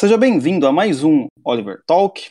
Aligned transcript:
Seja 0.00 0.16
bem-vindo 0.16 0.66
a 0.66 0.72
mais 0.72 1.04
um 1.04 1.26
Oliver 1.44 1.82
Talk. 1.86 2.30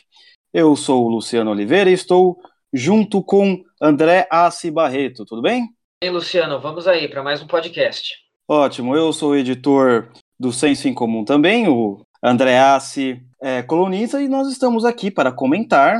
Eu 0.52 0.74
sou 0.74 1.06
o 1.06 1.08
Luciano 1.08 1.52
Oliveira 1.52 1.88
e 1.88 1.92
estou 1.92 2.36
junto 2.72 3.22
com 3.22 3.62
André 3.80 4.26
Assi 4.28 4.72
Barreto. 4.72 5.24
Tudo 5.24 5.40
bem? 5.40 5.68
E 6.02 6.06
aí, 6.06 6.10
Luciano, 6.10 6.58
vamos 6.60 6.88
aí 6.88 7.06
para 7.06 7.22
mais 7.22 7.40
um 7.40 7.46
podcast. 7.46 8.16
Ótimo, 8.48 8.96
eu 8.96 9.12
sou 9.12 9.30
o 9.30 9.36
editor 9.36 10.10
do 10.36 10.52
Senso 10.52 10.88
em 10.88 10.92
Comum 10.92 11.24
também, 11.24 11.68
o 11.68 12.04
André 12.20 12.58
Assi 12.58 13.22
é 13.40 13.62
colunista, 13.62 14.20
e 14.20 14.26
nós 14.26 14.48
estamos 14.48 14.84
aqui 14.84 15.08
para 15.08 15.30
comentar 15.30 15.96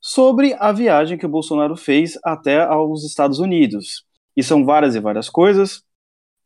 sobre 0.00 0.56
a 0.58 0.72
viagem 0.72 1.16
que 1.16 1.26
o 1.26 1.28
Bolsonaro 1.28 1.76
fez 1.76 2.18
até 2.24 2.64
aos 2.64 3.04
Estados 3.04 3.38
Unidos. 3.38 4.02
E 4.36 4.42
são 4.42 4.64
várias 4.64 4.96
e 4.96 5.00
várias 5.00 5.30
coisas. 5.30 5.84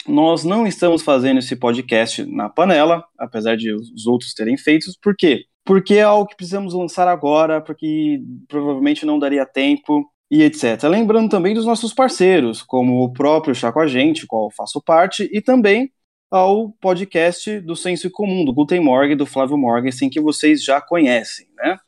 Nós 0.09 0.45
não 0.45 0.66
estamos 0.66 1.02
fazendo 1.02 1.38
esse 1.38 1.57
podcast 1.57 2.25
na 2.25 2.48
panela, 2.48 3.05
apesar 3.18 3.56
de 3.56 3.73
os 3.73 4.06
outros 4.06 4.34
terem 4.34 4.56
feito. 4.56 4.86
Por 5.02 5.16
quê? 5.16 5.45
Porque 5.64 5.95
é 5.95 6.02
algo 6.02 6.28
que 6.28 6.37
precisamos 6.37 6.74
lançar 6.74 7.09
agora, 7.09 7.60
porque 7.60 8.20
provavelmente 8.47 9.05
não 9.05 9.19
daria 9.19 9.45
tempo 9.45 10.09
e 10.30 10.42
etc. 10.42 10.83
Lembrando 10.84 11.28
também 11.28 11.55
dos 11.55 11.66
nossos 11.66 11.92
parceiros, 11.92 12.62
como 12.62 13.02
o 13.02 13.12
próprio 13.12 13.55
Chá 13.55 13.73
com 13.73 13.80
a 13.80 13.87
Gente, 13.87 14.27
qual 14.27 14.50
faço 14.50 14.80
parte, 14.80 15.28
e 15.33 15.41
também 15.41 15.91
ao 16.30 16.70
podcast 16.80 17.61
do 17.61 17.77
Senso 17.77 18.11
Comum, 18.11 18.45
do 18.45 18.52
Guten 18.52 18.80
Morgen, 18.80 19.16
do 19.16 19.27
Flávio 19.27 19.56
Morgensen, 19.56 20.11
que 20.11 20.20
vocês 20.20 20.62
já 20.62 20.80
conhecem, 20.80 21.47
né? 21.56 21.78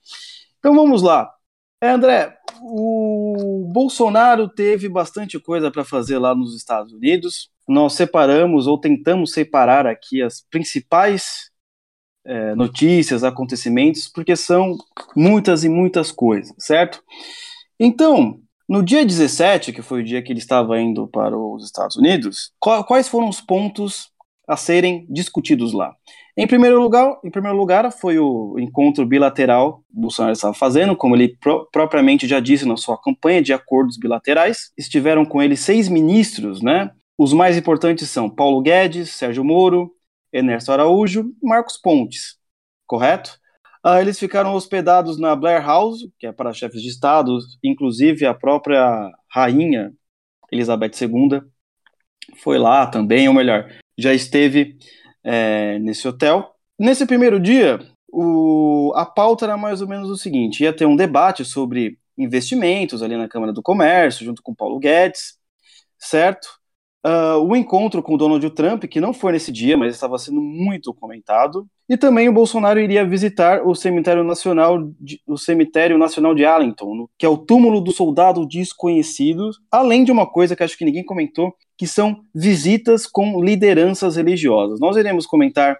Então 0.58 0.74
vamos 0.74 1.02
lá. 1.02 1.30
É, 1.80 1.90
André, 1.90 2.36
o 2.60 3.68
Bolsonaro 3.72 4.48
teve 4.48 4.88
bastante 4.88 5.38
coisa 5.38 5.70
para 5.70 5.84
fazer 5.84 6.18
lá 6.18 6.34
nos 6.34 6.56
Estados 6.56 6.92
Unidos. 6.92 7.50
Nós 7.68 7.92
separamos 7.92 8.66
ou 8.66 8.78
tentamos 8.80 9.32
separar 9.32 9.86
aqui 9.86 10.22
as 10.22 10.42
principais 10.50 11.50
é, 12.24 12.54
notícias, 12.54 13.24
acontecimentos, 13.24 14.08
porque 14.08 14.34
são 14.34 14.76
muitas 15.16 15.64
e 15.64 15.68
muitas 15.68 16.10
coisas, 16.10 16.54
certo? 16.58 17.02
Então, 17.78 18.40
no 18.68 18.82
dia 18.82 19.04
17, 19.04 19.72
que 19.72 19.82
foi 19.82 20.00
o 20.00 20.04
dia 20.04 20.22
que 20.22 20.32
ele 20.32 20.40
estava 20.40 20.78
indo 20.80 21.08
para 21.08 21.36
os 21.36 21.64
Estados 21.64 21.96
Unidos, 21.96 22.52
quais 22.60 23.08
foram 23.08 23.28
os 23.28 23.40
pontos 23.40 24.10
a 24.46 24.56
serem 24.56 25.06
discutidos 25.08 25.72
lá? 25.72 25.94
Em 26.36 26.46
primeiro 26.46 26.80
lugar, 26.80 27.18
em 27.24 27.30
primeiro 27.30 27.56
lugar 27.56 27.90
foi 27.90 28.18
o 28.18 28.56
encontro 28.58 29.04
bilateral 29.04 29.78
que 29.88 30.00
Bolsonaro 30.00 30.32
estava 30.32 30.54
fazendo, 30.54 30.94
como 30.94 31.16
ele 31.16 31.36
pro, 31.40 31.68
propriamente 31.72 32.28
já 32.28 32.38
disse 32.38 32.64
na 32.64 32.76
sua 32.76 32.96
campanha 32.96 33.42
de 33.42 33.52
acordos 33.52 33.98
bilaterais. 33.98 34.70
Estiveram 34.78 35.24
com 35.24 35.42
ele 35.42 35.56
seis 35.56 35.88
ministros, 35.88 36.62
né? 36.62 36.92
Os 37.18 37.32
mais 37.32 37.56
importantes 37.56 38.08
são 38.08 38.30
Paulo 38.30 38.62
Guedes, 38.62 39.10
Sérgio 39.10 39.44
Moro, 39.44 39.92
Ernesto 40.32 40.70
Araújo 40.70 41.34
e 41.42 41.46
Marcos 41.46 41.76
Pontes, 41.76 42.36
correto? 42.86 43.38
Ah, 43.82 44.00
eles 44.00 44.18
ficaram 44.18 44.54
hospedados 44.54 45.18
na 45.18 45.34
Blair 45.34 45.64
House, 45.64 46.08
que 46.18 46.26
é 46.26 46.32
para 46.32 46.52
chefes 46.52 46.80
de 46.80 46.88
Estado, 46.88 47.36
inclusive 47.62 48.24
a 48.24 48.34
própria 48.34 49.10
rainha 49.28 49.92
Elizabeth 50.52 50.92
II 51.00 51.42
foi 52.36 52.58
lá 52.58 52.86
também, 52.86 53.28
ou 53.28 53.34
melhor, 53.34 53.68
já 53.96 54.12
esteve 54.14 54.76
é, 55.24 55.78
nesse 55.78 56.06
hotel. 56.06 56.54
Nesse 56.78 57.06
primeiro 57.06 57.40
dia, 57.40 57.80
o, 58.12 58.92
a 58.94 59.04
pauta 59.04 59.46
era 59.46 59.56
mais 59.56 59.80
ou 59.80 59.88
menos 59.88 60.10
o 60.10 60.16
seguinte: 60.16 60.62
ia 60.62 60.72
ter 60.72 60.86
um 60.86 60.96
debate 60.96 61.44
sobre 61.44 61.98
investimentos 62.16 63.02
ali 63.02 63.16
na 63.16 63.28
Câmara 63.28 63.52
do 63.52 63.62
Comércio, 63.62 64.24
junto 64.24 64.42
com 64.42 64.54
Paulo 64.54 64.78
Guedes, 64.78 65.38
certo? 65.98 66.57
Uh, 67.08 67.38
o 67.38 67.56
encontro 67.56 68.02
com 68.02 68.18
Donald 68.18 68.50
Trump, 68.50 68.84
que 68.84 69.00
não 69.00 69.14
foi 69.14 69.32
nesse 69.32 69.50
dia, 69.50 69.78
mas 69.78 69.94
estava 69.94 70.18
sendo 70.18 70.42
muito 70.42 70.92
comentado, 70.92 71.66
e 71.88 71.96
também 71.96 72.28
o 72.28 72.32
Bolsonaro 72.32 72.78
iria 72.78 73.06
visitar 73.06 73.66
o 73.66 73.74
cemitério 73.74 74.22
nacional, 74.22 74.90
de, 75.00 75.18
o 75.26 75.38
cemitério 75.38 75.96
nacional 75.96 76.34
de 76.34 76.44
Arlington, 76.44 77.08
que 77.16 77.24
é 77.24 77.28
o 77.28 77.38
túmulo 77.38 77.80
do 77.80 77.92
soldado 77.92 78.46
desconhecido, 78.46 79.50
além 79.70 80.04
de 80.04 80.12
uma 80.12 80.26
coisa 80.26 80.54
que 80.54 80.62
acho 80.62 80.76
que 80.76 80.84
ninguém 80.84 81.02
comentou, 81.02 81.54
que 81.78 81.86
são 81.86 82.20
visitas 82.34 83.06
com 83.06 83.42
lideranças 83.42 84.16
religiosas. 84.16 84.78
Nós 84.78 84.96
iremos 84.96 85.24
comentar 85.24 85.78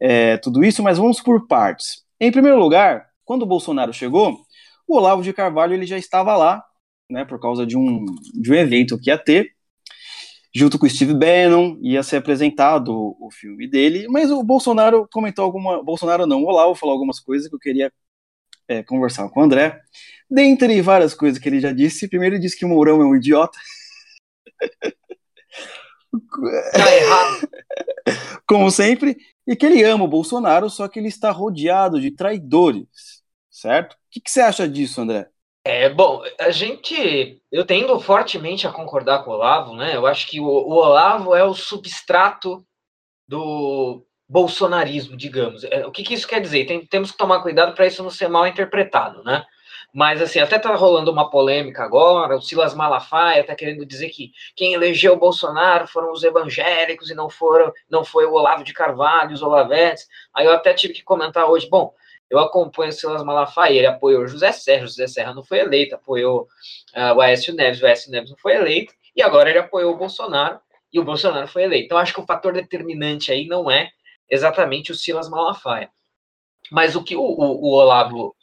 é, 0.00 0.38
tudo 0.38 0.64
isso, 0.64 0.82
mas 0.82 0.96
vamos 0.96 1.20
por 1.20 1.46
partes. 1.46 2.04
Em 2.18 2.32
primeiro 2.32 2.58
lugar, 2.58 3.04
quando 3.24 3.42
o 3.42 3.46
Bolsonaro 3.46 3.92
chegou, 3.92 4.38
o 4.88 4.96
Olavo 4.96 5.22
de 5.22 5.32
Carvalho 5.32 5.74
ele 5.74 5.84
já 5.84 5.98
estava 5.98 6.34
lá, 6.36 6.64
né, 7.10 7.24
por 7.24 7.38
causa 7.38 7.66
de 7.66 7.76
um, 7.76 8.06
de 8.40 8.50
um 8.50 8.54
evento 8.54 8.98
que 8.98 9.10
ia 9.10 9.18
ter, 9.18 9.53
junto 10.54 10.78
com 10.78 10.86
o 10.86 10.90
Steve 10.90 11.14
Bannon, 11.14 11.76
ia 11.82 12.02
ser 12.02 12.16
apresentado 12.16 13.16
o, 13.18 13.28
filme 13.32 13.66
dele, 13.68 14.06
mas 14.08 14.30
o 14.30 14.42
Bolsonaro 14.42 15.08
comentou 15.12 15.44
alguma. 15.44 15.82
Bolsonaro 15.82 16.26
não, 16.26 16.42
o 16.42 16.46
Olavo 16.46 16.74
falou 16.76 16.92
algumas 16.92 17.18
coisas 17.18 17.48
que 17.48 17.54
eu 17.54 17.58
queria 17.58 17.92
é, 18.68 18.82
conversar 18.82 19.28
com 19.30 19.40
o 19.40 19.42
André. 19.42 19.80
Dentre 20.30 20.80
várias 20.80 21.12
coisas 21.14 21.38
que 21.38 21.48
ele 21.48 21.60
já 21.60 21.72
disse, 21.72 22.08
primeiro 22.08 22.36
ele 22.36 22.42
disse 22.42 22.56
que 22.56 22.64
o 22.64 22.68
Mourão 22.68 23.02
é 23.02 23.04
um 23.04 23.16
idiota. 23.16 23.58
Tá 26.72 26.96
errado. 26.96 27.48
Como 28.46 28.70
sempre, 28.70 29.16
e 29.46 29.56
que 29.56 29.66
ele 29.66 29.82
ama 29.82 30.04
o 30.04 30.08
Bolsonaro, 30.08 30.70
só 30.70 30.86
que 30.86 31.00
ele 31.00 31.08
está 31.08 31.30
rodeado 31.32 32.00
de 32.00 32.12
traidores, 32.12 33.22
certo? 33.50 33.94
O 33.94 33.96
que, 34.10 34.20
que 34.20 34.30
você 34.30 34.40
acha 34.40 34.68
disso, 34.68 35.00
André? 35.00 35.28
É, 35.64 35.88
bom, 35.88 36.22
a 36.38 36.50
gente. 36.50 37.40
Eu 37.50 37.64
tendo 37.64 37.98
fortemente 37.98 38.66
a 38.66 38.72
concordar 38.72 39.24
com 39.24 39.30
o 39.30 39.34
Olavo, 39.34 39.74
né? 39.74 39.96
Eu 39.96 40.06
acho 40.06 40.26
que 40.28 40.38
o, 40.38 40.44
o 40.44 40.74
Olavo 40.74 41.34
é 41.34 41.42
o 41.42 41.54
substrato 41.54 42.62
do 43.26 44.04
bolsonarismo, 44.28 45.16
digamos. 45.16 45.64
É, 45.64 45.86
o 45.86 45.90
que, 45.90 46.02
que 46.02 46.14
isso 46.14 46.28
quer 46.28 46.40
dizer? 46.40 46.66
Tem, 46.66 46.84
temos 46.86 47.12
que 47.12 47.16
tomar 47.18 47.40
cuidado 47.40 47.74
para 47.74 47.86
isso 47.86 48.02
não 48.02 48.10
ser 48.10 48.28
mal 48.28 48.46
interpretado, 48.46 49.24
né? 49.24 49.44
Mas, 49.92 50.20
assim, 50.20 50.40
até 50.40 50.58
tá 50.58 50.74
rolando 50.74 51.10
uma 51.10 51.30
polêmica 51.30 51.84
agora, 51.84 52.36
o 52.36 52.42
Silas 52.42 52.74
Malafaia 52.74 53.44
tá 53.44 53.54
querendo 53.54 53.86
dizer 53.86 54.10
que 54.10 54.32
quem 54.56 54.74
elegeu 54.74 55.14
o 55.14 55.18
Bolsonaro 55.18 55.86
foram 55.86 56.12
os 56.12 56.24
evangélicos 56.24 57.10
e 57.10 57.14
não 57.14 57.30
foram, 57.30 57.72
não 57.88 58.04
foi 58.04 58.26
o 58.26 58.32
Olavo 58.32 58.64
de 58.64 58.72
Carvalho, 58.72 59.32
os 59.32 59.40
Olavetes. 59.42 60.08
Aí 60.34 60.46
eu 60.46 60.52
até 60.52 60.74
tive 60.74 60.94
que 60.94 61.04
comentar 61.04 61.48
hoje, 61.48 61.68
bom, 61.70 61.94
eu 62.30 62.38
acompanho 62.38 62.90
o 62.90 62.92
Silas 62.92 63.22
Malafaia, 63.22 63.76
ele 63.76 63.86
apoiou 63.86 64.26
José 64.26 64.52
Serra, 64.52 64.86
José 64.86 65.06
Serra 65.06 65.34
não 65.34 65.44
foi 65.44 65.58
eleito, 65.58 65.94
apoiou 65.94 66.48
uh, 66.96 67.14
o 67.16 67.20
Aécio 67.20 67.54
Neves, 67.54 67.82
o 67.82 67.86
Aécio 67.86 68.10
Neves 68.10 68.30
não 68.30 68.38
foi 68.38 68.54
eleito, 68.54 68.92
e 69.14 69.22
agora 69.22 69.50
ele 69.50 69.58
apoiou 69.58 69.94
o 69.94 69.96
Bolsonaro, 69.96 70.58
e 70.92 70.98
o 70.98 71.04
Bolsonaro 71.04 71.48
foi 71.48 71.64
eleito. 71.64 71.86
Então, 71.86 71.98
acho 71.98 72.14
que 72.14 72.20
o 72.20 72.26
fator 72.26 72.52
determinante 72.52 73.32
aí 73.32 73.46
não 73.46 73.70
é 73.70 73.90
exatamente 74.30 74.92
o 74.92 74.94
Silas 74.94 75.28
Malafaia. 75.28 75.90
Mas 76.70 76.96
o 76.96 77.02
que 77.02 77.16
o, 77.16 77.22
o, 77.22 77.66
o 77.66 77.70
Olavo 77.72 78.34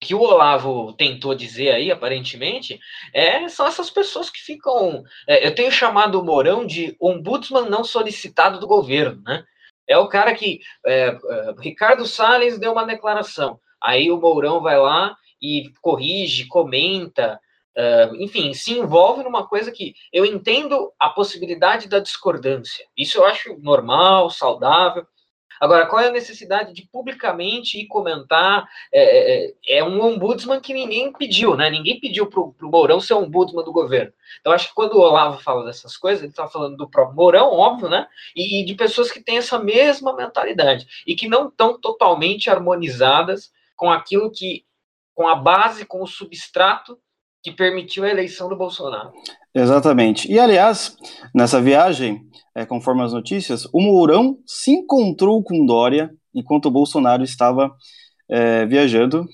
que 0.00 0.14
o 0.14 0.20
Olavo 0.20 0.92
tentou 0.92 1.34
dizer 1.34 1.72
aí, 1.72 1.90
aparentemente, 1.90 2.78
é, 3.12 3.48
são 3.48 3.66
essas 3.66 3.90
pessoas 3.90 4.30
que 4.30 4.38
ficam. 4.38 5.02
É, 5.26 5.44
eu 5.46 5.54
tenho 5.54 5.72
chamado 5.72 6.20
o 6.20 6.24
Mourão 6.24 6.64
de 6.64 6.96
ombudsman 7.00 7.68
não 7.68 7.82
solicitado 7.82 8.60
do 8.60 8.66
governo, 8.66 9.20
né? 9.22 9.44
É 9.88 9.96
o 9.96 10.08
cara 10.08 10.34
que. 10.34 10.60
É, 10.86 11.06
é, 11.08 11.54
Ricardo 11.58 12.06
Salles 12.06 12.58
deu 12.58 12.72
uma 12.72 12.84
declaração, 12.84 13.58
aí 13.82 14.10
o 14.10 14.20
Mourão 14.20 14.60
vai 14.60 14.78
lá 14.78 15.16
e 15.40 15.70
corrige, 15.80 16.46
comenta, 16.46 17.40
Uh, 17.78 18.16
enfim, 18.16 18.52
se 18.52 18.76
envolve 18.76 19.22
numa 19.22 19.46
coisa 19.46 19.70
que 19.70 19.94
eu 20.12 20.24
entendo 20.26 20.92
a 20.98 21.10
possibilidade 21.10 21.88
da 21.88 22.00
discordância. 22.00 22.84
Isso 22.96 23.18
eu 23.18 23.24
acho 23.24 23.56
normal, 23.60 24.30
saudável, 24.30 25.06
Agora, 25.60 25.86
qual 25.86 26.00
é 26.00 26.08
a 26.08 26.12
necessidade 26.12 26.72
de 26.72 26.86
publicamente 26.86 27.78
ir 27.78 27.86
comentar? 27.86 28.68
É, 28.92 29.46
é, 29.46 29.78
é 29.78 29.84
um 29.84 30.00
ombudsman 30.00 30.60
que 30.60 30.72
ninguém 30.72 31.12
pediu, 31.12 31.56
né? 31.56 31.70
Ninguém 31.70 32.00
pediu 32.00 32.26
para 32.26 32.40
o 32.40 32.54
Mourão 32.62 33.00
ser 33.00 33.14
ombudsman 33.14 33.64
do 33.64 33.72
governo. 33.72 34.12
Então, 34.40 34.52
acho 34.52 34.68
que 34.68 34.74
quando 34.74 34.94
o 34.94 35.00
Olavo 35.00 35.42
fala 35.42 35.64
dessas 35.64 35.96
coisas, 35.96 36.22
ele 36.22 36.30
está 36.30 36.46
falando 36.46 36.76
do 36.76 36.88
próprio 36.88 37.16
Mourão, 37.16 37.52
óbvio, 37.52 37.88
né? 37.88 38.06
E, 38.34 38.62
e 38.62 38.64
de 38.64 38.74
pessoas 38.74 39.10
que 39.10 39.20
têm 39.20 39.38
essa 39.38 39.58
mesma 39.58 40.14
mentalidade 40.14 40.86
e 41.06 41.14
que 41.14 41.28
não 41.28 41.48
estão 41.48 41.78
totalmente 41.78 42.50
harmonizadas 42.50 43.50
com 43.76 43.90
aquilo 43.90 44.30
que, 44.30 44.64
com 45.14 45.28
a 45.28 45.34
base, 45.34 45.84
com 45.84 46.02
o 46.02 46.06
substrato 46.06 46.98
que 47.42 47.52
permitiu 47.52 48.04
a 48.04 48.10
eleição 48.10 48.48
do 48.48 48.56
Bolsonaro. 48.56 49.12
Exatamente. 49.54 50.30
E, 50.30 50.38
aliás, 50.38 50.96
nessa 51.34 51.60
viagem, 51.60 52.22
é, 52.54 52.66
conforme 52.66 53.02
as 53.02 53.12
notícias, 53.12 53.66
o 53.72 53.80
Mourão 53.80 54.38
se 54.46 54.72
encontrou 54.72 55.42
com 55.42 55.64
Dória 55.64 56.10
enquanto 56.34 56.66
o 56.66 56.70
Bolsonaro 56.70 57.22
estava 57.22 57.74
é, 58.28 58.66
viajando. 58.66 59.26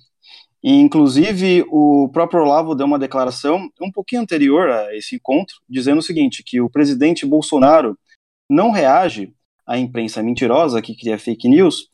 E, 0.62 0.72
inclusive, 0.72 1.64
o 1.68 2.08
próprio 2.12 2.42
Olavo 2.42 2.74
deu 2.74 2.86
uma 2.86 2.98
declaração 2.98 3.68
um 3.80 3.90
pouquinho 3.90 4.22
anterior 4.22 4.70
a 4.70 4.96
esse 4.96 5.16
encontro, 5.16 5.56
dizendo 5.68 5.98
o 5.98 6.02
seguinte, 6.02 6.42
que 6.44 6.60
o 6.60 6.70
presidente 6.70 7.26
Bolsonaro 7.26 7.98
não 8.48 8.70
reage 8.70 9.34
à 9.66 9.78
imprensa 9.78 10.22
mentirosa 10.22 10.80
que 10.80 10.96
cria 10.96 11.18
fake 11.18 11.48
news, 11.48 11.88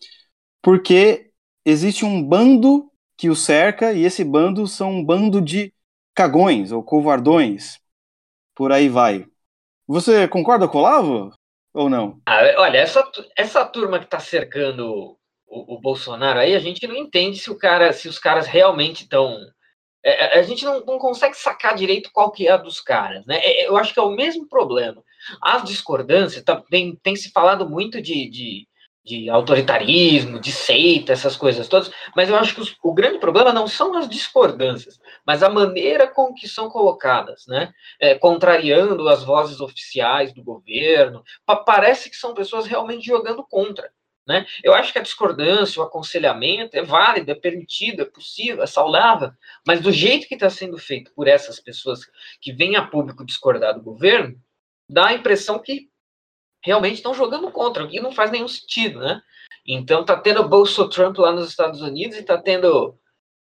porque 0.62 1.30
existe 1.64 2.04
um 2.04 2.22
bando 2.22 2.90
que 3.16 3.28
o 3.28 3.36
cerca, 3.36 3.92
e 3.92 4.04
esse 4.04 4.24
bando 4.24 4.66
são 4.66 4.92
um 4.92 5.04
bando 5.04 5.40
de 5.40 5.72
cagões 6.14 6.72
ou 6.72 6.82
covardões, 6.82 7.80
por 8.54 8.72
aí 8.72 8.88
vai. 8.88 9.26
Você 9.86 10.28
concorda 10.28 10.68
com 10.68 10.78
o 10.78 10.80
Olavo 10.80 11.32
ou 11.74 11.88
não? 11.88 12.20
Ah, 12.26 12.40
olha, 12.58 12.78
essa, 12.78 13.08
essa 13.36 13.64
turma 13.64 13.98
que 13.98 14.04
está 14.04 14.20
cercando 14.20 15.18
o, 15.50 15.74
o, 15.74 15.80
Bolsonaro 15.80 16.38
aí, 16.38 16.54
a 16.54 16.60
gente 16.60 16.86
não 16.86 16.94
entende 16.94 17.38
se 17.38 17.50
o 17.50 17.58
cara, 17.58 17.92
se 17.92 18.08
os 18.08 18.18
caras 18.18 18.46
realmente 18.46 19.02
estão. 19.02 19.36
É, 20.02 20.38
é, 20.38 20.38
a 20.38 20.42
gente 20.42 20.64
não, 20.64 20.84
não, 20.84 20.98
consegue 20.98 21.36
sacar 21.36 21.74
direito 21.74 22.10
qual 22.12 22.30
que 22.30 22.46
é 22.46 22.52
a 22.52 22.56
dos 22.56 22.80
caras, 22.80 23.26
né? 23.26 23.38
É, 23.42 23.66
eu 23.66 23.76
acho 23.76 23.92
que 23.92 23.98
é 23.98 24.02
o 24.02 24.14
mesmo 24.14 24.48
problema. 24.48 25.02
As 25.42 25.64
discordâncias, 25.64 26.42
tá, 26.42 26.62
tem, 26.70 26.96
tem 27.02 27.16
se 27.16 27.30
falado 27.30 27.68
muito 27.68 28.00
de, 28.00 28.30
de, 28.30 28.68
de, 29.10 29.28
autoritarismo, 29.28 30.38
de 30.38 30.52
seita, 30.52 31.12
essas 31.12 31.36
coisas 31.36 31.66
todas, 31.66 31.90
mas 32.14 32.28
eu 32.28 32.36
acho 32.36 32.54
que 32.54 32.60
os, 32.60 32.76
o 32.80 32.94
grande 32.94 33.18
problema 33.18 33.52
não 33.52 33.66
são 33.66 33.96
as 33.96 34.08
discordâncias, 34.08 35.00
mas 35.26 35.42
a 35.42 35.48
maneira 35.48 36.06
com 36.06 36.32
que 36.32 36.46
são 36.46 36.70
colocadas, 36.70 37.44
né? 37.48 37.72
É, 37.98 38.14
contrariando 38.14 39.08
as 39.08 39.24
vozes 39.24 39.60
oficiais 39.60 40.32
do 40.32 40.44
governo. 40.44 41.24
Pa 41.44 41.56
parece 41.56 42.08
que 42.08 42.16
são 42.16 42.34
pessoas 42.34 42.66
realmente 42.66 43.04
jogando 43.04 43.44
contra. 43.44 43.90
Né? 44.26 44.46
Eu 44.62 44.74
acho 44.74 44.92
que 44.92 44.98
a 44.98 45.02
discordância, 45.02 45.80
o 45.80 45.84
aconselhamento 45.84 46.76
é 46.76 46.82
válido, 46.82 47.32
é 47.32 47.34
permitido, 47.34 48.02
é 48.02 48.04
possível, 48.04 48.62
é 48.62 48.66
saudável, 48.66 49.32
mas 49.66 49.80
do 49.80 49.90
jeito 49.90 50.28
que 50.28 50.34
está 50.34 50.48
sendo 50.48 50.78
feito 50.78 51.12
por 51.14 51.26
essas 51.26 51.58
pessoas 51.58 52.00
que 52.40 52.52
vêm 52.52 52.76
a 52.76 52.86
público 52.86 53.26
discordar 53.26 53.74
do 53.74 53.82
governo, 53.82 54.36
dá 54.88 55.08
a 55.08 55.14
impressão 55.14 55.58
que 55.58 55.89
realmente 56.62 56.96
estão 56.96 57.14
jogando 57.14 57.50
contra, 57.50 57.84
o 57.84 57.88
que 57.88 58.00
não 58.00 58.12
faz 58.12 58.30
nenhum 58.30 58.48
sentido, 58.48 59.00
né? 59.00 59.20
Então 59.66 60.04
tá 60.04 60.16
tendo 60.16 60.48
Bolso 60.48 60.88
Trump 60.88 61.18
lá 61.18 61.32
nos 61.32 61.48
Estados 61.48 61.82
Unidos 61.82 62.16
e 62.16 62.22
tá 62.22 62.38
tendo 62.38 62.98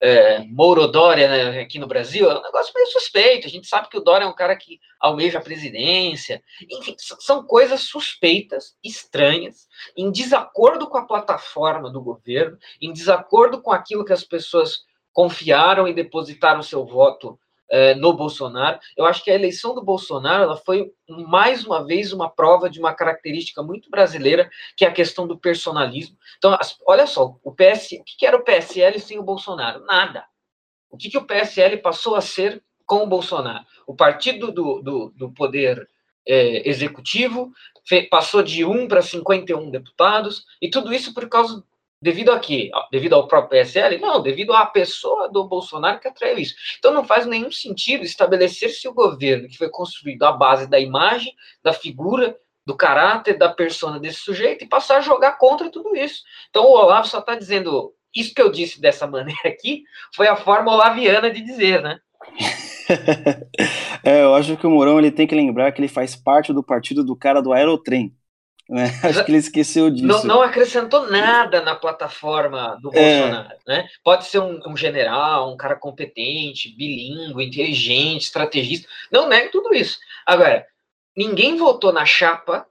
é, 0.02 0.40
Moro 0.46 0.88
Dória 0.88 1.28
né, 1.28 1.60
aqui 1.62 1.80
no 1.80 1.88
Brasil, 1.88 2.30
é 2.30 2.38
um 2.38 2.44
negócio 2.44 2.74
meio 2.76 2.88
suspeito. 2.88 3.48
A 3.48 3.50
gente 3.50 3.68
sabe 3.68 3.90
que 3.90 3.98
o 3.98 4.02
Dória 4.02 4.26
é 4.26 4.28
um 4.28 4.36
cara 4.36 4.56
que 4.56 4.80
almeja 5.00 5.40
a 5.40 5.44
presidência. 5.44 6.44
Enfim, 6.70 6.96
são 6.98 7.44
coisas 7.44 7.82
suspeitas, 7.82 8.76
estranhas, 8.84 9.68
em 9.96 10.12
desacordo 10.12 10.88
com 10.88 10.98
a 10.98 11.06
plataforma 11.06 11.92
do 11.92 12.02
governo, 12.02 12.58
em 12.82 12.94
desacordo 12.94 13.62
com 13.62 13.72
aquilo 13.72 14.06
que 14.06 14.14
as 14.14 14.24
pessoas 14.24 14.84
confiaram 15.12 15.88
e 15.88 15.94
depositaram 15.94 16.62
seu 16.62 16.86
voto 16.86 17.40
é, 17.70 17.96
no 17.96 18.14
Bolsonaro. 18.14 18.80
Eu 18.96 19.06
acho 19.06 19.24
que 19.24 19.32
a 19.32 19.36
eleição 19.36 19.74
do 19.74 19.84
Bolsonaro 19.84 20.44
ela 20.44 20.58
foi 20.58 20.92
mais 21.08 21.66
uma 21.66 21.86
vez 21.86 22.14
uma 22.14 22.30
prova 22.30 22.70
de 22.70 22.80
uma 22.80 22.94
característica 22.94 23.62
muito 23.64 23.90
brasileira, 23.90 24.50
que 24.76 24.86
é 24.86 24.88
a 24.88 24.94
questão 24.94 25.28
do 25.28 25.38
personalismo. 25.38 26.18
Então, 26.38 26.58
olha 26.88 27.08
só, 27.08 27.36
o 27.44 27.52
PS, 27.52 27.94
o 27.94 28.04
que 28.04 28.26
era 28.26 28.38
o 28.38 28.44
PSL 28.44 29.00
sem 29.00 29.20
o 29.20 29.24
Bolsonaro? 29.24 29.84
Nada. 29.86 30.26
O 30.90 30.98
que, 30.98 31.10
que 31.10 31.18
o 31.18 31.26
PSL 31.26 31.78
passou 31.78 32.16
a 32.16 32.22
ser 32.22 32.64
com 32.86 33.04
o 33.04 33.08
Bolsonaro? 33.08 33.66
O 33.86 33.96
partido 33.96 34.52
do, 34.52 34.82
do, 34.82 35.14
do 35.16 35.32
poder 35.32 35.88
é, 36.28 36.68
executivo 36.68 37.52
passou 38.10 38.42
de 38.42 38.66
1 38.66 38.88
para 38.88 39.02
51 39.02 39.70
deputados, 39.70 40.46
e 40.62 40.70
tudo 40.70 40.94
isso 40.94 41.14
por 41.14 41.28
causa 41.30 41.64
Devido 42.06 42.32
a 42.32 42.38
quê? 42.38 42.70
Devido 42.92 43.16
ao 43.16 43.28
próprio 43.28 43.50
PSL? 43.50 43.98
Não, 43.98 44.22
devido 44.22 44.54
à 44.54 44.64
pessoa 44.64 45.28
do 45.28 45.48
Bolsonaro 45.48 46.00
que 46.00 46.08
atraiu 46.08 46.38
isso. 46.38 46.54
Então 46.78 46.94
não 46.94 47.04
faz 47.04 47.26
nenhum 47.26 47.50
sentido 47.50 48.04
estabelecer 48.04 48.70
se 48.70 48.88
o 48.88 48.94
governo 48.94 49.48
que 49.48 49.58
foi 49.58 49.70
construído 49.70 50.22
à 50.22 50.32
base 50.32 50.70
da 50.70 50.80
imagem, 50.80 51.34
da 51.64 51.74
figura, 51.74 52.38
do 52.64 52.78
caráter, 52.78 53.40
da 53.40 53.50
persona 53.50 54.00
desse 54.00 54.20
sujeito 54.20 54.64
e 54.64 54.70
passar 54.70 54.98
a 54.98 55.02
jogar 55.02 55.40
contra 55.40 55.72
tudo 55.72 55.96
isso. 55.96 56.22
Então 56.52 56.66
o 56.66 56.74
Olavo 56.74 57.08
só 57.08 57.18
está 57.18 57.34
dizendo 57.34 57.92
isso 58.14 58.36
que 58.36 58.42
eu 58.42 58.52
disse 58.52 58.80
dessa 58.80 59.08
maneira 59.10 59.42
aqui 59.46 59.84
foi 60.14 60.28
a 60.28 60.36
forma 60.36 60.72
olaviana 60.72 61.32
de 61.32 61.42
dizer, 61.42 61.82
né? 61.82 62.00
é, 64.06 64.22
eu 64.22 64.36
acho 64.36 64.56
que 64.58 64.68
o 64.68 64.70
Mourão 64.70 65.00
ele 65.00 65.10
tem 65.10 65.26
que 65.26 65.34
lembrar 65.34 65.72
que 65.72 65.82
ele 65.82 65.88
faz 65.88 66.16
parte 66.16 66.54
do 66.54 66.62
partido 66.62 67.04
do 67.04 67.16
cara 67.16 67.42
do 67.42 67.52
Aerotrem. 67.52 68.16
Né? 68.70 68.86
Acho 69.04 69.24
que 69.24 69.32
ele 69.32 69.38
esqueceu 69.38 69.90
disso. 69.90 70.06
Não, 70.06 70.24
não 70.24 70.42
acrescentou 70.42 71.10
nada 71.10 71.62
na 71.62 71.76
plataforma 71.76 72.78
do 72.82 72.90
é. 72.94 73.22
Bolsonaro. 73.22 73.58
Né? 73.68 73.88
Pode 74.04 74.26
ser 74.26 74.40
um, 74.40 74.60
um, 74.68 74.76
general, 74.76 75.54
um 75.54 75.58
cara 75.58 75.76
competente, 75.76 76.76
bilíngue, 76.76 77.46
inteligente, 77.46 78.24
estrategista. 78.24 78.88
Não 79.12 79.28
nego 79.28 79.52
tudo 79.52 79.74
isso. 79.74 80.00
Agora, 80.26 80.66
ninguém 81.16 81.56
votou 81.58 81.94
na 81.94 82.06
chapa 82.06 82.66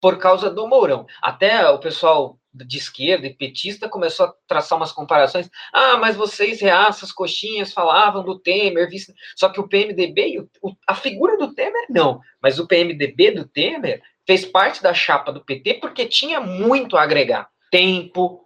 por 0.00 0.18
causa 0.18 0.50
do 0.50 0.66
Mourão. 0.66 1.06
Até 1.22 1.68
o 1.70 1.78
pessoal 1.78 2.38
de 2.52 2.78
esquerda 2.78 3.26
e 3.26 3.34
petista 3.34 3.88
começou 3.88 4.26
a 4.26 4.34
traçar 4.46 4.78
umas 4.78 4.92
comparações. 4.92 5.50
Ah, 5.72 5.98
mas 5.98 6.16
vocês, 6.16 6.60
reaças, 6.60 7.12
coxinhas, 7.12 7.72
falavam 7.72 8.24
do 8.24 8.38
Temer, 8.38 8.88
vice... 8.88 9.14
só 9.36 9.48
que 9.48 9.60
o 9.60 9.68
PMDB, 9.68 10.46
o, 10.62 10.72
a 10.86 10.94
figura 10.94 11.36
do 11.36 11.52
Temer, 11.54 11.86
não, 11.90 12.20
mas 12.40 12.58
o 12.58 12.66
PMDB 12.66 13.32
do 13.32 13.46
Temer 13.46 14.00
fez 14.26 14.44
parte 14.44 14.82
da 14.82 14.92
chapa 14.92 15.32
do 15.32 15.44
PT 15.44 15.74
porque 15.74 16.06
tinha 16.06 16.40
muito 16.40 16.96
a 16.96 17.02
agregar. 17.02 17.48
Tempo, 17.70 18.44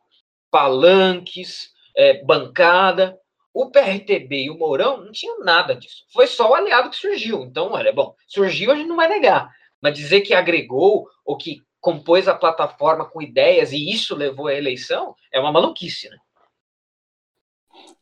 palanques, 0.50 1.71
é, 1.97 2.23
bancada. 2.25 3.19
O 3.53 3.71
PRTB 3.71 4.44
e 4.44 4.50
o 4.50 4.59
Mourão 4.59 5.05
não 5.05 5.11
tinham 5.11 5.41
nada 5.41 5.75
disso. 5.75 6.05
Foi 6.12 6.27
só 6.27 6.50
o 6.50 6.55
aliado 6.55 6.91
que 6.91 6.97
surgiu. 6.97 7.43
Então, 7.43 7.73
olha, 7.73 7.93
bom, 7.93 8.15
surgiu, 8.29 8.71
a 8.71 8.77
gente 8.77 8.87
não 8.87 8.97
vai 8.97 9.09
negar. 9.09 9.50
Mas 9.82 9.94
dizer 9.94 10.21
que 10.21 10.35
agregou 10.35 11.09
ou 11.25 11.37
que 11.37 11.62
compôs 11.81 12.29
a 12.29 12.35
plataforma 12.35 13.05
com 13.06 13.23
ideias 13.23 13.73
e 13.73 13.91
isso 13.91 14.15
levou 14.15 14.47
à 14.47 14.55
eleição 14.55 15.15
é 15.33 15.41
uma 15.41 15.50
maluquice, 15.50 16.09
né? 16.09 16.17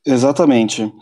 Exatamente. 0.05 0.93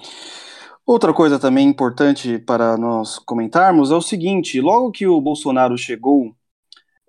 Outra 0.85 1.13
coisa 1.13 1.39
também 1.39 1.67
importante 1.67 2.39
para 2.39 2.77
nós 2.77 3.19
comentarmos 3.19 3.91
é 3.91 3.95
o 3.95 4.03
seguinte: 4.03 4.61
logo 4.61 4.93
que 4.93 5.07
o 5.07 5.21
Bolsonaro 5.21 5.77
chegou 5.77 6.35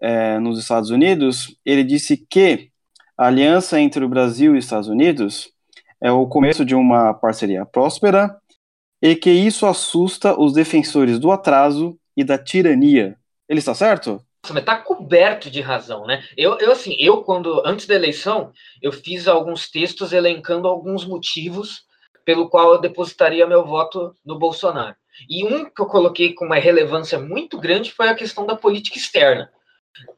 é, 0.02 0.40
nos 0.40 0.60
Estados 0.60 0.90
Unidos, 0.90 1.56
ele 1.66 1.84
disse 1.84 2.18
que 2.30 2.70
a 3.18 3.28
aliança 3.28 3.80
entre 3.80 4.04
o 4.04 4.10
Brasil 4.10 4.56
e 4.56 4.60
os 4.60 4.66
Estados 4.66 4.88
Unidos 4.88 5.50
é 6.02 6.12
o 6.12 6.28
começo 6.28 6.64
de 6.64 6.76
uma 6.76 7.14
parceria 7.14 7.66
próspera 7.66 8.38
e 9.02 9.16
que 9.16 9.32
isso 9.32 9.66
assusta 9.66 10.40
os 10.40 10.54
defensores 10.54 11.20
do 11.20 11.32
atraso 11.32 11.98
e 12.16 12.24
da 12.24 12.38
tirania. 12.38 13.18
Ele 13.50 13.60
está 13.60 13.74
certo? 13.74 14.22
está 14.60 14.78
coberto 14.78 15.50
de 15.50 15.62
razão, 15.62 16.06
né? 16.06 16.24
Eu, 16.38 16.58
eu, 16.60 16.72
assim, 16.72 16.96
eu 17.00 17.24
quando 17.24 17.62
antes 17.66 17.86
da 17.86 17.96
eleição 17.96 18.52
eu 18.82 18.92
fiz 18.92 19.28
alguns 19.28 19.70
textos 19.70 20.14
elencando 20.14 20.68
alguns 20.68 21.06
motivos 21.06 21.86
pelo 22.24 22.50
qual 22.50 22.74
eu 22.74 22.82
depositaria 22.82 23.48
meu 23.48 23.66
voto 23.66 24.14
no 24.26 24.38
Bolsonaro. 24.38 24.96
E 25.30 25.44
um 25.44 25.66
que 25.66 25.82
eu 25.82 25.86
coloquei 25.86 26.34
com 26.34 26.46
uma 26.46 26.58
relevância 26.58 27.18
muito 27.20 27.58
grande 27.58 27.92
foi 27.92 28.10
a 28.10 28.16
questão 28.16 28.46
da 28.46 28.56
política 28.56 28.98
externa. 28.98 29.52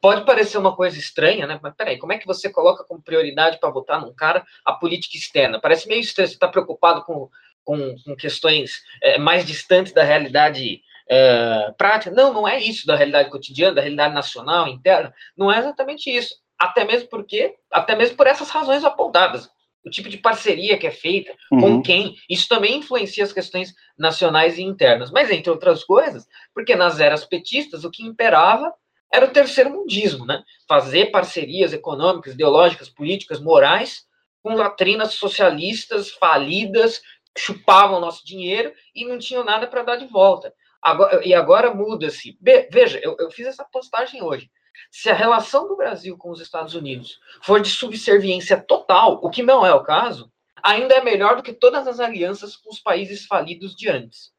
Pode 0.00 0.24
parecer 0.24 0.58
uma 0.58 0.74
coisa 0.74 0.98
estranha, 0.98 1.46
né? 1.46 1.58
Mas 1.62 1.74
peraí, 1.74 1.98
como 1.98 2.12
é 2.12 2.18
que 2.18 2.26
você 2.26 2.50
coloca 2.50 2.84
como 2.84 3.02
prioridade 3.02 3.58
para 3.58 3.70
votar 3.70 4.00
num 4.00 4.14
cara 4.14 4.44
a 4.64 4.72
política 4.72 5.16
externa? 5.16 5.60
Parece 5.60 5.88
meio 5.88 6.00
estranho, 6.00 6.28
você 6.28 6.34
está 6.34 6.48
preocupado 6.48 7.04
com, 7.04 7.28
com, 7.64 7.94
com 8.04 8.16
questões 8.16 8.82
é, 9.02 9.18
mais 9.18 9.46
distantes 9.46 9.92
da 9.92 10.02
realidade 10.02 10.82
é, 11.08 11.72
prática. 11.76 12.14
Não, 12.14 12.32
não 12.32 12.46
é 12.46 12.58
isso 12.60 12.86
da 12.86 12.96
realidade 12.96 13.30
cotidiana, 13.30 13.74
da 13.74 13.82
realidade 13.82 14.14
nacional, 14.14 14.68
interna. 14.68 15.12
Não 15.36 15.50
é 15.50 15.58
exatamente 15.58 16.10
isso. 16.10 16.34
Até 16.58 16.84
mesmo 16.84 17.08
porque, 17.08 17.54
até 17.70 17.96
mesmo 17.96 18.16
por 18.16 18.26
essas 18.26 18.50
razões 18.50 18.84
apontadas. 18.84 19.48
O 19.84 19.88
tipo 19.88 20.10
de 20.10 20.18
parceria 20.18 20.76
que 20.76 20.86
é 20.86 20.90
feita, 20.90 21.34
uhum. 21.50 21.60
com 21.60 21.82
quem, 21.82 22.14
isso 22.28 22.46
também 22.46 22.76
influencia 22.76 23.24
as 23.24 23.32
questões 23.32 23.74
nacionais 23.98 24.58
e 24.58 24.62
internas. 24.62 25.10
Mas, 25.10 25.30
entre 25.30 25.50
outras 25.50 25.82
coisas, 25.82 26.26
porque 26.54 26.76
nas 26.76 27.00
eras 27.00 27.24
petistas 27.24 27.82
o 27.82 27.90
que 27.90 28.04
imperava 28.04 28.72
era 29.12 29.26
o 29.26 29.32
terceiro 29.32 29.70
mundismo, 29.70 30.24
né? 30.24 30.42
Fazer 30.68 31.06
parcerias 31.06 31.72
econômicas, 31.72 32.34
ideológicas, 32.34 32.88
políticas, 32.88 33.40
morais 33.40 34.08
com 34.42 34.54
latrinas 34.54 35.14
socialistas 35.14 36.10
falidas, 36.12 37.02
chupavam 37.36 38.00
nosso 38.00 38.24
dinheiro 38.24 38.72
e 38.94 39.04
não 39.04 39.18
tinham 39.18 39.44
nada 39.44 39.66
para 39.66 39.82
dar 39.82 39.96
de 39.96 40.06
volta. 40.06 40.52
Agora, 40.82 41.26
e 41.26 41.34
agora 41.34 41.74
muda-se. 41.74 42.38
Veja, 42.40 42.98
eu, 43.02 43.16
eu 43.18 43.30
fiz 43.30 43.46
essa 43.46 43.64
postagem 43.64 44.22
hoje. 44.22 44.50
Se 44.90 45.10
a 45.10 45.14
relação 45.14 45.68
do 45.68 45.76
Brasil 45.76 46.16
com 46.16 46.30
os 46.30 46.40
Estados 46.40 46.74
Unidos 46.74 47.18
for 47.42 47.60
de 47.60 47.68
subserviência 47.68 48.56
total, 48.58 49.20
o 49.22 49.28
que 49.28 49.42
não 49.42 49.64
é 49.64 49.74
o 49.74 49.82
caso, 49.82 50.32
ainda 50.62 50.94
é 50.94 51.04
melhor 51.04 51.36
do 51.36 51.42
que 51.42 51.52
todas 51.52 51.86
as 51.86 52.00
alianças 52.00 52.56
com 52.56 52.70
os 52.70 52.80
países 52.80 53.26
falidos 53.26 53.74
de 53.76 53.88
antes. 53.90 54.32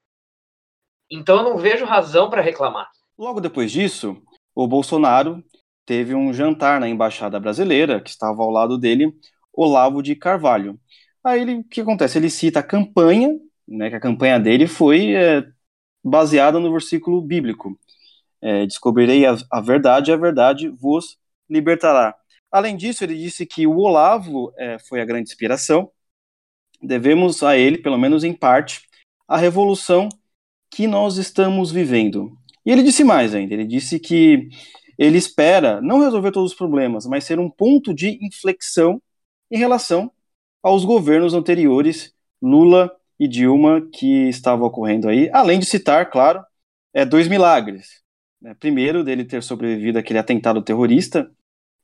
Então 1.09 1.37
eu 1.37 1.43
não 1.43 1.57
vejo 1.57 1.85
razão 1.85 2.29
para 2.29 2.41
reclamar. 2.41 2.89
Logo 3.17 3.39
depois 3.39 3.71
disso, 3.71 4.21
o 4.55 4.67
Bolsonaro 4.67 5.43
teve 5.85 6.15
um 6.15 6.33
jantar 6.33 6.79
na 6.79 6.87
embaixada 6.89 7.39
brasileira, 7.39 8.01
que 8.01 8.09
estava 8.09 8.41
ao 8.41 8.49
lado 8.49 8.77
dele, 8.77 9.13
Olavo 9.53 10.01
de 10.01 10.15
Carvalho. 10.15 10.79
Aí 11.23 11.41
ele, 11.41 11.55
o 11.55 11.63
que 11.63 11.81
acontece? 11.81 12.17
Ele 12.17 12.29
cita 12.29 12.59
a 12.59 12.63
campanha, 12.63 13.29
né, 13.67 13.89
que 13.89 13.95
a 13.95 13.99
campanha 13.99 14.39
dele 14.39 14.67
foi 14.67 15.13
é, 15.15 15.45
baseada 16.03 16.59
no 16.59 16.71
versículo 16.71 17.21
bíblico. 17.21 17.77
É, 18.41 18.65
Descobrirei 18.65 19.25
a, 19.25 19.37
a, 19.51 19.61
verdade 19.61 20.11
a 20.11 20.15
verdade 20.15 20.69
vos 20.69 21.17
libertará. 21.49 22.15
Além 22.51 22.75
disso, 22.75 23.03
ele 23.03 23.17
disse 23.17 23.45
que 23.45 23.67
o 23.67 23.77
Olavo 23.77 24.53
é, 24.57 24.79
foi 24.79 25.01
a 25.01 25.05
grande 25.05 25.29
inspiração. 25.29 25.91
Devemos 26.81 27.43
a 27.43 27.57
ele, 27.57 27.77
pelo 27.77 27.97
menos 27.97 28.23
em 28.23 28.33
parte, 28.33 28.81
a 29.27 29.37
revolução 29.37 30.09
que 30.69 30.87
nós 30.87 31.17
estamos 31.17 31.71
vivendo. 31.71 32.37
E 32.65 32.71
ele 32.71 32.83
disse 32.83 33.03
mais 33.03 33.33
ainda, 33.33 33.53
ele 33.53 33.65
disse 33.65 33.99
que 33.99 34.49
ele 34.97 35.17
espera 35.17 35.81
não 35.81 35.99
resolver 35.99 36.31
todos 36.31 36.51
os 36.51 36.57
problemas, 36.57 37.05
mas 37.05 37.23
ser 37.23 37.39
um 37.39 37.49
ponto 37.49 37.93
de 37.93 38.19
inflexão 38.23 39.01
em 39.49 39.57
relação 39.57 40.11
aos 40.61 40.85
governos 40.85 41.33
anteriores, 41.33 42.13
Lula 42.41 42.95
e 43.19 43.27
Dilma, 43.27 43.81
que 43.93 44.29
estavam 44.29 44.67
ocorrendo 44.67 45.09
aí, 45.09 45.29
além 45.33 45.59
de 45.59 45.65
citar, 45.65 46.09
claro, 46.09 46.43
é, 46.93 47.05
dois 47.05 47.27
milagres. 47.27 48.01
Né? 48.41 48.53
Primeiro, 48.55 49.03
dele 49.03 49.25
ter 49.25 49.41
sobrevivido 49.43 49.99
àquele 49.99 50.19
atentado 50.19 50.61
terrorista, 50.61 51.31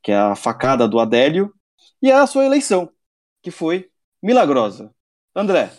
que 0.02 0.12
é 0.12 0.16
a 0.16 0.34
facada 0.34 0.86
do 0.88 1.00
Adélio, 1.00 1.52
e 2.00 2.10
a 2.10 2.26
sua 2.26 2.44
eleição, 2.44 2.90
que 3.42 3.50
foi 3.50 3.90
milagrosa. 4.22 4.94
André, 5.34 5.70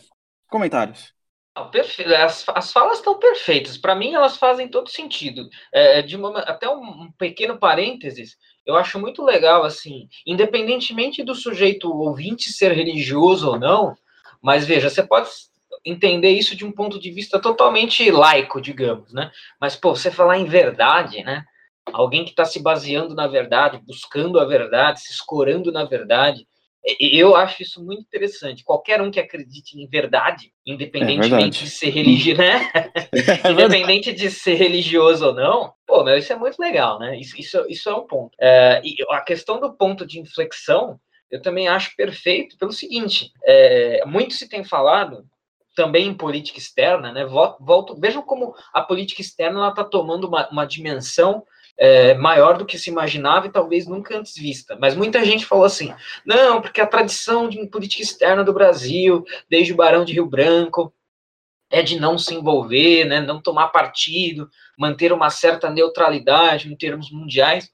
comentários. 0.47 1.13
As, 1.55 2.45
as 2.47 2.71
falas 2.71 2.99
estão 2.99 3.19
perfeitas. 3.19 3.77
Para 3.77 3.95
mim, 3.95 4.13
elas 4.13 4.37
fazem 4.37 4.67
todo 4.67 4.89
sentido. 4.89 5.49
É, 5.73 6.01
de 6.01 6.15
uma, 6.15 6.39
até 6.39 6.69
um, 6.69 6.81
um, 6.81 7.11
pequeno 7.17 7.57
parênteses, 7.57 8.37
eu 8.65 8.75
acho 8.75 8.99
muito 8.99 9.23
legal, 9.23 9.63
assim, 9.63 10.07
independentemente 10.25 11.23
do 11.23 11.35
sujeito 11.35 11.91
ouvinte 11.91 12.51
ser 12.51 12.71
religioso 12.71 13.49
ou 13.49 13.59
não, 13.59 13.95
mas 14.41 14.65
veja, 14.65 14.89
você 14.89 15.03
pode 15.03 15.29
entender 15.83 16.29
isso 16.29 16.55
de 16.55 16.65
um 16.65 16.71
ponto 16.71 16.99
de 16.99 17.11
vista 17.11 17.39
totalmente 17.39 18.09
laico, 18.11 18.61
digamos, 18.61 19.13
né? 19.13 19.31
Mas, 19.59 19.75
pô, 19.75 19.95
você 19.95 20.11
falar 20.11 20.37
em 20.37 20.45
verdade, 20.45 21.23
né? 21.23 21.43
Alguém 21.91 22.23
que 22.23 22.31
está 22.31 22.45
se 22.45 22.61
baseando 22.61 23.15
na 23.15 23.27
verdade, 23.27 23.81
buscando 23.85 24.39
a 24.39 24.45
verdade, 24.45 25.01
se 25.01 25.11
escorando 25.11 25.71
na 25.71 25.83
verdade, 25.85 26.47
eu 26.99 27.35
acho 27.35 27.61
isso 27.61 27.83
muito 27.83 28.01
interessante. 28.01 28.63
Qualquer 28.63 29.01
um 29.01 29.11
que 29.11 29.19
acredite 29.19 29.79
em 29.79 29.87
verdade, 29.87 30.51
independentemente 30.65 31.27
é 31.27 31.29
verdade. 31.29 31.63
de 31.63 31.69
ser 31.69 31.89
religioso, 31.89 32.37
né? 32.37 32.71
É 33.43 33.51
Independente 33.51 34.13
de 34.13 34.31
ser 34.31 34.55
religioso 34.55 35.27
ou 35.27 35.33
não, 35.33 35.73
pô, 35.85 36.03
meu, 36.03 36.17
isso 36.17 36.31
é 36.31 36.35
muito 36.35 36.59
legal, 36.59 36.99
né? 36.99 37.17
Isso, 37.19 37.39
isso, 37.39 37.65
isso 37.67 37.89
é 37.89 37.95
um 37.95 38.07
ponto. 38.07 38.31
É, 38.39 38.81
e 38.83 38.95
a 39.11 39.21
questão 39.21 39.59
do 39.59 39.73
ponto 39.73 40.05
de 40.05 40.19
inflexão, 40.19 40.99
eu 41.29 41.41
também 41.41 41.67
acho 41.67 41.95
perfeito 41.95 42.57
pelo 42.57 42.71
seguinte: 42.71 43.31
é, 43.43 44.03
muito 44.05 44.33
se 44.33 44.47
tem 44.47 44.63
falado 44.63 45.25
também 45.75 46.07
em 46.07 46.13
política 46.13 46.59
externa, 46.59 47.11
né? 47.11 47.25
Volto, 47.25 47.63
volto 47.63 47.99
vejam 47.99 48.21
como 48.21 48.53
a 48.73 48.81
política 48.81 49.21
externa 49.21 49.67
está 49.69 49.83
tomando 49.83 50.27
uma, 50.27 50.49
uma 50.49 50.65
dimensão 50.65 51.43
é, 51.77 52.13
maior 52.15 52.57
do 52.57 52.65
que 52.65 52.77
se 52.77 52.89
imaginava 52.89 53.47
e 53.47 53.51
talvez 53.51 53.87
nunca 53.87 54.17
antes 54.17 54.35
vista. 54.35 54.77
Mas 54.79 54.95
muita 54.95 55.23
gente 55.23 55.45
falou 55.45 55.65
assim: 55.65 55.93
não, 56.25 56.61
porque 56.61 56.81
a 56.81 56.87
tradição 56.87 57.47
de 57.47 57.65
política 57.67 58.03
externa 58.03 58.43
do 58.43 58.53
Brasil, 58.53 59.23
desde 59.49 59.73
o 59.73 59.75
Barão 59.75 60.03
de 60.03 60.13
Rio 60.13 60.25
Branco, 60.25 60.93
é 61.71 61.81
de 61.81 61.99
não 61.99 62.17
se 62.17 62.33
envolver, 62.33 63.05
né, 63.05 63.21
não 63.21 63.41
tomar 63.41 63.69
partido, 63.69 64.49
manter 64.77 65.13
uma 65.13 65.29
certa 65.29 65.69
neutralidade 65.69 66.71
em 66.71 66.75
termos 66.75 67.11
mundiais. 67.11 67.69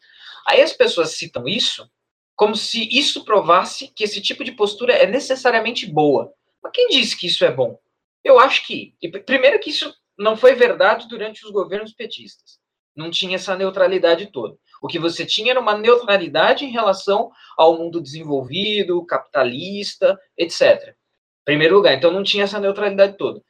Aí 0.47 0.61
as 0.61 0.73
pessoas 0.73 1.11
citam 1.11 1.47
isso 1.47 1.89
como 2.35 2.55
se 2.55 2.87
isso 2.91 3.23
provasse 3.23 3.87
que 3.95 4.03
esse 4.03 4.21
tipo 4.21 4.43
de 4.43 4.51
postura 4.51 4.93
é 4.93 5.07
necessariamente 5.07 5.85
boa. 5.85 6.33
Mas 6.61 6.73
quem 6.73 6.89
disse 6.89 7.17
que 7.17 7.27
isso 7.27 7.45
é 7.45 7.51
bom? 7.51 7.79
Eu 8.23 8.39
acho 8.39 8.67
que, 8.67 8.93
primeiro, 9.25 9.57
que 9.59 9.69
isso 9.69 9.95
não 10.17 10.35
foi 10.35 10.53
verdade 10.53 11.07
durante 11.07 11.45
os 11.45 11.51
governos 11.51 11.93
petistas 11.93 12.59
não 12.95 13.11
tinha 13.11 13.35
essa 13.35 13.55
neutralidade 13.55 14.27
toda. 14.27 14.57
O 14.81 14.87
que 14.87 14.99
você 14.99 15.25
tinha 15.25 15.51
era 15.51 15.59
uma 15.59 15.77
neutralidade 15.77 16.65
em 16.65 16.71
relação 16.71 17.31
ao 17.57 17.77
mundo 17.77 18.01
desenvolvido, 18.01 19.05
capitalista, 19.05 20.19
etc. 20.37 20.95
Primeiro 21.43 21.75
lugar, 21.75 21.93
então 21.93 22.11
não 22.11 22.23
tinha 22.23 22.43
essa 22.43 22.59
neutralidade 22.59 23.17
toda. 23.17 23.41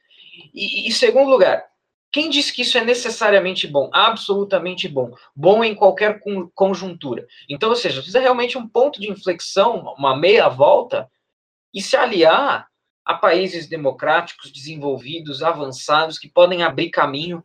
E, 0.54 0.88
e 0.88 0.92
segundo 0.92 1.30
lugar, 1.30 1.64
quem 2.12 2.30
disse 2.30 2.52
que 2.52 2.62
isso 2.62 2.78
é 2.78 2.84
necessariamente 2.84 3.66
bom? 3.66 3.90
Absolutamente 3.92 4.88
bom. 4.88 5.12
Bom 5.34 5.62
em 5.62 5.74
qualquer 5.74 6.20
conjuntura. 6.54 7.26
Então, 7.48 7.68
ou 7.70 7.76
seja, 7.76 7.96
precisa 7.96 8.20
realmente 8.20 8.56
um 8.56 8.66
ponto 8.66 9.00
de 9.00 9.10
inflexão, 9.10 9.94
uma 9.98 10.16
meia 10.16 10.48
volta, 10.48 11.10
e 11.74 11.82
se 11.82 11.96
aliar 11.96 12.68
a 13.04 13.14
países 13.14 13.68
democráticos, 13.68 14.50
desenvolvidos, 14.50 15.42
avançados, 15.42 16.18
que 16.18 16.28
podem 16.28 16.62
abrir 16.62 16.90
caminho 16.90 17.44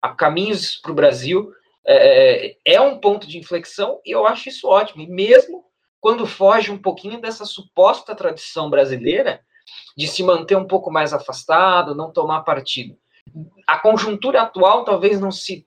a 0.00 0.10
caminhos 0.10 0.76
para 0.76 0.92
o 0.92 0.94
Brasil, 0.94 1.52
é, 1.86 2.56
é 2.64 2.80
um 2.80 2.98
ponto 2.98 3.26
de 3.26 3.38
inflexão 3.38 4.00
e 4.04 4.10
eu 4.10 4.26
acho 4.26 4.48
isso 4.48 4.68
ótimo. 4.68 5.02
E 5.02 5.06
mesmo 5.06 5.64
quando 6.00 6.26
foge 6.26 6.70
um 6.70 6.78
pouquinho 6.78 7.20
dessa 7.20 7.44
suposta 7.44 8.14
tradição 8.14 8.70
brasileira 8.70 9.40
de 9.96 10.06
se 10.06 10.22
manter 10.22 10.56
um 10.56 10.66
pouco 10.66 10.90
mais 10.90 11.12
afastado, 11.12 11.94
não 11.94 12.12
tomar 12.12 12.42
partido. 12.42 12.96
A 13.66 13.78
conjuntura 13.78 14.42
atual 14.42 14.84
talvez 14.84 15.20
não 15.20 15.30
se 15.30 15.66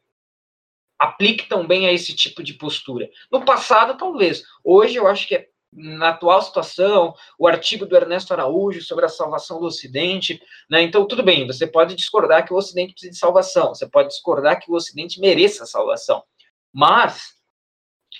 aplique 0.97 1.47
tão 1.47 1.65
bem 1.67 1.87
a 1.87 1.91
esse 1.91 2.15
tipo 2.15 2.43
de 2.43 2.53
postura. 2.53 3.09
No 3.31 3.43
passado, 3.43 3.97
talvez. 3.97 4.43
Hoje, 4.63 4.95
eu 4.95 5.07
acho 5.07 5.27
que 5.27 5.35
é 5.35 5.47
na 5.71 6.09
atual 6.09 6.41
situação, 6.41 7.13
o 7.39 7.47
artigo 7.47 7.85
do 7.85 7.95
Ernesto 7.95 8.33
Araújo 8.33 8.81
sobre 8.81 9.05
a 9.05 9.09
salvação 9.09 9.59
do 9.59 9.65
Ocidente, 9.65 10.41
né? 10.69 10.81
Então, 10.81 11.05
tudo 11.05 11.23
bem, 11.23 11.47
você 11.47 11.65
pode 11.65 11.95
discordar 11.95 12.45
que 12.45 12.53
o 12.53 12.57
Ocidente 12.57 12.93
precisa 12.93 13.11
de 13.11 13.17
salvação, 13.17 13.69
você 13.69 13.87
pode 13.87 14.09
discordar 14.09 14.59
que 14.59 14.69
o 14.71 14.75
Ocidente 14.75 15.19
mereça 15.19 15.65
salvação, 15.65 16.23
mas 16.73 17.40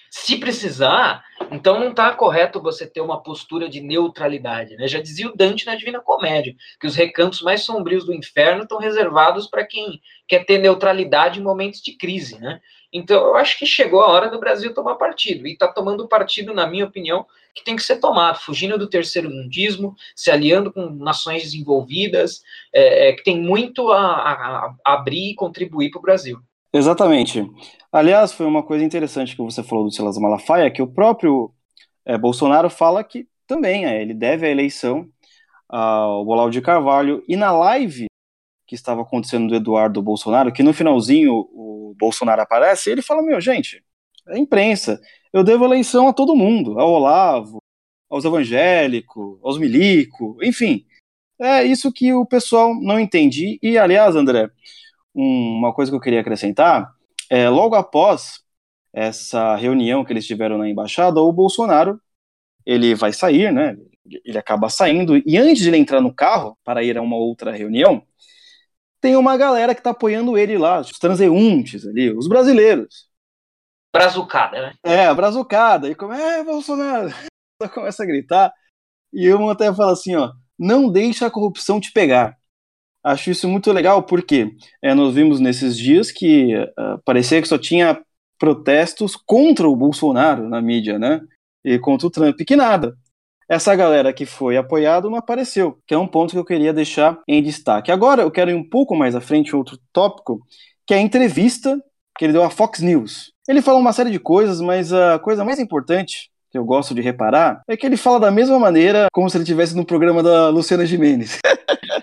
se 0.10 0.38
precisar, 0.38 1.24
então 1.52 1.80
não 1.80 1.90
está 1.90 2.12
correto 2.12 2.62
você 2.62 2.86
ter 2.86 3.02
uma 3.02 3.22
postura 3.22 3.70
de 3.70 3.82
neutralidade, 3.82 4.76
né? 4.76 4.88
Já 4.88 5.02
dizia 5.02 5.28
o 5.28 5.36
Dante 5.36 5.66
na 5.66 5.76
Divina 5.76 6.00
Comédia, 6.00 6.56
que 6.80 6.88
os 6.88 6.96
recantos 6.96 7.42
mais 7.42 7.64
sombrios 7.64 8.06
do 8.06 8.14
inferno 8.14 8.64
estão 8.64 8.78
reservados 8.78 9.48
para 9.48 9.66
quem 9.66 10.02
quer 10.28 10.46
ter 10.46 10.58
neutralidade 10.58 11.40
em 11.40 11.44
momentos 11.44 11.82
de 11.82 11.98
crise, 11.98 12.40
né? 12.40 12.62
Então, 12.94 13.26
eu 13.26 13.36
acho 13.36 13.58
que 13.58 13.66
chegou 13.66 14.02
a 14.02 14.10
hora 14.10 14.30
do 14.30 14.40
Brasil 14.40 14.74
tomar 14.74 14.96
partido. 14.96 15.48
E 15.48 15.54
está 15.54 15.68
tomando 15.68 16.10
partido, 16.10 16.54
na 16.54 16.68
minha 16.68 16.86
opinião, 16.86 17.26
que 17.56 17.64
tem 17.64 17.76
que 17.76 17.84
ser 17.84 17.98
tomado, 17.98 18.40
fugindo 18.40 18.78
do 18.78 18.90
terceiro 18.90 19.30
mundismo, 19.30 19.96
se 20.14 20.30
aliando 20.30 20.74
com 20.74 20.90
nações 20.90 21.44
desenvolvidas, 21.44 22.42
é, 22.74 23.10
é, 23.10 23.14
que 23.14 23.24
tem 23.24 23.40
muito 23.40 23.90
a, 23.92 24.02
a, 24.02 24.76
a 24.86 24.94
abrir 24.94 25.32
e 25.32 25.36
contribuir 25.36 25.90
para 25.90 26.00
o 26.00 26.02
Brasil. 26.02 26.40
Exatamente. 26.74 27.50
Aliás, 27.92 28.32
foi 28.32 28.46
uma 28.46 28.64
coisa 28.64 28.86
interessante 28.86 29.36
que 29.36 29.42
você 29.42 29.62
falou 29.62 29.84
do 29.84 29.92
Silas 29.92 30.18
Malafaia, 30.18 30.72
que 30.72 30.82
o 30.82 30.88
próprio 30.88 31.54
é, 32.06 32.18
Bolsonaro 32.18 32.70
fala 32.70 33.04
que 33.04 33.28
também 33.46 33.86
é, 33.86 34.02
ele 34.02 34.14
deve 34.14 34.46
a 34.46 34.50
eleição 34.50 35.10
ao 35.68 36.26
Olavo 36.26 36.50
de 36.50 36.62
Carvalho. 36.62 37.24
E 37.28 37.36
na 37.36 37.52
live 37.52 38.06
que 38.66 38.76
estava 38.76 39.02
acontecendo 39.02 39.50
do 39.50 39.56
Eduardo 39.56 40.02
Bolsonaro, 40.02 40.54
que 40.54 40.64
no 40.64 40.74
finalzinho 40.74 41.34
o 41.34 41.94
Bolsonaro 42.00 42.42
aparece, 42.42 42.90
ele 42.90 43.02
fala: 43.02 43.22
Meu, 43.22 43.42
gente, 43.42 43.84
é 44.30 44.38
imprensa, 44.38 45.02
eu 45.34 45.44
devo 45.44 45.66
eleição 45.66 46.08
a 46.08 46.14
todo 46.14 46.36
mundo, 46.36 46.80
ao 46.80 46.92
Olavo, 46.92 47.58
aos 48.10 48.24
evangélicos, 48.24 49.40
aos 49.44 49.58
milico, 49.58 50.38
enfim. 50.42 50.86
É 51.40 51.64
isso 51.64 51.92
que 51.92 52.14
o 52.14 52.26
pessoal 52.26 52.74
não 52.76 53.00
entende. 53.00 53.60
E, 53.62 53.78
aliás, 53.78 54.16
André, 54.16 54.50
um, 55.14 55.58
uma 55.58 55.74
coisa 55.74 55.92
que 55.92 55.96
eu 55.96 56.02
queria 56.02 56.22
acrescentar, 56.22 56.94
é, 57.32 57.48
logo 57.48 57.76
após 57.76 58.42
essa 58.92 59.56
reunião 59.56 60.04
que 60.04 60.12
eles 60.12 60.28
tiveram 60.28 60.58
na 60.58 60.68
embaixada, 60.68 61.22
o 61.22 61.32
Bolsonaro, 61.32 61.98
ele 62.66 62.94
vai 62.94 63.14
sair, 63.14 63.54
né? 63.54 63.78
Ele 64.26 64.38
acaba 64.38 64.68
saindo, 64.68 65.16
e 65.26 65.38
antes 65.38 65.64
de 65.64 65.70
ele 65.70 65.78
entrar 65.78 66.02
no 66.02 66.14
carro 66.14 66.58
para 66.62 66.84
ir 66.84 66.98
a 66.98 67.02
uma 67.02 67.16
outra 67.16 67.54
reunião, 67.54 68.06
tem 69.00 69.16
uma 69.16 69.38
galera 69.38 69.74
que 69.74 69.82
tá 69.82 69.92
apoiando 69.92 70.38
ele 70.38 70.58
lá, 70.58 70.82
os 70.82 71.00
transeuntes 71.00 71.88
ali, 71.88 72.12
os 72.12 72.28
brasileiros. 72.28 73.10
Brazucada, 73.94 74.62
né? 74.62 74.74
É, 74.84 75.14
brazucada. 75.14 75.90
E 75.90 75.96
como 75.96 76.12
é, 76.12 76.44
Bolsonaro? 76.44 77.14
começa 77.74 78.04
a 78.04 78.06
gritar. 78.06 78.54
E 79.14 79.26
eu 79.26 79.50
até 79.50 79.74
fala 79.74 79.94
assim, 79.94 80.16
ó, 80.16 80.34
não 80.60 80.92
deixa 80.92 81.28
a 81.28 81.32
corrupção 81.32 81.80
te 81.80 81.94
pegar. 81.94 82.38
Acho 83.04 83.32
isso 83.32 83.48
muito 83.50 83.72
legal 83.72 84.04
porque 84.04 84.52
é, 84.82 84.94
nós 84.94 85.14
vimos 85.14 85.40
nesses 85.40 85.78
dias 85.78 86.12
que 86.12 86.56
uh, 86.56 87.02
parecia 87.04 87.42
que 87.42 87.48
só 87.48 87.58
tinha 87.58 88.00
protestos 88.38 89.16
contra 89.16 89.68
o 89.68 89.76
Bolsonaro 89.76 90.48
na 90.48 90.62
mídia, 90.62 91.00
né? 91.00 91.22
E 91.64 91.78
contra 91.80 92.08
o 92.08 92.12
Trump, 92.12 92.38
que 92.46 92.56
nada 92.56 92.96
essa 93.52 93.76
galera 93.76 94.14
que 94.14 94.26
foi 94.26 94.56
apoiado 94.56 95.10
não 95.10 95.18
apareceu, 95.18 95.78
que 95.86 95.94
é 95.94 95.98
um 95.98 96.08
ponto 96.08 96.32
que 96.32 96.38
eu 96.38 96.46
queria 96.46 96.72
deixar 96.72 97.20
em 97.28 97.44
destaque. 97.44 97.92
Agora 97.92 98.22
eu 98.22 98.32
quero 98.32 98.50
ir 98.50 98.54
um 98.54 98.64
pouco 98.64 98.96
mais 98.96 99.14
à 99.14 99.20
frente, 99.20 99.54
outro 99.54 99.78
tópico, 99.92 100.40
que 100.88 100.94
é 100.94 100.98
a 100.98 101.02
entrevista 101.02 101.78
que 102.18 102.24
ele 102.24 102.32
deu 102.32 102.46
à 102.46 102.50
Fox 102.50 102.80
News. 102.80 103.34
Ele 103.46 103.62
falou 103.62 103.82
uma 103.82 103.92
série 103.92 104.10
de 104.10 104.20
coisas, 104.20 104.62
mas 104.62 104.94
a 104.94 105.20
coisa 105.20 105.44
mais 105.44 105.60
importante 105.60 106.31
que 106.52 106.58
eu 106.58 106.66
gosto 106.66 106.94
de 106.94 107.02
reparar 107.02 107.62
é 107.68 107.78
que 107.78 107.86
ele 107.86 107.98
fala 107.98 108.20
da 108.20 108.32
mesma 108.32 108.60
maneira 108.60 109.08
como 109.14 109.30
se 109.30 109.38
ele 109.38 109.44
estivesse 109.44 109.76
no 109.76 109.86
programa 109.86 110.22
da 110.22 110.50
Luciana 110.50 110.86
Gimenez. 110.86 111.40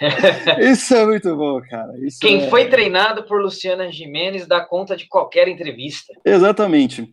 Isso 0.58 0.94
é 0.94 1.04
muito 1.04 1.36
bom, 1.36 1.60
cara. 1.68 1.92
Isso 2.02 2.18
Quem 2.20 2.44
é... 2.44 2.48
foi 2.48 2.68
treinado 2.68 3.24
por 3.24 3.42
Luciana 3.42 3.92
Gimenez 3.92 4.46
dá 4.46 4.64
conta 4.64 4.96
de 4.96 5.06
qualquer 5.06 5.48
entrevista. 5.48 6.12
Exatamente. 6.24 7.10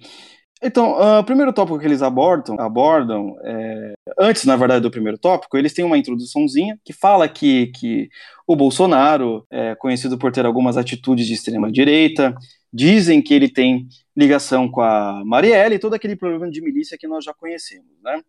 Então, 0.63 0.93
uh, 0.93 1.19
o 1.19 1.23
primeiro 1.23 1.51
tópico 1.51 1.77
que 1.77 1.85
eles 1.85 2.01
abordam, 2.01 2.55
abordam 2.57 3.35
é, 3.43 3.93
antes, 4.17 4.45
na 4.45 4.55
verdade, 4.55 4.81
do 4.81 4.89
primeiro 4.89 5.17
tópico, 5.17 5.57
eles 5.57 5.73
têm 5.73 5.83
uma 5.83 5.97
introduçãozinha 5.97 6.79
que 6.83 6.93
fala 6.93 7.27
que, 7.27 7.67
que 7.67 8.09
o 8.47 8.55
Bolsonaro 8.55 9.45
é 9.49 9.75
conhecido 9.75 10.17
por 10.17 10.31
ter 10.31 10.45
algumas 10.45 10.77
atitudes 10.77 11.25
de 11.25 11.33
extrema 11.33 11.71
direita, 11.71 12.35
dizem 12.71 13.21
que 13.21 13.33
ele 13.33 13.49
tem 13.49 13.87
ligação 14.15 14.69
com 14.69 14.81
a 14.81 15.23
Marielle 15.25 15.75
e 15.75 15.79
todo 15.79 15.93
aquele 15.93 16.15
problema 16.15 16.49
de 16.49 16.61
milícia 16.61 16.97
que 16.97 17.07
nós 17.07 17.23
já 17.23 17.33
conhecemos, 17.33 17.89
né? 18.03 18.21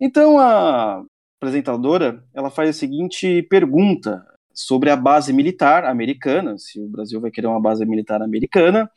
Então, 0.00 0.38
a 0.38 1.02
apresentadora, 1.38 2.22
ela 2.34 2.50
faz 2.50 2.70
a 2.70 2.72
seguinte 2.72 3.42
pergunta 3.44 4.22
sobre 4.52 4.90
a 4.90 4.96
base 4.96 5.32
militar 5.32 5.84
americana, 5.84 6.58
se 6.58 6.80
o 6.80 6.88
Brasil 6.88 7.20
vai 7.20 7.30
querer 7.30 7.46
uma 7.46 7.60
base 7.60 7.84
militar 7.86 8.20
americana, 8.20 8.90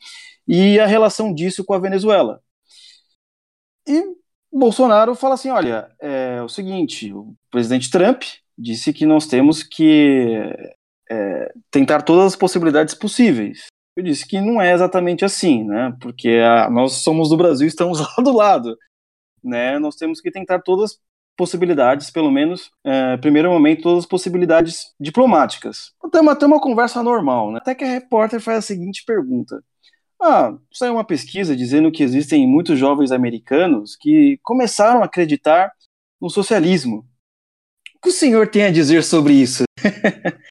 e 0.48 0.80
a 0.80 0.86
relação 0.86 1.34
disso 1.34 1.64
com 1.64 1.74
a 1.74 1.80
Venezuela. 1.80 2.42
E 3.88 4.02
Bolsonaro 4.52 5.16
fala 5.16 5.36
assim: 5.36 5.50
olha, 5.50 5.90
é 6.00 6.42
o 6.42 6.50
seguinte, 6.50 7.14
o 7.14 7.34
presidente 7.50 7.90
Trump 7.90 8.24
disse 8.58 8.94
que 8.94 9.06
nós 9.06 9.28
temos 9.28 9.64
que 9.64 10.38
é, 11.10 11.52
tentar 11.72 12.02
todas 12.02 12.26
as 12.26 12.36
possibilidades 12.36 12.94
possíveis. 12.94 13.68
Eu 13.96 14.04
disse 14.04 14.28
que 14.28 14.42
não 14.42 14.62
é 14.62 14.74
exatamente 14.74 15.24
assim, 15.24 15.64
né? 15.64 15.96
Porque 16.02 16.30
a, 16.30 16.70
nós 16.70 16.94
somos 17.04 17.30
do 17.30 17.38
Brasil 17.38 17.68
estamos 17.68 18.00
lá 18.18 18.24
do 18.24 18.36
lado. 18.36 18.78
Né? 19.44 19.78
Nós 19.78 19.96
temos 19.96 20.22
que 20.22 20.32
tentar 20.32 20.60
todas 20.60 20.92
as 20.92 21.00
possibilidades, 21.36 22.10
pelo 22.10 22.32
menos, 22.32 22.72
é, 22.84 23.18
primeiro 23.18 23.52
momento, 23.52 23.84
todas 23.84 24.04
as 24.04 24.10
possibilidades 24.10 24.94
diplomáticas. 25.00 25.92
Até 26.04 26.22
uma, 26.22 26.32
até 26.32 26.46
uma 26.46 26.62
conversa 26.62 27.04
normal, 27.04 27.52
né? 27.52 27.60
Até 27.62 27.76
que 27.76 27.84
a 27.84 27.88
repórter 27.88 28.40
faz 28.40 28.60
a 28.60 28.62
seguinte 28.62 29.04
pergunta: 29.06 29.62
ah, 30.22 30.56
saiu 30.72 30.94
uma 30.94 31.04
pesquisa 31.04 31.56
dizendo 31.56 31.92
que 31.92 32.02
existem 32.02 32.48
muitos 32.48 32.80
jovens 32.80 33.12
americanos 33.12 33.96
que 34.00 34.40
começaram 34.42 35.02
a 35.02 35.06
acreditar 35.06 35.72
no 36.22 36.30
socialismo. 36.30 37.06
O 38.04 38.08
que 38.08 38.10
o 38.10 38.12
senhor 38.12 38.50
tem 38.50 38.64
a 38.66 38.70
dizer 38.70 39.02
sobre 39.02 39.32
isso? 39.32 39.64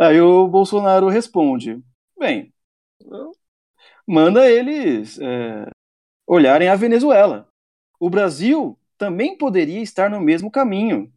Aí 0.00 0.18
o 0.22 0.48
Bolsonaro 0.48 1.10
responde: 1.10 1.78
bem, 2.18 2.50
manda 4.06 4.50
eles 4.50 5.20
é, 5.20 5.70
olharem 6.26 6.66
a 6.66 6.74
Venezuela. 6.74 7.46
O 8.00 8.08
Brasil 8.08 8.78
também 8.96 9.36
poderia 9.36 9.82
estar 9.82 10.08
no 10.08 10.18
mesmo 10.18 10.50
caminho 10.50 11.12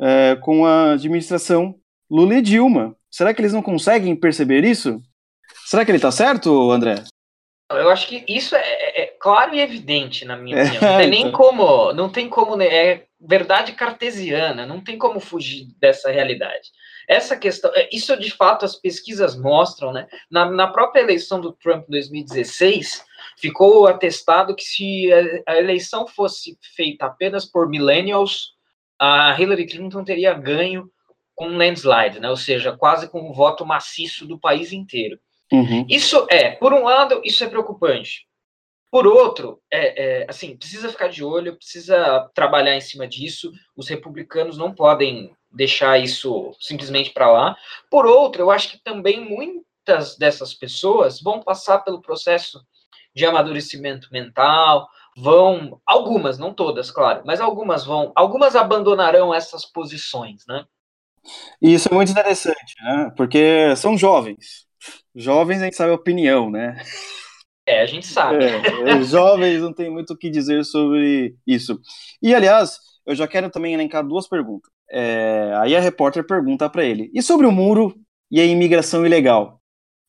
é, 0.00 0.34
com 0.42 0.66
a 0.66 0.94
administração 0.94 1.78
Lula 2.10 2.34
e 2.34 2.42
Dilma. 2.42 2.96
Será 3.08 3.32
que 3.32 3.40
eles 3.40 3.52
não 3.52 3.62
conseguem 3.62 4.16
perceber 4.16 4.64
isso? 4.64 5.00
Será 5.66 5.84
que 5.84 5.92
ele 5.92 5.98
está 5.98 6.10
certo, 6.10 6.72
André? 6.72 7.04
Eu 7.70 7.90
acho 7.90 8.08
que 8.08 8.24
isso 8.28 8.56
é, 8.56 9.02
é 9.02 9.05
claro 9.26 9.56
e 9.56 9.60
evidente, 9.60 10.24
na 10.24 10.36
minha 10.36 10.62
opinião. 10.62 10.82
Não 10.82 10.98
tem 10.98 11.10
nem 11.10 11.32
como, 11.32 11.92
não 11.92 12.08
tem 12.08 12.28
como, 12.28 12.54
né, 12.54 12.66
é 12.66 13.06
verdade 13.20 13.72
cartesiana, 13.72 14.64
não 14.64 14.80
tem 14.80 14.96
como 14.96 15.18
fugir 15.18 15.66
dessa 15.80 16.12
realidade. 16.12 16.70
Essa 17.08 17.36
questão, 17.36 17.72
é, 17.74 17.88
isso 17.92 18.16
de 18.16 18.30
fato 18.30 18.64
as 18.64 18.76
pesquisas 18.76 19.36
mostram, 19.36 19.92
né? 19.92 20.06
Na, 20.30 20.48
na 20.48 20.68
própria 20.68 21.00
eleição 21.00 21.40
do 21.40 21.52
Trump 21.52 21.88
em 21.88 21.90
2016, 21.90 23.04
ficou 23.36 23.88
atestado 23.88 24.54
que 24.54 24.62
se 24.62 25.10
a, 25.12 25.54
a 25.54 25.58
eleição 25.58 26.06
fosse 26.06 26.56
feita 26.76 27.06
apenas 27.06 27.44
por 27.44 27.68
millennials, 27.68 28.52
a 28.96 29.36
Hillary 29.36 29.66
Clinton 29.66 30.04
teria 30.04 30.34
ganho 30.34 30.88
com 31.34 31.48
um 31.48 31.56
landslide, 31.56 32.20
né? 32.20 32.30
Ou 32.30 32.36
seja, 32.36 32.76
quase 32.76 33.08
com 33.08 33.28
um 33.28 33.32
voto 33.32 33.66
maciço 33.66 34.24
do 34.24 34.38
país 34.38 34.72
inteiro. 34.72 35.18
Uhum. 35.52 35.84
Isso 35.88 36.26
é, 36.30 36.50
por 36.52 36.72
um 36.72 36.84
lado, 36.84 37.20
isso 37.24 37.42
é 37.42 37.48
preocupante. 37.48 38.25
Por 38.96 39.06
outro, 39.06 39.60
é, 39.70 40.22
é, 40.22 40.26
assim, 40.26 40.56
precisa 40.56 40.88
ficar 40.88 41.08
de 41.08 41.22
olho, 41.22 41.54
precisa 41.54 42.30
trabalhar 42.34 42.74
em 42.74 42.80
cima 42.80 43.06
disso. 43.06 43.52
Os 43.76 43.88
republicanos 43.88 44.56
não 44.56 44.74
podem 44.74 45.36
deixar 45.52 45.98
isso 45.98 46.50
simplesmente 46.58 47.10
para 47.10 47.30
lá. 47.30 47.56
Por 47.90 48.06
outro, 48.06 48.40
eu 48.40 48.50
acho 48.50 48.70
que 48.70 48.82
também 48.82 49.20
muitas 49.20 50.16
dessas 50.16 50.54
pessoas 50.54 51.20
vão 51.20 51.42
passar 51.42 51.80
pelo 51.80 52.00
processo 52.00 52.58
de 53.14 53.26
amadurecimento 53.26 54.08
mental, 54.10 54.88
vão, 55.14 55.78
algumas, 55.84 56.38
não 56.38 56.54
todas, 56.54 56.90
claro, 56.90 57.22
mas 57.26 57.38
algumas 57.38 57.84
vão, 57.84 58.12
algumas 58.16 58.56
abandonarão 58.56 59.34
essas 59.34 59.66
posições, 59.66 60.42
né? 60.48 60.64
E 61.60 61.74
isso 61.74 61.90
é 61.90 61.94
muito 61.94 62.12
interessante, 62.12 62.74
né? 62.82 63.12
Porque 63.14 63.76
são 63.76 63.94
jovens, 63.98 64.66
Jovens 65.14 65.60
a 65.60 65.64
gente 65.64 65.76
sabe 65.76 65.92
a 65.92 65.96
opinião, 65.96 66.50
né? 66.50 66.82
É, 67.66 67.82
a 67.82 67.86
gente 67.86 68.06
sabe. 68.06 68.44
É, 68.44 69.02
jovens 69.02 69.60
não 69.60 69.72
tem 69.72 69.90
muito 69.90 70.12
o 70.12 70.16
que 70.16 70.30
dizer 70.30 70.64
sobre 70.64 71.34
isso. 71.44 71.80
E, 72.22 72.32
aliás, 72.32 72.78
eu 73.04 73.14
já 73.14 73.26
quero 73.26 73.50
também 73.50 73.74
elencar 73.74 74.06
duas 74.06 74.28
perguntas. 74.28 74.70
É, 74.88 75.52
aí 75.56 75.74
a 75.74 75.80
repórter 75.80 76.24
pergunta 76.24 76.70
para 76.70 76.84
ele: 76.84 77.10
e 77.12 77.20
sobre 77.20 77.46
o 77.46 77.52
muro 77.52 77.94
e 78.30 78.40
a 78.40 78.44
imigração 78.44 79.04
ilegal? 79.04 79.60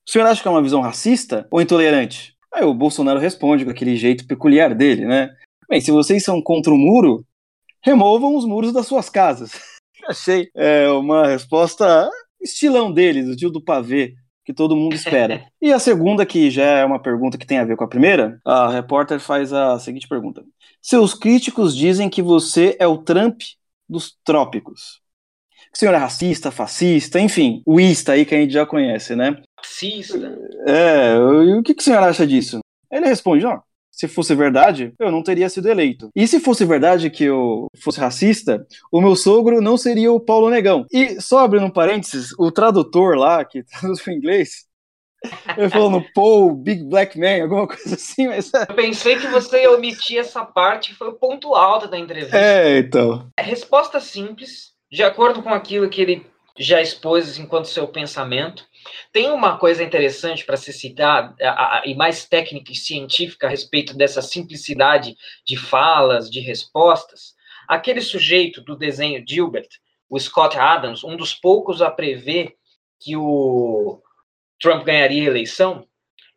O 0.07 0.11
senhor 0.11 0.25
acha 0.25 0.41
que 0.41 0.47
é 0.47 0.51
uma 0.51 0.61
visão 0.61 0.81
racista 0.81 1.47
ou 1.51 1.59
intolerante? 1.59 2.35
Aí 2.53 2.63
o 2.63 2.73
Bolsonaro 2.73 3.19
responde 3.19 3.65
com 3.65 3.71
aquele 3.71 3.97
jeito 3.97 4.27
peculiar 4.27 4.73
dele, 4.73 5.05
né? 5.05 5.29
Bem, 5.67 5.81
se 5.81 5.91
vocês 5.91 6.23
são 6.23 6.41
contra 6.41 6.71
o 6.71 6.77
muro, 6.77 7.25
removam 7.83 8.35
os 8.35 8.45
muros 8.45 8.71
das 8.71 8.87
suas 8.87 9.09
casas. 9.09 9.51
Achei 10.07 10.49
é, 10.55 10.89
uma 10.91 11.27
resposta 11.27 12.09
estilão 12.39 12.91
deles, 12.91 13.27
o 13.27 13.35
tio 13.35 13.49
do 13.49 13.61
pavê 13.61 14.13
que 14.47 14.53
todo 14.53 14.77
mundo 14.77 14.95
espera. 14.95 15.45
e 15.61 15.73
a 15.73 15.77
segunda, 15.77 16.25
que 16.25 16.49
já 16.49 16.63
é 16.63 16.85
uma 16.85 17.01
pergunta 17.01 17.37
que 17.37 17.45
tem 17.45 17.57
a 17.57 17.65
ver 17.65 17.75
com 17.75 17.83
a 17.83 17.87
primeira, 17.87 18.39
a 18.45 18.69
repórter 18.69 19.19
faz 19.19 19.51
a 19.51 19.77
seguinte 19.77 20.07
pergunta: 20.07 20.41
Seus 20.81 21.13
críticos 21.13 21.75
dizem 21.75 22.09
que 22.09 22.21
você 22.21 22.77
é 22.79 22.87
o 22.87 22.97
Trump 22.97 23.41
dos 23.89 24.17
trópicos. 24.23 25.01
O 25.75 25.77
senhor 25.77 25.93
é 25.93 25.97
racista, 25.97 26.49
fascista, 26.49 27.19
enfim, 27.19 27.61
o 27.65 27.77
ista 27.77 28.13
aí 28.13 28.25
que 28.25 28.33
a 28.33 28.39
gente 28.39 28.53
já 28.53 28.65
conhece, 28.65 29.17
né? 29.17 29.35
Fascista. 29.59 30.39
É, 30.65 31.15
e 31.17 31.53
o 31.59 31.61
que, 31.61 31.73
que 31.73 31.81
o 31.81 31.83
senhor 31.83 32.01
acha 32.01 32.25
disso? 32.25 32.59
Ele 32.89 33.05
responde, 33.05 33.45
ó, 33.45 33.59
se 33.97 34.07
fosse 34.07 34.35
verdade, 34.35 34.93
eu 34.99 35.11
não 35.11 35.23
teria 35.23 35.49
sido 35.49 35.67
eleito. 35.67 36.11
E 36.15 36.27
se 36.27 36.39
fosse 36.39 36.63
verdade 36.63 37.09
que 37.09 37.23
eu 37.23 37.67
fosse 37.81 37.99
racista, 37.99 38.63
o 38.91 39.01
meu 39.01 39.15
sogro 39.15 39.59
não 39.59 39.75
seria 39.75 40.11
o 40.11 40.19
Paulo 40.19 40.51
Negão. 40.51 40.85
E 40.93 41.19
só 41.19 41.39
abrindo 41.39 41.65
um 41.65 41.71
parênteses, 41.71 42.29
o 42.37 42.51
tradutor 42.51 43.17
lá, 43.17 43.43
que 43.43 43.63
traduz 43.65 43.99
para 43.99 44.13
inglês, 44.13 44.67
ele 45.57 45.69
falou 45.69 45.89
no 45.89 46.05
Paul, 46.13 46.53
Big 46.53 46.83
Black 46.83 47.19
Man, 47.19 47.41
alguma 47.41 47.67
coisa 47.67 47.95
assim, 47.95 48.27
mas... 48.27 48.53
É. 48.53 48.67
Eu 48.69 48.75
pensei 48.75 49.17
que 49.17 49.25
você 49.25 49.63
ia 49.63 49.71
omitir 49.71 50.19
essa 50.19 50.45
parte, 50.45 50.93
foi 50.93 51.07
o 51.07 51.13
ponto 51.13 51.55
alto 51.55 51.87
da 51.87 51.97
entrevista. 51.97 52.37
É, 52.37 52.77
então. 52.77 53.27
É, 53.35 53.41
resposta 53.41 53.99
simples, 53.99 54.73
de 54.91 55.01
acordo 55.01 55.41
com 55.41 55.49
aquilo 55.49 55.89
que 55.89 56.01
ele 56.01 56.27
já 56.57 56.81
expôs 56.81 57.37
enquanto 57.37 57.67
seu 57.67 57.87
pensamento. 57.87 58.65
Tem 59.11 59.29
uma 59.29 59.57
coisa 59.57 59.83
interessante 59.83 60.45
para 60.45 60.57
se 60.57 60.73
citar, 60.73 61.35
a, 61.41 61.79
a, 61.79 61.83
e 61.85 61.95
mais 61.95 62.25
técnica 62.25 62.71
e 62.71 62.75
científica 62.75 63.47
a 63.47 63.49
respeito 63.49 63.95
dessa 63.95 64.21
simplicidade 64.21 65.15
de 65.45 65.57
falas, 65.57 66.29
de 66.29 66.39
respostas. 66.39 67.35
Aquele 67.67 68.01
sujeito 68.01 68.61
do 68.61 68.75
desenho 68.75 69.23
Gilbert, 69.27 69.69
o 70.09 70.19
Scott 70.19 70.57
Adams, 70.57 71.03
um 71.03 71.15
dos 71.15 71.33
poucos 71.33 71.81
a 71.81 71.91
prever 71.91 72.55
que 72.99 73.15
o 73.15 74.01
Trump 74.59 74.83
ganharia 74.83 75.23
a 75.23 75.27
eleição, 75.27 75.86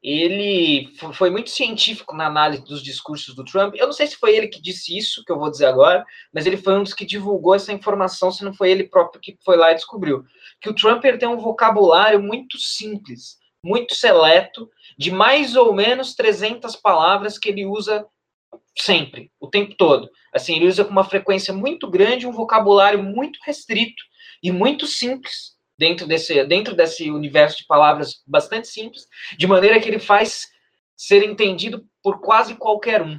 ele 0.03 0.91
foi 1.13 1.29
muito 1.29 1.51
científico 1.51 2.17
na 2.17 2.27
análise 2.27 2.65
dos 2.65 2.83
discursos 2.83 3.35
do 3.35 3.45
Trump. 3.45 3.75
Eu 3.77 3.87
não 3.87 3.93
sei 3.93 4.07
se 4.07 4.17
foi 4.17 4.35
ele 4.35 4.49
que 4.49 4.61
disse 4.61 4.97
isso, 4.97 5.23
que 5.25 5.31
eu 5.31 5.39
vou 5.39 5.51
dizer 5.51 5.67
agora, 5.67 6.07
mas 6.33 6.47
ele 6.47 6.57
foi 6.57 6.75
um 6.75 6.83
dos 6.83 6.95
que 6.95 7.05
divulgou 7.05 7.55
essa 7.55 7.73
informação, 7.73 8.33
se 8.33 8.43
não 8.43 8.55
foi 8.55 8.71
ele 8.71 8.85
próprio 8.85 9.21
que 9.21 9.39
foi 9.45 9.57
lá 9.57 9.73
e 9.73 9.75
descobriu. 9.75 10.25
Que 10.61 10.71
o 10.71 10.75
Trump 10.75 11.05
ele 11.05 11.19
tem 11.19 11.29
um 11.29 11.39
vocabulário 11.39 12.23
muito 12.23 12.59
simples, 12.59 13.39
muito 13.63 13.95
seleto, 13.95 14.71
de 14.97 15.11
mais 15.11 15.55
ou 15.55 15.75
menos 15.75 16.15
300 16.15 16.77
palavras 16.77 17.39
que 17.39 17.51
ele 17.51 17.67
usa 17.67 18.07
sempre, 18.79 19.31
o 19.39 19.49
tempo 19.49 19.75
todo. 19.77 20.09
Assim, 20.33 20.57
ele 20.57 20.67
usa 20.69 20.83
com 20.83 20.91
uma 20.91 21.05
frequência 21.05 21.53
muito 21.53 21.91
grande 21.91 22.27
um 22.27 22.33
vocabulário 22.33 23.03
muito 23.03 23.39
restrito 23.45 24.03
e 24.43 24.51
muito 24.51 24.87
simples 24.87 25.60
dentro 25.81 26.07
desse, 26.07 26.45
dentro 26.45 26.77
desse 26.77 27.11
universo 27.11 27.57
de 27.57 27.67
palavras 27.67 28.23
bastante 28.27 28.69
simples, 28.69 29.07
de 29.39 29.47
maneira 29.47 29.81
que 29.81 29.89
ele 29.89 29.99
faz 29.99 30.47
ser 30.95 31.25
entendido 31.25 31.87
por 32.03 32.21
quase 32.21 32.55
qualquer 32.55 33.01
um. 33.01 33.19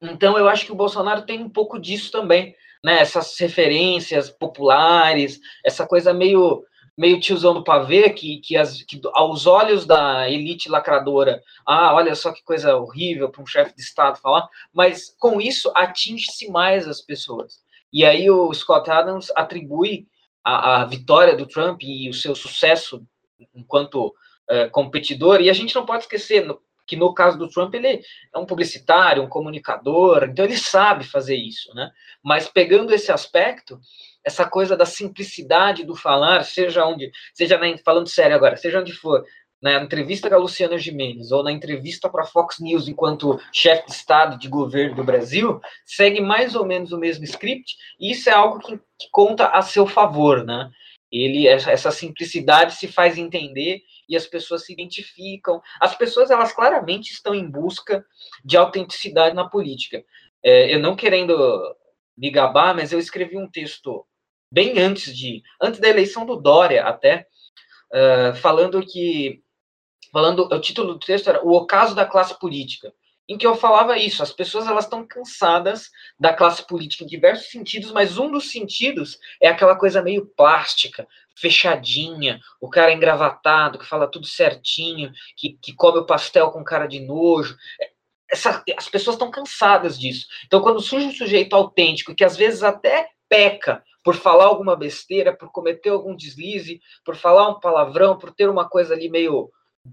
Então, 0.00 0.38
eu 0.38 0.48
acho 0.48 0.64
que 0.64 0.70
o 0.70 0.76
Bolsonaro 0.76 1.26
tem 1.26 1.42
um 1.42 1.50
pouco 1.50 1.76
disso 1.76 2.12
também, 2.12 2.54
né? 2.84 3.00
Essas 3.00 3.36
referências 3.40 4.30
populares, 4.30 5.40
essa 5.64 5.84
coisa 5.84 6.14
meio 6.14 6.64
meio 6.96 7.18
tiozão 7.18 7.52
do 7.52 7.64
pavê, 7.64 8.08
que, 8.08 8.38
que, 8.38 8.56
as, 8.56 8.80
que 8.82 9.00
aos 9.14 9.48
olhos 9.48 9.84
da 9.84 10.30
elite 10.30 10.68
lacradora, 10.68 11.42
ah, 11.66 11.92
olha 11.92 12.14
só 12.14 12.30
que 12.30 12.44
coisa 12.44 12.76
horrível 12.76 13.28
para 13.28 13.42
um 13.42 13.46
chefe 13.46 13.74
de 13.74 13.82
Estado 13.82 14.20
falar, 14.20 14.48
mas 14.72 15.12
com 15.18 15.40
isso 15.40 15.72
atinge-se 15.74 16.48
mais 16.52 16.86
as 16.86 17.00
pessoas. 17.00 17.64
E 17.92 18.04
aí 18.04 18.30
o 18.30 18.54
Scott 18.54 18.88
Adams 18.88 19.32
atribui 19.34 20.06
a, 20.44 20.82
a 20.82 20.84
vitória 20.84 21.34
do 21.34 21.46
Trump 21.46 21.82
e 21.82 22.08
o 22.08 22.14
seu 22.14 22.34
sucesso 22.34 23.06
enquanto 23.54 24.08
uh, 24.08 24.70
competidor. 24.70 25.40
E 25.40 25.48
a 25.48 25.52
gente 25.52 25.74
não 25.74 25.86
pode 25.86 26.02
esquecer, 26.02 26.46
que 26.86 26.96
no 26.96 27.14
caso 27.14 27.38
do 27.38 27.48
Trump 27.48 27.74
ele 27.74 28.02
é 28.34 28.38
um 28.38 28.44
publicitário, 28.44 29.22
um 29.22 29.28
comunicador, 29.28 30.24
então 30.24 30.44
ele 30.44 30.56
sabe 30.56 31.04
fazer 31.04 31.36
isso, 31.36 31.72
né? 31.74 31.90
Mas 32.22 32.46
pegando 32.48 32.92
esse 32.92 33.10
aspecto, 33.10 33.80
essa 34.22 34.44
coisa 34.44 34.76
da 34.76 34.86
simplicidade 34.86 35.84
do 35.84 35.96
falar, 35.96 36.44
seja 36.44 36.84
onde, 36.86 37.10
seja 37.32 37.58
na, 37.58 37.66
falando 37.78 38.08
sério 38.08 38.36
agora, 38.36 38.56
seja 38.56 38.80
onde 38.80 38.92
for, 38.92 39.24
na 39.64 39.82
entrevista 39.82 40.28
com 40.28 40.34
a 40.34 40.38
Luciana 40.38 40.76
Gimenez 40.76 41.32
ou 41.32 41.42
na 41.42 41.50
entrevista 41.50 42.06
para 42.10 42.22
a 42.22 42.26
Fox 42.26 42.60
News 42.60 42.86
enquanto 42.86 43.40
chefe 43.50 43.86
de 43.86 43.92
Estado 43.92 44.38
de 44.38 44.46
governo 44.46 44.94
do 44.94 45.02
Brasil, 45.02 45.58
segue 45.86 46.20
mais 46.20 46.54
ou 46.54 46.66
menos 46.66 46.92
o 46.92 46.98
mesmo 46.98 47.24
script, 47.24 47.74
e 47.98 48.10
isso 48.10 48.28
é 48.28 48.32
algo 48.34 48.58
que, 48.58 48.76
que 48.76 49.08
conta 49.10 49.48
a 49.48 49.62
seu 49.62 49.86
favor, 49.86 50.44
né? 50.44 50.70
Ele, 51.10 51.48
essa 51.48 51.90
simplicidade 51.90 52.74
se 52.74 52.88
faz 52.88 53.16
entender 53.16 53.80
e 54.06 54.16
as 54.16 54.26
pessoas 54.26 54.66
se 54.66 54.72
identificam. 54.72 55.62
As 55.80 55.96
pessoas, 55.96 56.30
elas 56.30 56.52
claramente 56.52 57.12
estão 57.12 57.34
em 57.34 57.48
busca 57.48 58.04
de 58.44 58.58
autenticidade 58.58 59.34
na 59.34 59.48
política. 59.48 60.04
É, 60.42 60.74
eu 60.74 60.80
não 60.80 60.94
querendo 60.94 61.34
me 62.18 62.30
gabar, 62.30 62.74
mas 62.74 62.92
eu 62.92 62.98
escrevi 62.98 63.38
um 63.38 63.48
texto 63.48 64.04
bem 64.52 64.78
antes 64.78 65.16
de, 65.16 65.42
antes 65.62 65.80
da 65.80 65.88
eleição 65.88 66.26
do 66.26 66.36
Dória 66.36 66.84
até, 66.84 67.28
uh, 67.94 68.34
falando 68.34 68.84
que, 68.84 69.43
falando, 70.14 70.48
o 70.50 70.60
título 70.60 70.94
do 70.94 70.98
texto 70.98 71.28
era 71.28 71.44
O 71.44 71.52
Ocaso 71.52 71.94
da 71.94 72.06
Classe 72.06 72.38
Política 72.38 72.94
em 73.28 73.38
que 73.38 73.46
eu 73.46 73.54
falava 73.54 73.96
isso. 73.96 74.22
As 74.22 74.32
pessoas 74.32 74.66
elas 74.66 74.84
estão 74.84 75.06
cansadas 75.06 75.90
da 76.18 76.32
classe 76.32 76.66
política 76.66 77.04
em 77.04 77.06
diversos 77.06 77.50
sentidos, 77.50 77.90
mas 77.90 78.18
um 78.18 78.30
dos 78.30 78.50
sentidos 78.50 79.18
é 79.40 79.48
aquela 79.48 79.76
coisa 79.76 80.02
meio 80.02 80.26
plástica, 80.36 81.06
fechadinha, 81.36 82.40
o 82.60 82.68
cara 82.68 82.92
engravatado, 82.92 83.78
que 83.78 83.86
fala 83.86 84.10
tudo 84.10 84.26
certinho, 84.26 85.12
que, 85.36 85.58
que 85.60 85.74
come 85.74 85.98
o 85.98 86.06
pastel 86.06 86.50
com 86.50 86.62
cara 86.62 86.86
de 86.86 87.00
nojo. 87.00 87.56
Essa, 88.30 88.62
as 88.76 88.88
pessoas 88.88 89.14
estão 89.14 89.30
cansadas 89.30 89.98
disso. 89.98 90.26
Então, 90.46 90.60
quando 90.60 90.80
surge 90.80 91.06
um 91.06 91.12
sujeito 91.12 91.54
autêntico, 91.54 92.14
que 92.14 92.24
às 92.24 92.36
vezes 92.36 92.62
até 92.62 93.08
peca 93.28 93.82
por 94.02 94.14
falar 94.14 94.44
alguma 94.44 94.76
besteira, 94.76 95.34
por 95.34 95.50
cometer 95.50 95.88
algum 95.88 96.14
deslize, 96.14 96.80
por 97.02 97.16
falar 97.16 97.48
um 97.48 97.58
palavrão, 97.58 98.18
por 98.18 98.32
ter 98.32 98.50
uma 98.50 98.68
coisa 98.68 98.92
ali 98.92 99.08
meio 99.08 99.50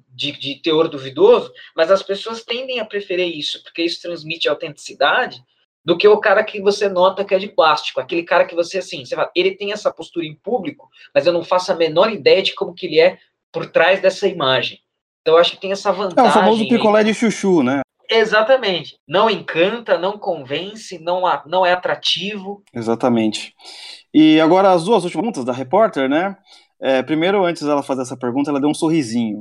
de, 0.10 0.32
de, 0.32 0.62
teor 0.62 0.88
duvidoso, 0.88 1.52
mas 1.76 1.92
as 1.92 2.02
pessoas 2.02 2.44
tendem 2.44 2.80
a 2.80 2.86
preferir 2.86 3.38
isso, 3.38 3.62
porque 3.64 3.84
isso 3.84 4.02
transmite 4.02 4.48
autenticidade, 4.48 5.44
do 5.84 5.98
que 5.98 6.08
o 6.08 6.20
cara 6.20 6.44
que 6.44 6.62
você 6.62 6.88
nota 6.88 7.26
que 7.26 7.34
é 7.34 7.40
de 7.40 7.48
plástico, 7.48 8.00
aquele 8.00 8.24
cara 8.24 8.46
que 8.46 8.56
você, 8.56 8.78
assim, 8.78 9.04
você 9.04 9.16
fala, 9.16 9.32
ele 9.36 9.56
tem 9.56 9.72
essa 9.72 9.92
postura 9.92 10.26
em 10.26 10.36
público, 10.36 10.88
mas 11.14 11.26
eu 11.26 11.34
não 11.34 11.44
faço 11.44 11.72
a 11.72 11.76
menor 11.76 12.12
ideia 12.12 12.42
de 12.42 12.54
como 12.54 12.74
que 12.74 12.86
ele 12.86 13.00
é 13.00 13.18
por 13.52 13.66
trás 13.66 14.00
dessa 14.00 14.28
imagem. 14.28 14.80
Então 15.22 15.36
eu 15.36 15.40
acho 15.40 15.52
que 15.52 15.62
tem 15.62 15.72
essa 15.72 15.92
vantagem. 15.92 16.26
É 16.26 16.30
o 16.30 16.34
famoso 16.34 16.68
picolé 16.68 17.04
de 17.04 17.14
chuchu, 17.14 17.64
né? 17.64 17.82
Exatamente. 18.10 18.98
Não 19.08 19.30
encanta, 19.30 19.98
não 19.98 20.18
convence, 20.18 21.00
não, 21.00 21.24
não 21.46 21.66
é 21.66 21.72
atrativo. 21.72 22.62
Exatamente. 22.74 23.54
E 24.14 24.40
agora 24.40 24.72
as 24.72 24.84
duas 24.84 25.04
últimas 25.04 25.22
perguntas 25.22 25.46
da 25.46 25.54
repórter, 25.54 26.10
né? 26.10 26.36
É, 26.82 27.02
primeiro, 27.02 27.46
antes 27.46 27.64
dela 27.64 27.84
fazer 27.84 28.02
essa 28.02 28.18
pergunta, 28.18 28.50
ela 28.50 28.60
deu 28.60 28.70
um 28.70 28.74
sorrisinho. 28.74 29.40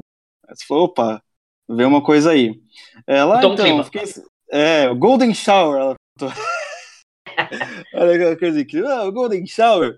Você 0.55 0.65
falou, 0.67 0.85
opa, 0.85 1.23
vê 1.69 1.85
uma 1.85 2.03
coisa 2.03 2.31
aí. 2.31 2.61
Ela, 3.07 3.41
Tom 3.41 3.55
então, 3.55 3.85
fiquei, 3.85 4.05
é, 4.51 4.93
Golden 4.95 5.33
Shower, 5.33 5.81
ela 5.81 5.97
Olha 7.95 8.15
aquela 8.15 8.37
coisa 8.37 8.61
aqui, 8.61 8.79
ah, 8.85 9.11
Golden 9.11 9.47
Shower. 9.47 9.97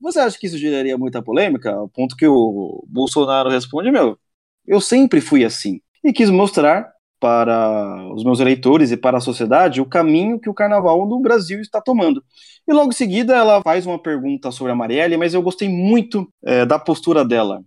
Você 0.00 0.18
acha 0.18 0.38
que 0.38 0.46
isso 0.46 0.58
geraria 0.58 0.96
muita 0.96 1.22
polêmica? 1.22 1.72
Ao 1.72 1.88
ponto 1.88 2.16
que 2.16 2.26
o 2.26 2.84
Bolsonaro 2.88 3.50
responde, 3.50 3.90
meu, 3.90 4.18
eu 4.66 4.80
sempre 4.80 5.20
fui 5.20 5.44
assim. 5.44 5.80
E 6.02 6.12
quis 6.12 6.30
mostrar 6.30 6.90
para 7.20 8.10
os 8.14 8.24
meus 8.24 8.40
eleitores 8.40 8.90
e 8.90 8.96
para 8.96 9.18
a 9.18 9.20
sociedade 9.20 9.80
o 9.80 9.86
caminho 9.86 10.40
que 10.40 10.48
o 10.48 10.54
carnaval 10.54 11.06
no 11.06 11.20
Brasil 11.20 11.60
está 11.60 11.80
tomando. 11.80 12.24
E 12.66 12.72
logo 12.72 12.88
em 12.88 12.94
seguida 12.94 13.36
ela 13.36 13.60
faz 13.62 13.84
uma 13.84 14.00
pergunta 14.00 14.50
sobre 14.50 14.72
a 14.72 14.74
Marielle, 14.76 15.18
mas 15.18 15.34
eu 15.34 15.42
gostei 15.42 15.68
muito 15.68 16.26
é, 16.42 16.64
da 16.64 16.78
postura 16.78 17.22
dela. 17.22 17.62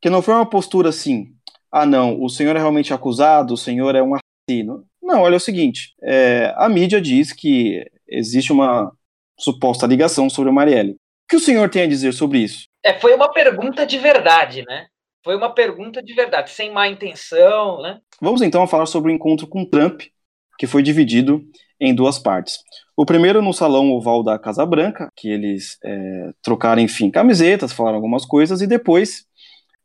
Que 0.00 0.10
não 0.10 0.20
foi 0.20 0.34
uma 0.34 0.44
postura 0.44 0.90
assim, 0.90 1.32
ah, 1.72 1.86
não, 1.86 2.22
o 2.22 2.28
senhor 2.28 2.54
é 2.54 2.58
realmente 2.58 2.92
acusado, 2.92 3.54
o 3.54 3.56
senhor 3.56 3.94
é 3.94 4.02
um 4.02 4.14
assassino. 4.14 4.84
Não, 5.02 5.22
olha 5.22 5.34
é 5.34 5.36
o 5.36 5.40
seguinte: 5.40 5.94
é, 6.02 6.52
a 6.56 6.68
mídia 6.68 7.00
diz 7.00 7.32
que 7.32 7.84
existe 8.06 8.52
uma 8.52 8.92
suposta 9.38 9.86
ligação 9.86 10.28
sobre 10.28 10.50
o 10.50 10.54
Marielle. 10.54 10.92
O 10.92 10.96
que 11.30 11.36
o 11.36 11.40
senhor 11.40 11.70
tem 11.70 11.82
a 11.82 11.88
dizer 11.88 12.12
sobre 12.12 12.40
isso? 12.40 12.64
É, 12.84 12.92
foi 13.00 13.14
uma 13.14 13.32
pergunta 13.32 13.86
de 13.86 13.96
verdade, 13.96 14.62
né? 14.66 14.86
Foi 15.24 15.36
uma 15.36 15.54
pergunta 15.54 16.02
de 16.02 16.12
verdade, 16.14 16.50
sem 16.50 16.72
má 16.72 16.88
intenção, 16.88 17.80
né? 17.80 18.00
Vamos 18.20 18.42
então 18.42 18.66
falar 18.66 18.86
sobre 18.86 19.10
o 19.10 19.14
encontro 19.14 19.46
com 19.46 19.64
Trump, 19.64 20.02
que 20.58 20.66
foi 20.66 20.82
dividido 20.82 21.42
em 21.80 21.94
duas 21.94 22.18
partes. 22.18 22.58
O 22.96 23.06
primeiro 23.06 23.40
no 23.40 23.52
salão 23.52 23.90
oval 23.92 24.22
da 24.22 24.38
Casa 24.38 24.66
Branca, 24.66 25.08
que 25.16 25.28
eles 25.28 25.78
é, 25.84 26.30
trocaram, 26.42 26.82
enfim, 26.82 27.10
camisetas, 27.10 27.72
falaram 27.72 27.96
algumas 27.96 28.26
coisas, 28.26 28.60
e 28.60 28.66
depois 28.66 29.24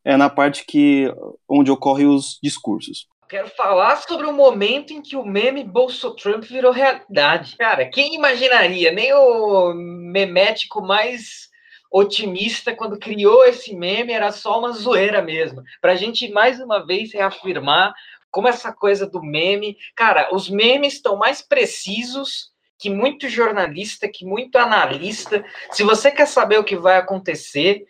é 0.08 0.16
na 0.16 0.30
parte 0.30 0.66
que 0.66 1.14
onde 1.50 1.70
ocorrem 1.70 2.08
os 2.08 2.40
discursos. 2.42 3.08
Quero 3.28 3.50
falar 3.50 3.98
sobre 3.98 4.26
o 4.26 4.32
momento 4.32 4.94
em 4.94 5.02
que 5.02 5.18
o 5.18 5.26
meme 5.26 5.66
Bolso 5.66 6.16
Trump 6.16 6.46
virou 6.46 6.72
realidade. 6.72 7.58
Cara, 7.58 7.90
quem 7.90 8.16
imaginaria? 8.16 8.90
Nem 8.90 9.14
o 9.14 9.74
memético 9.74 10.82
mais 10.82 11.50
otimista 11.92 12.74
quando 12.74 12.98
criou 12.98 13.44
esse 13.44 13.76
meme 13.76 14.14
era 14.14 14.32
só 14.32 14.60
uma 14.60 14.72
zoeira 14.72 15.22
mesmo. 15.22 15.62
Para 15.82 15.92
a 15.92 15.96
gente 15.96 16.32
mais 16.32 16.58
uma 16.62 16.86
vez 16.86 17.14
reafirmar 17.14 17.94
como 18.32 18.48
essa 18.48 18.72
coisa 18.72 19.06
do 19.06 19.22
meme, 19.22 19.76
cara, 19.94 20.34
os 20.34 20.50
memes 20.50 20.94
estão 20.94 21.18
mais 21.18 21.42
precisos 21.42 22.52
que 22.80 22.90
muito 22.90 23.28
jornalista, 23.28 24.08
que 24.08 24.24
muito 24.24 24.56
analista. 24.58 25.44
Se 25.72 25.84
você 25.84 26.12
quer 26.12 26.28
saber 26.28 26.60
o 26.60 26.64
que 26.64 26.78
vai 26.78 26.96
acontecer, 26.96 27.86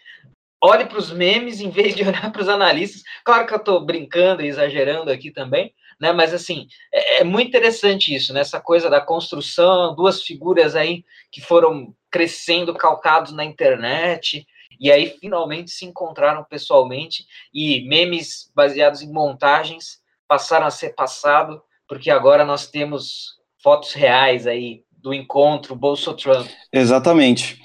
olhe 0.62 0.86
para 0.86 0.98
os 0.98 1.12
memes 1.12 1.62
em 1.62 1.70
vez 1.70 1.96
de 1.96 2.04
olhar 2.08 2.32
para 2.32 2.42
os 2.42 2.50
analistas. 2.50 3.04
Claro 3.24 3.46
que 3.46 3.54
eu 3.54 3.58
estou 3.58 3.86
brincando 3.86 4.42
e 4.42 4.48
exagerando 4.48 5.12
aqui 5.12 5.32
também, 5.32 5.74
né? 6.00 6.12
Mas 6.12 6.34
assim, 6.34 6.68
é, 6.94 7.22
é, 7.22 7.24
muito 7.24 7.50
interessante 7.50 8.14
isso, 8.14 8.34
né? 8.34 8.42
Essa 8.42 8.60
coisa 8.60 8.90
da 8.90 9.02
construção, 9.02 9.96
duas 9.96 10.22
figuras 10.22 10.76
aí 10.76 11.04
que 11.32 11.42
foram 11.42 11.94
crescendo 12.12 12.74
calcados 12.74 13.32
na 13.32 13.44
internet. 13.44 14.46
E 14.80 14.92
aí 14.92 15.18
finalmente 15.20 15.72
se 15.72 15.86
encontraram 15.86 16.44
pessoalmente 16.44 17.26
e 17.54 17.88
memes 17.88 18.52
baseados 18.56 19.02
em 19.02 19.12
montagens 19.12 20.00
passaram 20.28 20.68
a 20.68 20.72
ser 20.72 20.90
passado, 20.90 21.62
porque 21.88 22.12
agora 22.12 22.44
nós 22.44 22.68
temos 22.68 23.38
fotos 23.64 23.94
reais 23.94 24.46
aí 24.46 24.84
do 24.92 25.14
encontro 25.14 25.76
Bolso-Trump. 25.76 26.48
Exatamente. 26.72 27.60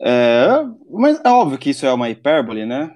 É, 0.00 0.46
mas 0.90 1.20
é 1.24 1.28
óbvio 1.28 1.58
que 1.58 1.70
isso 1.70 1.86
é 1.86 1.92
uma 1.92 2.10
hipérbole, 2.10 2.66
né? 2.66 2.94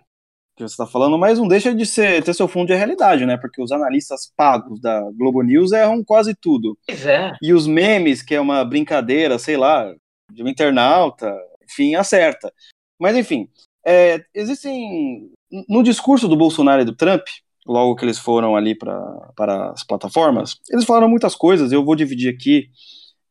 Que 0.56 0.62
você 0.62 0.72
está 0.72 0.86
falando, 0.86 1.18
mas 1.18 1.38
não 1.38 1.48
deixa 1.48 1.74
de 1.74 1.86
ser, 1.86 2.22
ter 2.22 2.34
seu 2.34 2.46
fundo 2.46 2.66
de 2.66 2.74
realidade, 2.74 3.24
né? 3.24 3.36
Porque 3.36 3.62
os 3.62 3.72
analistas 3.72 4.32
pagos 4.36 4.80
da 4.80 5.00
Globo 5.12 5.42
News 5.42 5.72
erram 5.72 6.04
quase 6.04 6.34
tudo. 6.34 6.76
Pois 6.86 7.06
é. 7.06 7.32
E 7.42 7.52
os 7.52 7.66
memes, 7.66 8.22
que 8.22 8.34
é 8.34 8.40
uma 8.40 8.64
brincadeira, 8.64 9.38
sei 9.38 9.56
lá, 9.56 9.90
de 10.30 10.42
um 10.42 10.48
internauta, 10.48 11.34
enfim, 11.64 11.94
acerta. 11.94 12.52
Mas 12.98 13.16
enfim, 13.16 13.48
é, 13.86 14.22
existem. 14.34 15.30
No 15.68 15.82
discurso 15.82 16.28
do 16.28 16.36
Bolsonaro 16.36 16.82
e 16.82 16.84
do 16.84 16.94
Trump, 16.94 17.22
logo 17.66 17.96
que 17.96 18.04
eles 18.04 18.18
foram 18.18 18.54
ali 18.54 18.74
pra, 18.74 19.00
para 19.34 19.70
as 19.72 19.82
plataformas, 19.82 20.60
eles 20.70 20.84
falaram 20.84 21.08
muitas 21.08 21.34
coisas. 21.34 21.72
Eu 21.72 21.84
vou 21.84 21.96
dividir 21.96 22.32
aqui 22.32 22.68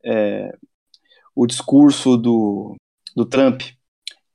é, 0.03 0.51
o 1.33 1.47
discurso 1.47 2.17
do, 2.17 2.75
do 3.15 3.25
Trump 3.25 3.61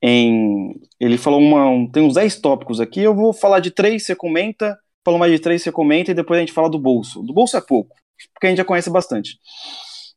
em. 0.01 0.79
Ele 0.99 1.17
falou 1.17 1.39
uma. 1.39 1.67
Um, 1.67 1.89
tem 1.89 2.03
uns 2.03 2.13
10 2.13 2.39
tópicos 2.39 2.79
aqui, 2.79 3.01
eu 3.01 3.15
vou 3.15 3.33
falar 3.33 3.59
de 3.59 3.71
três, 3.71 4.05
você 4.05 4.15
comenta, 4.15 4.77
falou 5.03 5.19
mais 5.19 5.31
de 5.31 5.39
três, 5.39 5.61
você 5.61 5.71
comenta, 5.71 6.11
e 6.11 6.13
depois 6.13 6.37
a 6.37 6.41
gente 6.41 6.53
fala 6.53 6.69
do 6.69 6.79
bolso. 6.79 7.21
Do 7.23 7.33
bolso 7.33 7.57
é 7.57 7.61
pouco, 7.61 7.95
porque 8.33 8.47
a 8.47 8.49
gente 8.49 8.59
já 8.59 8.65
conhece 8.65 8.89
bastante. 8.89 9.39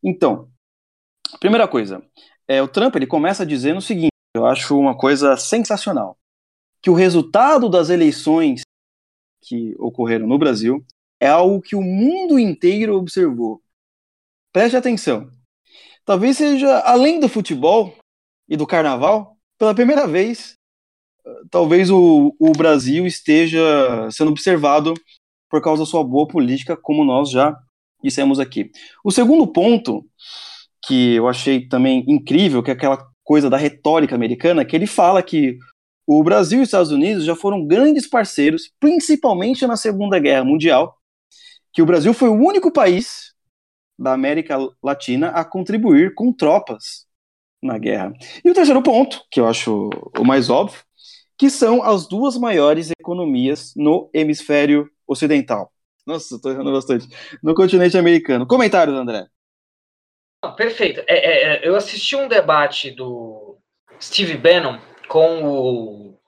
Então, 0.05 0.49
primeira 1.40 1.66
coisa, 1.66 2.03
é, 2.47 2.62
o 2.62 2.68
Trump 2.68 2.94
ele 2.97 3.07
começa 3.07 3.47
dizendo 3.47 3.79
o 3.79 3.83
seguinte: 3.83 4.12
eu 4.35 4.47
acho 4.47 4.79
uma 4.79 4.97
coisa 4.97 5.37
sensacional. 5.37 6.16
Que 6.81 6.90
o 6.90 6.94
resultado 6.94 7.68
das 7.68 7.90
eleições 7.90 8.62
que 9.42 9.75
ocorreram 9.79 10.27
no 10.27 10.38
Brasil 10.38 10.85
é 11.21 11.27
algo 11.27 11.61
que 11.61 11.75
o 11.75 11.83
mundo 11.83 12.38
inteiro 12.38 12.94
observou. 12.94 13.61
Preste 14.53 14.77
atenção. 14.77 15.31
Talvez 16.05 16.37
seja, 16.37 16.79
além 16.81 17.21
do 17.21 17.29
futebol, 17.29 17.94
e 18.49 18.57
do 18.57 18.67
carnaval, 18.67 19.37
pela 19.59 19.75
primeira 19.75 20.07
vez, 20.07 20.55
talvez 21.51 21.91
o, 21.91 22.35
o 22.39 22.53
Brasil 22.53 23.07
esteja 23.07 24.09
sendo 24.11 24.31
observado 24.31 24.95
por 25.51 25.63
causa 25.63 25.83
da 25.83 25.87
sua 25.87 26.05
boa 26.05 26.27
política, 26.27 26.77
como 26.77 27.05
nós 27.05 27.31
já 27.31 27.57
dissemos 28.03 28.39
aqui. 28.39 28.71
O 29.05 29.11
segundo 29.11 29.47
ponto, 29.47 30.05
que 30.87 31.15
eu 31.15 31.29
achei 31.29 31.67
também 31.67 32.05
incrível, 32.07 32.63
que 32.63 32.71
é 32.71 32.75
aquela 32.75 33.07
coisa 33.25 33.51
da 33.51 33.57
retórica 33.57 34.15
americana, 34.15 34.65
que 34.65 34.77
ele 34.77 34.87
fala 34.87 35.23
que 35.23 35.59
o 36.07 36.23
Brasil 36.23 36.61
e 36.61 36.63
os 36.63 36.69
Estados 36.69 36.91
Unidos 36.91 37.25
já 37.25 37.37
foram 37.37 37.67
grandes 37.67 38.09
parceiros, 38.09 38.71
principalmente 38.81 39.67
na 39.67 39.77
Segunda 39.77 40.19
Guerra 40.19 40.45
Mundial, 40.45 40.97
que 41.73 41.83
o 41.83 41.87
Brasil 41.87 42.15
foi 42.15 42.31
o 42.31 42.35
único 42.35 42.73
país 42.73 43.35
da 43.99 44.13
América 44.13 44.57
Latina 44.83 45.29
a 45.31 45.45
contribuir 45.45 46.15
com 46.15 46.33
tropas 46.33 47.08
na 47.62 47.79
guerra. 47.79 48.12
E 48.44 48.51
o 48.51 48.55
terceiro 48.55 48.83
ponto, 48.83 49.23
que 49.31 49.40
eu 49.40 49.47
acho 49.47 49.90
o 50.18 50.25
mais 50.25 50.49
óbvio, 50.49 50.81
que 51.37 51.49
são 51.49 51.83
as 51.83 52.07
duas 52.07 52.37
maiores 52.37 52.90
economias 52.90 53.73
no 53.77 54.11
hemisfério 54.12 54.90
ocidental. 55.07 55.73
Nossa, 56.07 56.37
estou 56.37 56.51
errando 56.51 56.73
bastante. 56.73 57.07
No 57.42 57.55
continente 57.55 57.97
americano. 57.97 58.47
Comentários, 58.47 58.97
André. 58.97 59.27
perfeito. 60.57 61.01
É, 61.07 61.14
é, 61.16 61.42
é, 61.42 61.68
eu 61.68 61.77
assisti 61.77 62.16
um 62.16 62.29
debate 62.29 62.90
do 62.90 63.59
Steve 64.01 64.37
Bannon 64.37 64.79
com 65.07 65.44
o, 65.44 66.18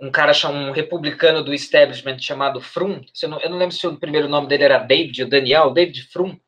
um 0.00 0.10
cara 0.10 0.32
um 0.50 0.70
republicano 0.70 1.42
do 1.42 1.54
establishment 1.54 2.18
chamado 2.18 2.60
Frum. 2.60 3.00
Eu 3.22 3.28
não, 3.28 3.40
eu 3.40 3.50
não 3.50 3.58
lembro 3.58 3.74
se 3.74 3.86
o 3.86 3.98
primeiro 3.98 4.28
nome 4.28 4.48
dele 4.48 4.64
era 4.64 4.78
David 4.78 5.22
ou 5.22 5.28
Daniel, 5.28 5.72
David 5.72 6.02
Frum. 6.12 6.38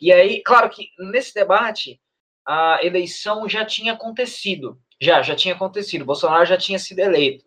E 0.00 0.12
aí, 0.12 0.42
claro 0.42 0.68
que 0.70 0.88
nesse 1.10 1.34
debate 1.34 2.00
a 2.48 2.78
eleição 2.82 3.46
já 3.46 3.62
tinha 3.62 3.92
acontecido. 3.92 4.80
Já, 4.98 5.20
já 5.20 5.36
tinha 5.36 5.54
acontecido. 5.54 6.06
Bolsonaro 6.06 6.46
já 6.46 6.56
tinha 6.56 6.78
sido 6.78 7.00
eleito. 7.00 7.44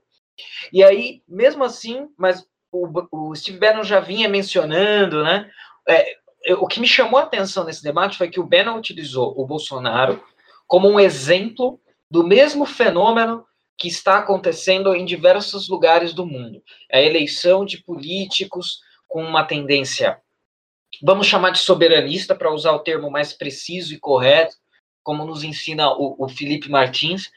E 0.72 0.84
aí, 0.84 1.24
mesmo 1.28 1.64
assim, 1.64 2.08
mas 2.16 2.46
o, 2.72 2.88
o 3.12 3.36
Steve 3.36 3.58
Bannon 3.58 3.84
já 3.84 4.00
vinha 4.00 4.30
mencionando, 4.30 5.24
né? 5.24 5.50
É, 5.88 6.16
o 6.60 6.68
que 6.68 6.80
me 6.80 6.88
chamou 6.88 7.20
a 7.20 7.24
atenção 7.24 7.64
nesse 7.64 7.84
debate 7.84 8.18
foi 8.18 8.30
que 8.30 8.40
o 8.40 8.46
Bannon 8.46 8.78
utilizou 8.78 9.34
o 9.36 9.46
Bolsonaro 9.46 10.24
como 10.68 10.88
um 10.88 11.00
exemplo 11.00 11.82
do 12.10 12.24
mesmo 12.24 12.66
fenômeno 12.66 13.44
que 13.78 13.88
está 13.88 14.20
acontecendo 14.20 14.94
em 14.94 15.04
diversos 15.04 15.68
lugares 15.68 16.14
do 16.14 16.28
mundo. 16.28 16.62
A 16.92 17.02
eleição 17.02 17.66
de 17.66 17.82
políticos 17.82 18.80
com 19.08 19.24
uma 19.24 19.44
tendência, 19.44 20.22
vamos 21.02 21.26
chamar 21.26 21.50
de 21.50 21.58
soberanista, 21.58 22.36
para 22.36 22.54
usar 22.54 22.72
o 22.74 22.80
termo 22.80 23.10
mais 23.10 23.34
preciso 23.34 23.94
e 23.94 24.00
correto, 24.00 24.61
como 25.04 25.26
nos 25.26 25.44
ensina 25.44 25.92
o, 25.92 26.16
o 26.18 26.30
Felipe 26.30 26.70
Martins, 26.70 27.32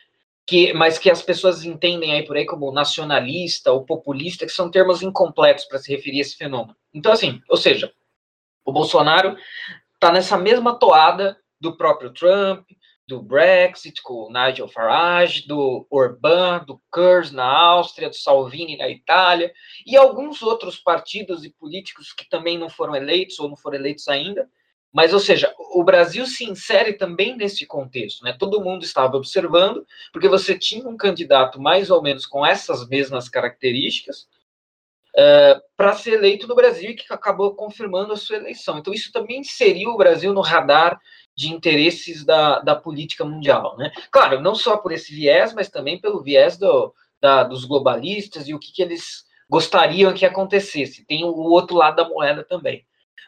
que, 0.47 0.73
mas 0.75 0.99
que 0.99 1.11
as 1.11 1.23
pessoas 1.23 1.65
entendem 1.65 2.13
aí 2.13 2.23
por 2.25 2.37
aí 2.37 2.45
como 2.45 2.73
nacionalista 2.73 3.73
ou 3.73 3.85
populista, 3.85 4.45
que 4.45 4.53
são 4.53 4.71
termos 4.71 5.03
incompletos 5.03 5.65
para 5.65 5.79
se 5.79 5.95
referir 5.95 6.19
a 6.19 6.21
esse 6.21 6.37
fenômeno. 6.37 6.77
Então, 6.93 7.13
assim, 7.13 7.41
ou 7.49 7.57
seja, 7.57 7.93
o 8.65 8.73
Bolsonaro 8.73 9.37
está 9.95 10.13
nessa 10.13 10.37
mesma 10.37 10.79
toada 10.79 11.39
do 11.61 11.77
próprio 11.77 12.13
Trump, 12.13 12.69
do 13.07 13.23
Brexit, 13.23 14.03
com 14.03 14.15
o 14.15 14.33
Nigel 14.33 14.69
Farage, 14.69 15.47
do 15.47 15.87
Orbán, 15.91 16.65
do 16.65 16.81
Kurz 16.91 17.31
na 17.31 17.45
Áustria, 17.45 18.09
do 18.09 18.17
Salvini 18.17 18.77
na 18.77 18.89
Itália, 18.89 19.53
e 19.87 19.97
alguns 19.97 20.43
outros 20.43 20.79
partidos 20.79 21.45
e 21.45 21.51
políticos 21.51 22.13
que 22.13 22.29
também 22.29 22.59
não 22.59 22.71
foram 22.71 22.97
eleitos 22.97 23.39
ou 23.39 23.49
não 23.49 23.57
foram 23.57 23.77
eleitos 23.77 24.09
ainda. 24.09 24.49
Mas, 24.95 25.13
ou 25.13 25.19
seja, 25.19 25.53
o 25.59 25.83
Brasil 25.83 26.25
se 26.25 26.45
insere 26.45 26.93
também 26.93 27.37
nesse 27.37 27.67
contexto, 27.67 28.23
né? 28.23 28.33
Todo 28.39 28.63
mundo 28.63 28.85
estava 28.85 29.17
observando, 29.17 29.85
porque 30.13 30.29
você 30.29 30.57
tinha 30.57 30.89
um 30.89 30.97
candidato 30.97 31.61
mais 31.61 31.91
ou 31.91 32.01
menos 32.01 32.25
com 32.25 32.47
essas 32.47 32.87
mesmas 32.87 33.29
características 33.29 34.29
uh, 35.17 35.61
para 35.77 35.95
ser 35.95 36.13
eleito 36.13 36.47
no 36.47 36.55
Brasil 36.55 36.91
e 36.91 36.95
que 36.95 37.13
acabou 37.13 37.57
confirmando 37.57 38.13
a 38.13 38.17
sua 38.17 38.37
eleição. 38.37 38.79
Então, 38.79 38.95
isso 38.95 39.11
também 39.11 39.41
inseriu 39.41 39.91
o 39.91 39.97
Brasil 39.97 40.33
no 40.33 40.41
radar 40.41 41.01
de 41.37 41.53
interesses 41.53 42.25
da, 42.25 42.61
da 42.61 42.77
política 42.77 43.25
mundial. 43.25 43.77
Né? 43.77 43.91
Claro, 44.13 44.41
não 44.41 44.55
só 44.55 44.77
por 44.77 44.93
esse 44.93 45.13
viés, 45.13 45.53
mas 45.53 45.69
também 45.69 46.01
pelo 46.01 46.23
viés 46.23 46.57
do, 46.57 46.95
da, 47.21 47.43
dos 47.43 47.65
globalistas 47.65 48.47
e 48.47 48.55
o 48.55 48.61
que, 48.61 48.73
que 48.73 48.83
eles 48.83 49.25
gostariam 49.51 50.15
que 50.15 50.25
acontecesse. 50.25 51.05
Tem 51.05 51.25
o 51.25 51.35
outro 51.35 51.75
lado 51.75 51.97
da 51.97 52.09
moeda 52.09 52.45
também. 52.45 52.87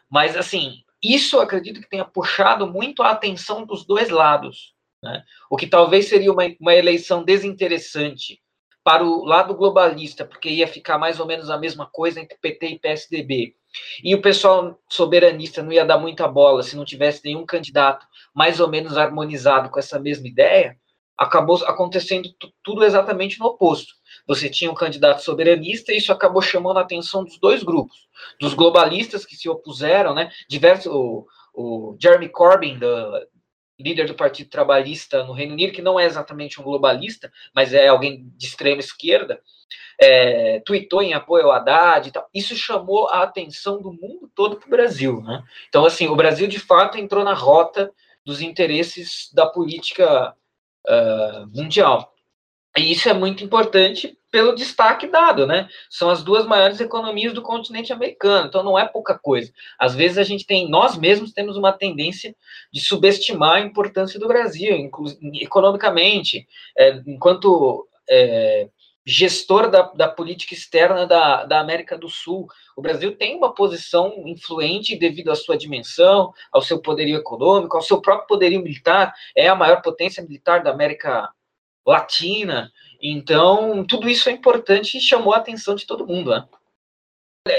Mas, 0.09 0.37
assim, 0.37 0.85
isso 1.03 1.39
acredito 1.39 1.81
que 1.81 1.89
tenha 1.89 2.05
puxado 2.05 2.67
muito 2.67 3.03
a 3.03 3.11
atenção 3.11 3.65
dos 3.65 3.85
dois 3.85 4.09
lados. 4.09 4.73
Né? 5.03 5.23
O 5.49 5.55
que 5.55 5.67
talvez 5.67 6.07
seria 6.07 6.31
uma, 6.31 6.43
uma 6.59 6.73
eleição 6.73 7.23
desinteressante 7.23 8.41
para 8.83 9.03
o 9.03 9.25
lado 9.25 9.53
globalista, 9.53 10.23
porque 10.25 10.49
ia 10.49 10.67
ficar 10.67 10.97
mais 10.97 11.19
ou 11.19 11.25
menos 11.25 11.49
a 11.49 11.57
mesma 11.57 11.85
coisa 11.85 12.21
entre 12.21 12.37
PT 12.37 12.67
e 12.67 12.79
PSDB. 12.79 13.55
E 14.01 14.15
o 14.15 14.21
pessoal 14.21 14.79
soberanista 14.89 15.61
não 15.61 15.73
ia 15.73 15.85
dar 15.85 15.97
muita 15.97 16.25
bola 16.25 16.63
se 16.63 16.77
não 16.77 16.85
tivesse 16.85 17.21
nenhum 17.25 17.45
candidato 17.45 18.07
mais 18.33 18.59
ou 18.59 18.69
menos 18.69 18.97
harmonizado 18.97 19.69
com 19.69 19.77
essa 19.77 19.99
mesma 19.99 20.27
ideia. 20.27 20.77
Acabou 21.17 21.57
acontecendo 21.65 22.29
tudo 22.63 22.85
exatamente 22.85 23.39
no 23.39 23.47
oposto. 23.47 23.93
Você 24.27 24.49
tinha 24.49 24.69
um 24.69 24.75
candidato 24.75 25.23
soberanista 25.23 25.91
e 25.91 25.97
isso 25.97 26.11
acabou 26.11 26.41
chamando 26.41 26.77
a 26.77 26.81
atenção 26.81 27.23
dos 27.23 27.39
dois 27.39 27.63
grupos, 27.63 28.07
dos 28.39 28.53
globalistas 28.53 29.25
que 29.25 29.35
se 29.35 29.47
opuseram, 29.47 30.13
né? 30.13 30.29
Diversos, 30.49 30.87
o, 30.87 31.25
o 31.53 31.97
Jeremy 31.99 32.29
Corbyn, 32.29 32.77
do, 32.77 32.87
líder 33.79 34.07
do 34.07 34.15
Partido 34.15 34.49
Trabalhista 34.49 35.23
no 35.23 35.33
Reino 35.33 35.53
Unido, 35.53 35.73
que 35.73 35.81
não 35.81 35.99
é 35.99 36.05
exatamente 36.05 36.59
um 36.59 36.63
globalista, 36.63 37.31
mas 37.53 37.73
é 37.73 37.87
alguém 37.87 38.27
de 38.35 38.47
extrema 38.47 38.79
esquerda, 38.79 39.39
é, 39.99 40.59
tweetou 40.61 41.01
em 41.01 41.13
apoio 41.13 41.45
ao 41.45 41.51
Haddad 41.51 42.07
e 42.07 42.11
tal. 42.11 42.27
Isso 42.33 42.55
chamou 42.55 43.07
a 43.09 43.23
atenção 43.23 43.81
do 43.81 43.91
mundo 43.91 44.29
todo 44.33 44.57
para 44.57 44.67
o 44.67 44.71
Brasil. 44.71 45.21
Né? 45.21 45.43
Então, 45.69 45.85
assim, 45.85 46.07
o 46.07 46.15
Brasil 46.15 46.47
de 46.47 46.59
fato 46.59 46.97
entrou 46.97 47.23
na 47.23 47.33
rota 47.33 47.91
dos 48.25 48.41
interesses 48.41 49.31
da 49.33 49.45
política 49.45 50.35
uh, 50.87 51.47
mundial. 51.55 52.13
E 52.77 52.91
isso 52.91 53.09
é 53.09 53.13
muito 53.13 53.43
importante 53.43 54.17
pelo 54.29 54.53
destaque 54.53 55.07
dado, 55.07 55.47
né? 55.47 55.67
São 55.89 56.09
as 56.09 56.21
duas 56.21 56.45
maiores 56.45 56.79
economias 56.79 57.33
do 57.33 57.41
continente 57.41 57.91
americano, 57.91 58.47
então 58.47 58.63
não 58.63 58.77
é 58.77 58.85
pouca 58.85 59.17
coisa. 59.17 59.51
Às 59.79 59.95
vezes 59.95 60.17
a 60.17 60.23
gente 60.23 60.45
tem, 60.45 60.69
nós 60.69 60.97
mesmos 60.97 61.31
temos 61.31 61.57
uma 61.57 61.71
tendência 61.71 62.35
de 62.71 62.79
subestimar 62.81 63.55
a 63.55 63.61
importância 63.61 64.19
do 64.19 64.27
Brasil, 64.27 64.91
economicamente, 65.41 66.47
é, 66.77 67.01
enquanto 67.07 67.87
é, 68.09 68.69
gestor 69.07 69.71
da, 69.71 69.83
da, 69.83 70.09
política 70.09 70.53
externa 70.53 71.07
da, 71.07 71.45
da 71.45 71.61
América 71.61 71.97
do 71.97 72.09
Sul. 72.09 72.45
O 72.75 72.81
Brasil 72.81 73.15
tem 73.15 73.37
uma 73.37 73.55
posição 73.55 74.23
influente 74.25 74.97
devido 74.97 75.31
à 75.31 75.35
sua 75.35 75.57
dimensão, 75.57 76.33
ao 76.51 76.61
seu 76.61 76.81
poderio 76.81 77.15
econômico, 77.15 77.77
ao 77.77 77.81
seu 77.81 78.01
próprio 78.01 78.27
poderio 78.27 78.61
militar, 78.61 79.13
é 79.35 79.47
a 79.47 79.55
maior 79.55 79.81
potência 79.81 80.21
militar 80.21 80.61
da 80.61 80.71
América 80.71 81.29
latina. 81.87 82.71
Então, 83.01 83.85
tudo 83.85 84.09
isso 84.09 84.29
é 84.29 84.33
importante 84.33 84.97
e 84.97 85.01
chamou 85.01 85.33
a 85.33 85.37
atenção 85.37 85.73
de 85.73 85.85
todo 85.85 86.05
mundo. 86.05 86.31
Né? 86.31 86.45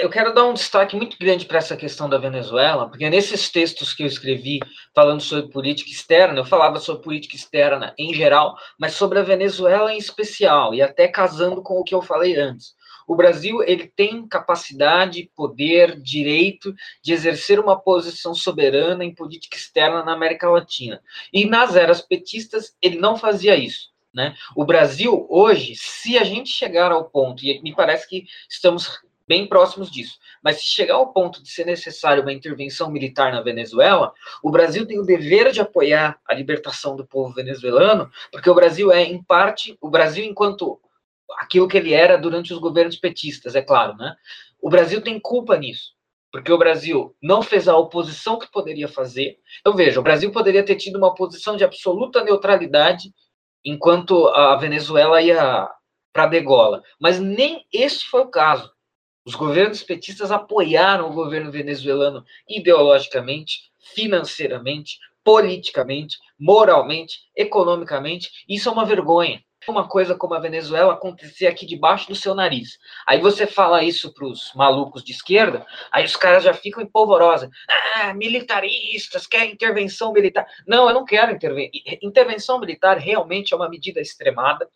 Eu 0.01 0.11
quero 0.11 0.35
dar 0.35 0.45
um 0.45 0.53
destaque 0.53 0.95
muito 0.95 1.17
grande 1.19 1.47
para 1.47 1.59
essa 1.59 1.77
questão 1.77 2.11
da 2.11 2.19
Venezuela, 2.19 2.89
porque 2.89 3.09
nesses 3.09 3.49
textos 3.51 3.95
que 3.95 4.03
eu 4.03 4.07
escrevi 4.07 4.61
falando 4.95 5.23
sobre 5.23 5.51
política 5.51 5.91
externa, 5.91 6.39
eu 6.39 6.45
falava 6.45 6.79
sobre 6.79 7.03
política 7.03 7.37
externa 7.37 7.95
em 7.99 8.13
geral, 8.13 8.55
mas 8.79 8.93
sobre 8.93 9.19
a 9.19 9.23
Venezuela 9.23 9.93
em 9.93 9.97
especial, 9.97 10.75
e 10.75 10.83
até 10.83 11.09
casando 11.09 11.63
com 11.63 11.81
o 11.81 11.85
que 11.85 11.95
eu 11.95 12.03
falei 12.03 12.37
antes. 12.37 12.77
O 13.07 13.17
Brasil 13.17 13.63
ele 13.63 13.91
tem 13.97 14.29
capacidade, 14.29 15.31
poder, 15.35 15.99
direito 15.99 16.75
de 17.03 17.15
exercer 17.15 17.59
uma 17.59 17.81
posição 17.81 18.35
soberana 18.35 19.03
em 19.03 19.15
política 19.15 19.57
externa 19.57 20.05
na 20.05 20.13
América 20.13 20.51
Latina. 20.51 21.01
E 21.33 21.47
nas 21.47 21.75
eras 21.75 22.03
petistas 22.03 22.77
ele 22.83 22.99
não 22.99 23.17
fazia 23.17 23.57
isso. 23.57 23.89
Né? 24.19 24.35
O 24.57 24.65
Brasil, 24.65 25.29
hoje, 25.31 25.75
se 25.77 26.19
a 26.19 26.25
gente 26.25 26.51
chegar 26.51 26.91
ao 26.91 27.05
ponto, 27.05 27.47
e 27.47 27.63
me 27.63 27.73
parece 27.73 28.09
que 28.09 28.27
estamos 28.51 29.01
bem 29.29 29.47
próximos 29.47 29.93
disso, 29.93 30.19
mas 30.43 30.57
se 30.57 30.67
chegar 30.67 30.95
ao 30.95 31.13
ponto 31.13 31.41
de 31.41 31.49
ser 31.49 31.65
necessário 31.65 32.25
uma 32.25 32.33
intervenção 32.33 32.91
militar 32.91 33.31
na 33.31 33.41
Venezuela, 33.41 34.13
o 34.43 34.51
Brasil 34.51 34.85
tem 34.85 34.99
o 34.99 35.05
dever 35.05 35.53
de 35.53 35.61
apoiar 35.61 36.19
a 36.27 36.35
libertação 36.35 36.97
do 36.97 37.07
povo 37.07 37.33
venezuelano, 37.33 38.11
porque 38.33 38.51
o 38.51 38.55
Brasil 38.57 38.91
é, 38.91 39.05
em 39.05 39.23
parte, 39.23 39.79
o 39.81 39.89
Brasil 39.89 40.25
enquanto 40.25 40.81
aquilo 41.39 41.69
que 41.69 41.77
ele 41.77 41.93
era 41.93 42.19
durante 42.19 42.53
os 42.53 42.59
governos 42.59 42.97
petistas, 42.97 43.55
é 43.55 43.63
claro, 43.63 43.97
né? 43.97 44.17
O 44.61 44.69
Brasil 44.69 45.01
tem 45.01 45.21
culpa 45.21 45.57
nisso 45.57 45.97
porque 46.31 46.53
o 46.53 46.59
Brasil 46.59 47.17
não 47.23 47.43
fez 47.43 47.69
a 47.69 47.77
oposição 47.77 48.39
que 48.39 48.51
poderia 48.51 48.87
fazer. 48.87 49.39
Então, 49.61 49.75
veja, 49.75 49.99
o 49.99 50.03
Brasil 50.03 50.31
poderia 50.31 50.63
ter 50.63 50.77
tido 50.77 50.97
uma 50.97 51.15
posição 51.15 51.57
de 51.57 51.65
absoluta 51.65 52.23
neutralidade 52.23 53.15
enquanto 53.69 54.29
a 54.29 54.57
Venezuela 54.57 55.21
ia 55.21 55.69
para 56.13 56.27
degola. 56.27 56.83
Mas 56.99 57.21
nem 57.21 57.67
esse 57.73 58.05
foi 58.05 58.23
o 58.23 58.31
caso. 58.31 58.73
Os 59.25 59.35
governos 59.35 59.83
petistas 59.83 60.33
apoiaram 60.33 61.11
o 61.11 61.13
governo 61.13 61.51
venezuelano 61.51 62.25
ideologicamente, 62.49 63.71
financeiramente, 63.95 64.99
politicamente, 65.23 66.17
moralmente, 66.39 67.19
economicamente. 67.37 68.31
Isso 68.49 68.69
é 68.69 68.73
uma 68.73 68.87
vergonha. 68.87 69.43
Uma 69.67 69.89
coisa 69.89 70.15
como 70.15 70.35
a 70.35 70.39
Venezuela 70.39 70.95
acontecer 70.95 71.47
aqui 71.47 71.67
debaixo 71.67 72.09
do 72.09 72.15
seu 72.15 72.35
nariz. 72.35 72.79
Aí 73.07 73.21
você 73.21 73.47
fala 73.47 73.83
isso 73.83 74.15
para 74.15 74.27
os 74.27 74.53
malucos 74.55 75.03
de 75.03 75.13
esquerda, 75.13 75.67
aí 75.91 76.05
os 76.05 76.17
caras 76.17 76.45
já 76.45 76.55
ficam 76.55 76.83
em 76.83 76.87
polvorosa. 76.87 77.51
Ah, 77.97 78.15
militaristas, 78.15 79.27
quer 79.27 79.45
intervenção 79.47 80.13
militar. 80.13 80.47
Não, 80.67 80.89
eu 80.89 80.95
não 80.95 81.05
quero 81.05 81.33
intervenção. 81.33 81.71
Intervenção 82.03 82.61
militar 82.61 82.99
realmente 82.99 83.53
é 83.53 83.57
uma 83.57 83.69
medida 83.69 84.01
extremada 84.01 84.69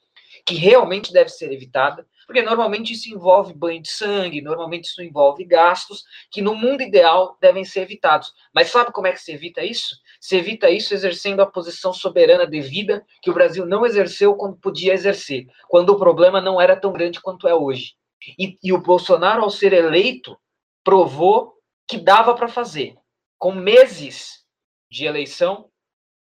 que 0.44 0.54
realmente 0.54 1.12
deve 1.12 1.30
ser 1.30 1.52
evitada, 1.52 2.06
porque 2.26 2.42
normalmente 2.42 2.92
isso 2.92 3.08
envolve 3.12 3.54
banho 3.54 3.80
de 3.80 3.90
sangue, 3.90 4.40
normalmente 4.40 4.86
isso 4.86 5.02
envolve 5.02 5.44
gastos 5.44 6.04
que 6.30 6.42
no 6.42 6.54
mundo 6.54 6.82
ideal 6.82 7.36
devem 7.40 7.64
ser 7.64 7.82
evitados. 7.82 8.32
Mas 8.54 8.70
sabe 8.70 8.92
como 8.92 9.06
é 9.06 9.12
que 9.12 9.20
se 9.20 9.32
evita 9.32 9.62
isso? 9.62 9.96
Se 10.22 10.36
evita 10.36 10.70
isso 10.70 10.94
exercendo 10.94 11.40
a 11.40 11.46
posição 11.46 11.92
soberana 11.92 12.46
devida 12.46 13.04
que 13.20 13.28
o 13.28 13.34
Brasil 13.34 13.66
não 13.66 13.84
exerceu 13.84 14.36
quando 14.36 14.56
podia 14.56 14.94
exercer, 14.94 15.48
quando 15.68 15.90
o 15.90 15.98
problema 15.98 16.40
não 16.40 16.60
era 16.60 16.76
tão 16.76 16.92
grande 16.92 17.20
quanto 17.20 17.48
é 17.48 17.54
hoje. 17.56 17.96
E, 18.38 18.56
e 18.62 18.72
o 18.72 18.80
Bolsonaro, 18.80 19.42
ao 19.42 19.50
ser 19.50 19.72
eleito, 19.72 20.38
provou 20.84 21.54
que 21.88 21.98
dava 21.98 22.36
para 22.36 22.46
fazer. 22.46 22.94
Com 23.36 23.52
meses 23.52 24.46
de 24.88 25.06
eleição, 25.06 25.68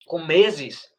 com 0.08 0.26
meses 0.26 0.92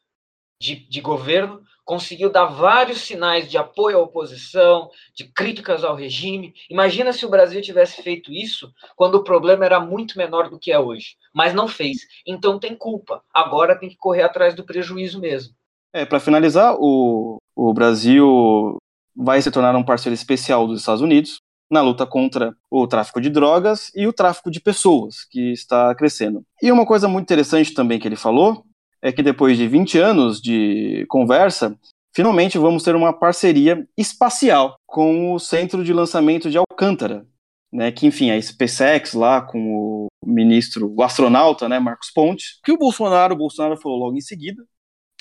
de, 0.60 0.88
de 0.88 1.00
governo, 1.00 1.64
conseguiu 1.84 2.30
dar 2.30 2.46
vários 2.46 3.02
sinais 3.02 3.50
de 3.50 3.58
apoio 3.58 3.98
à 3.98 4.02
oposição, 4.02 4.90
de 5.14 5.24
críticas 5.24 5.84
ao 5.84 5.94
regime. 5.94 6.54
Imagina 6.70 7.12
se 7.12 7.26
o 7.26 7.30
Brasil 7.30 7.60
tivesse 7.60 8.02
feito 8.02 8.32
isso 8.32 8.72
quando 8.96 9.16
o 9.16 9.24
problema 9.24 9.64
era 9.64 9.78
muito 9.78 10.16
menor 10.16 10.48
do 10.48 10.58
que 10.58 10.72
é 10.72 10.78
hoje, 10.78 11.16
mas 11.34 11.54
não 11.54 11.68
fez. 11.68 11.98
Então 12.26 12.58
tem 12.58 12.74
culpa. 12.74 13.22
Agora 13.32 13.78
tem 13.78 13.88
que 13.88 13.96
correr 13.96 14.22
atrás 14.22 14.54
do 14.54 14.64
prejuízo 14.64 15.20
mesmo. 15.20 15.54
É, 15.92 16.04
para 16.04 16.18
finalizar, 16.18 16.74
o, 16.78 17.38
o 17.54 17.72
Brasil 17.72 18.76
vai 19.14 19.40
se 19.40 19.50
tornar 19.50 19.76
um 19.76 19.84
parceiro 19.84 20.14
especial 20.14 20.66
dos 20.66 20.80
Estados 20.80 21.02
Unidos 21.02 21.38
na 21.70 21.80
luta 21.80 22.06
contra 22.06 22.54
o 22.70 22.86
tráfico 22.86 23.20
de 23.20 23.30
drogas 23.30 23.90
e 23.94 24.06
o 24.06 24.12
tráfico 24.12 24.50
de 24.50 24.60
pessoas, 24.60 25.24
que 25.30 25.52
está 25.52 25.94
crescendo. 25.94 26.42
E 26.62 26.70
uma 26.70 26.84
coisa 26.84 27.08
muito 27.08 27.24
interessante 27.24 27.72
também 27.72 27.98
que 27.98 28.06
ele 28.06 28.16
falou 28.16 28.64
é 29.04 29.12
que 29.12 29.22
depois 29.22 29.58
de 29.58 29.68
20 29.68 29.98
anos 29.98 30.40
de 30.40 31.04
conversa, 31.10 31.78
finalmente 32.16 32.56
vamos 32.56 32.82
ter 32.82 32.96
uma 32.96 33.12
parceria 33.12 33.86
espacial 33.98 34.80
com 34.86 35.34
o 35.34 35.38
centro 35.38 35.84
de 35.84 35.92
lançamento 35.92 36.50
de 36.50 36.56
Alcântara, 36.56 37.26
né, 37.70 37.92
que 37.92 38.06
enfim, 38.06 38.30
a 38.30 38.40
SpaceX 38.40 39.12
lá 39.12 39.42
com 39.42 39.58
o 39.60 40.08
ministro, 40.24 40.90
o 40.90 41.02
astronauta, 41.02 41.68
né, 41.68 41.78
Marcos 41.78 42.10
Pontes, 42.10 42.58
que 42.64 42.72
o 42.72 42.78
Bolsonaro, 42.78 43.34
o 43.34 43.38
Bolsonaro 43.38 43.76
falou 43.76 43.98
logo 43.98 44.16
em 44.16 44.22
seguida, 44.22 44.64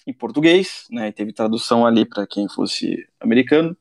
em 0.08 0.14
português, 0.14 0.86
né, 0.90 1.12
teve 1.12 1.34
tradução 1.34 1.86
ali 1.86 2.06
para 2.06 2.26
quem 2.26 2.48
fosse 2.48 3.06
americano. 3.20 3.76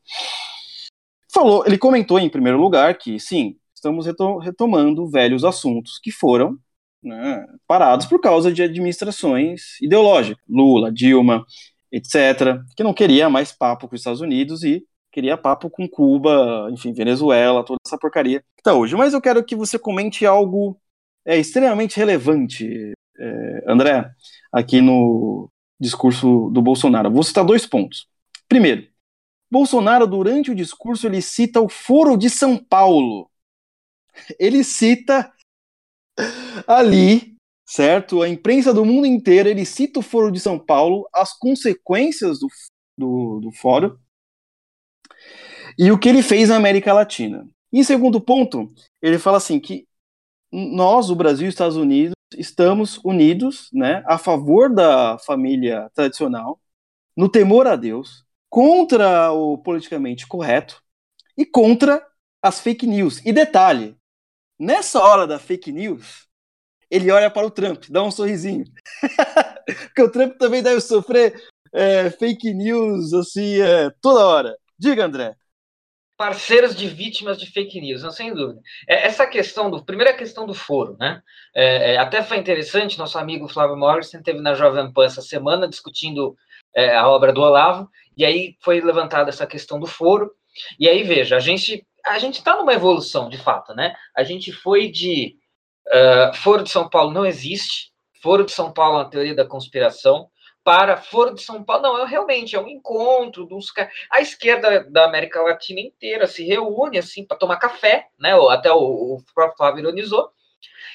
Falou, 1.31 1.63
ele 1.65 1.77
comentou 1.77 2.19
em 2.19 2.29
primeiro 2.29 2.59
lugar 2.59 2.97
que 2.97 3.17
sim, 3.21 3.55
estamos 3.73 4.05
retomando 4.43 5.09
velhos 5.09 5.45
assuntos 5.45 5.97
que 5.97 6.11
foram 6.11 6.59
né, 7.03 7.45
parados 7.67 8.05
por 8.05 8.21
causa 8.21 8.51
de 8.51 8.63
administrações 8.63 9.79
ideológicas, 9.81 10.43
Lula, 10.47 10.91
Dilma, 10.91 11.45
etc., 11.91 12.59
que 12.75 12.83
não 12.83 12.93
queria 12.93 13.29
mais 13.29 13.51
papo 13.51 13.87
com 13.87 13.95
os 13.95 14.01
Estados 14.01 14.21
Unidos 14.21 14.63
e 14.63 14.83
queria 15.11 15.37
papo 15.37 15.69
com 15.69 15.87
Cuba, 15.87 16.67
enfim, 16.71 16.91
Venezuela, 16.91 17.63
toda 17.63 17.77
essa 17.85 17.97
porcaria 17.97 18.39
que 18.39 18.61
está 18.61 18.73
hoje. 18.73 18.95
Mas 18.95 19.13
eu 19.13 19.21
quero 19.21 19.43
que 19.43 19.55
você 19.55 19.77
comente 19.77 20.25
algo 20.25 20.79
é, 21.25 21.37
extremamente 21.37 21.97
relevante, 21.97 22.93
é, 23.19 23.63
André, 23.67 24.09
aqui 24.51 24.81
no 24.81 25.49
discurso 25.79 26.49
do 26.51 26.61
Bolsonaro. 26.61 27.11
Vou 27.11 27.23
citar 27.23 27.45
dois 27.45 27.65
pontos. 27.65 28.07
Primeiro, 28.47 28.87
Bolsonaro, 29.51 30.07
durante 30.07 30.49
o 30.49 30.55
discurso, 30.55 31.05
ele 31.05 31.21
cita 31.21 31.61
o 31.61 31.69
Foro 31.69 32.17
de 32.17 32.29
São 32.29 32.57
Paulo. 32.57 33.29
Ele 34.39 34.63
cita 34.63 35.31
ali, 36.67 37.35
certo? 37.65 38.21
A 38.21 38.29
imprensa 38.29 38.73
do 38.73 38.85
mundo 38.85 39.05
inteiro, 39.05 39.49
ele 39.49 39.65
cita 39.65 39.99
o 39.99 40.03
Foro 40.03 40.31
de 40.31 40.39
São 40.39 40.59
Paulo, 40.59 41.07
as 41.13 41.37
consequências 41.37 42.39
do, 42.39 42.47
do, 42.97 43.39
do 43.41 43.51
fórum 43.51 43.97
e 45.77 45.91
o 45.91 45.97
que 45.97 46.09
ele 46.09 46.21
fez 46.21 46.49
na 46.49 46.55
América 46.55 46.93
Latina. 46.93 47.47
Em 47.71 47.83
segundo 47.83 48.21
ponto, 48.21 48.71
ele 49.01 49.17
fala 49.17 49.37
assim 49.37 49.59
que 49.59 49.87
nós, 50.51 51.09
o 51.09 51.15
Brasil 51.15 51.45
e 51.45 51.49
os 51.49 51.55
Estados 51.55 51.77
Unidos, 51.77 52.13
estamos 52.37 52.99
unidos 53.03 53.69
né, 53.73 54.03
a 54.07 54.17
favor 54.17 54.73
da 54.73 55.17
família 55.19 55.89
tradicional, 55.93 56.59
no 57.17 57.29
temor 57.29 57.67
a 57.67 57.75
Deus, 57.75 58.23
contra 58.49 59.31
o 59.31 59.57
politicamente 59.57 60.27
correto 60.27 60.81
e 61.37 61.45
contra 61.45 62.05
as 62.41 62.59
fake 62.59 62.85
news. 62.85 63.23
E 63.25 63.33
detalhe, 63.33 63.95
Nessa 64.63 65.03
hora 65.03 65.27
da 65.27 65.37
fake 65.37 65.73
news, 65.73 66.25
ele 66.89 67.11
olha 67.11 67.29
para 67.29 67.45
o 67.45 67.51
Trump, 67.51 67.83
dá 67.89 68.01
um 68.01 68.09
sorrisinho. 68.09 68.63
Porque 69.67 70.01
o 70.01 70.09
Trump 70.09 70.37
também 70.37 70.63
deve 70.63 70.79
sofrer 70.79 71.35
é, 71.73 72.09
fake 72.09 72.53
news 72.53 73.11
assim 73.13 73.59
é, 73.61 73.89
toda 74.01 74.25
hora. 74.25 74.57
Diga, 74.79 75.03
André. 75.03 75.35
Parceiros 76.15 76.77
de 76.77 76.87
vítimas 76.87 77.37
de 77.37 77.51
fake 77.51 77.81
news, 77.81 78.03
não, 78.03 78.11
sem 78.11 78.33
dúvida. 78.33 78.61
É, 78.87 79.05
essa 79.05 79.27
questão 79.27 79.69
do. 79.69 79.83
Primeira 79.83 80.13
questão 80.13 80.47
do 80.47 80.53
foro, 80.53 80.95
né? 80.97 81.21
É, 81.53 81.95
é, 81.95 81.97
até 81.97 82.23
foi 82.23 82.37
interessante, 82.37 82.97
nosso 82.97 83.17
amigo 83.17 83.49
Flávio 83.49 83.75
Morrison 83.75 84.21
teve 84.21 84.39
na 84.39 84.53
Jovem 84.53 84.93
Pan 84.93 85.03
essa 85.03 85.21
semana 85.21 85.67
discutindo 85.67 86.37
é, 86.73 86.95
a 86.95 87.09
obra 87.09 87.33
do 87.33 87.41
Olavo, 87.41 87.89
e 88.15 88.23
aí 88.23 88.55
foi 88.61 88.79
levantada 88.79 89.27
essa 89.27 89.45
questão 89.45 89.77
do 89.77 89.87
foro. 89.87 90.31
E 90.79 90.87
aí, 90.87 91.03
veja, 91.03 91.35
a 91.35 91.41
gente 91.41 91.85
a 92.05 92.19
gente 92.19 92.39
está 92.39 92.55
numa 92.55 92.73
evolução, 92.73 93.29
de 93.29 93.37
fato, 93.37 93.73
né? 93.73 93.95
A 94.15 94.23
gente 94.23 94.51
foi 94.51 94.89
de 94.89 95.35
uh, 95.87 96.35
Foro 96.35 96.63
de 96.63 96.69
São 96.69 96.89
Paulo 96.89 97.11
não 97.11 97.25
existe, 97.25 97.91
Foro 98.21 98.45
de 98.45 98.51
São 98.51 98.71
Paulo 98.71 98.97
é 98.97 99.01
uma 99.01 99.09
teoria 99.09 99.35
da 99.35 99.45
conspiração, 99.45 100.29
para 100.63 100.95
Foro 100.95 101.33
de 101.33 101.41
São 101.41 101.63
Paulo, 101.63 101.83
não, 101.83 101.99
é 101.99 102.07
realmente 102.07 102.55
é 102.55 102.59
um 102.59 102.69
encontro 102.69 103.45
dos 103.45 103.67
a 104.09 104.21
esquerda 104.21 104.85
da 104.89 105.03
América 105.05 105.41
Latina 105.41 105.81
inteira 105.81 106.25
se 106.25 106.43
reúne 106.45 106.97
assim 106.97 107.25
para 107.25 107.37
tomar 107.37 107.57
café, 107.57 108.07
né? 108.17 108.33
Até 108.49 108.71
o, 108.71 108.77
o 108.77 109.17
próprio 109.35 109.57
Flávio 109.57 109.81
ironizou, 109.81 110.31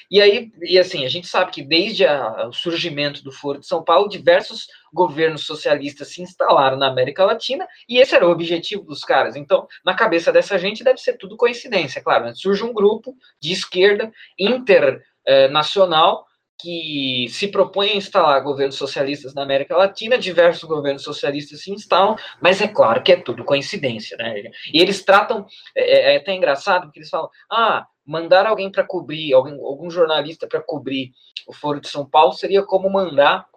e 0.09 0.21
aí, 0.21 0.51
e 0.61 0.79
assim, 0.79 1.05
a 1.05 1.09
gente 1.09 1.27
sabe 1.27 1.51
que 1.51 1.61
desde 1.61 2.05
a, 2.05 2.47
o 2.47 2.53
surgimento 2.53 3.23
do 3.23 3.31
Foro 3.31 3.59
de 3.59 3.67
São 3.67 3.83
Paulo, 3.83 4.09
diversos 4.09 4.67
governos 4.91 5.45
socialistas 5.45 6.07
se 6.07 6.21
instalaram 6.21 6.77
na 6.77 6.87
América 6.87 7.23
Latina, 7.25 7.67
e 7.87 7.99
esse 7.99 8.15
era 8.15 8.27
o 8.27 8.31
objetivo 8.31 8.83
dos 8.83 9.03
caras. 9.03 9.35
Então, 9.35 9.67
na 9.85 9.93
cabeça 9.93 10.31
dessa 10.31 10.57
gente 10.57 10.83
deve 10.83 10.99
ser 10.99 11.13
tudo 11.17 11.37
coincidência, 11.37 12.01
claro. 12.01 12.25
Né? 12.25 12.33
Surge 12.35 12.63
um 12.63 12.73
grupo 12.73 13.15
de 13.39 13.51
esquerda 13.51 14.11
internacional 14.37 16.25
que 16.59 17.27
se 17.29 17.47
propõe 17.47 17.91
a 17.91 17.95
instalar 17.95 18.43
governos 18.43 18.75
socialistas 18.75 19.33
na 19.33 19.43
América 19.43 19.77
Latina, 19.77 20.17
diversos 20.17 20.65
governos 20.65 21.03
socialistas 21.03 21.61
se 21.61 21.71
instalam, 21.71 22.17
mas 22.41 22.61
é 22.61 22.67
claro 22.67 23.01
que 23.01 23.13
é 23.13 23.15
tudo 23.15 23.45
coincidência, 23.45 24.17
né? 24.17 24.43
E 24.73 24.81
eles 24.81 25.03
tratam, 25.03 25.45
é, 25.73 26.13
é 26.13 26.17
até 26.17 26.33
engraçado, 26.35 26.83
porque 26.83 26.99
eles 26.99 27.09
falam, 27.09 27.29
ah, 27.49 27.87
mandar 28.05 28.45
alguém 28.45 28.69
para 28.69 28.83
cobrir, 28.83 29.33
alguém, 29.33 29.53
algum 29.53 29.89
jornalista 29.89 30.47
para 30.47 30.61
cobrir 30.61 31.13
o 31.47 31.53
Foro 31.53 31.79
de 31.79 31.87
São 31.87 32.05
Paulo 32.05 32.33
seria 32.33 32.61
como 32.63 32.89
mandar 32.89 33.47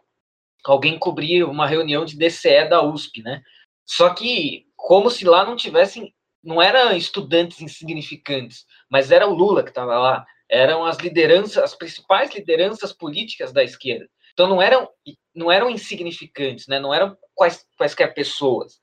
alguém 0.65 0.97
cobrir 0.97 1.43
uma 1.43 1.67
reunião 1.67 2.05
de 2.05 2.17
DCE 2.17 2.69
da 2.69 2.83
USP, 2.83 3.21
né? 3.23 3.43
Só 3.85 4.11
que 4.11 4.67
como 4.77 5.11
se 5.11 5.25
lá 5.25 5.45
não 5.45 5.57
tivessem, 5.57 6.15
não 6.43 6.63
eram 6.63 6.97
estudantes 6.97 7.61
insignificantes, 7.61 8.65
mas 8.89 9.11
era 9.11 9.27
o 9.27 9.35
Lula 9.35 9.65
que 9.65 9.71
estava 9.71 9.99
lá, 9.99 10.25
eram 10.53 10.85
as 10.85 10.99
lideranças, 10.99 11.57
as 11.57 11.75
principais 11.75 12.33
lideranças 12.35 12.93
políticas 12.93 13.53
da 13.53 13.65
esquerda. 13.65 14.07
Então 14.35 14.47
não 14.47 14.61
eram, 14.61 14.87
não 15.35 15.51
eram 15.51 15.71
insignificantes, 15.71 16.67
né? 16.69 16.79
Não 16.79 16.93
eram 16.93 17.17
quais, 17.35 17.65
quaisquer 17.77 18.13
pessoas. 18.13 18.81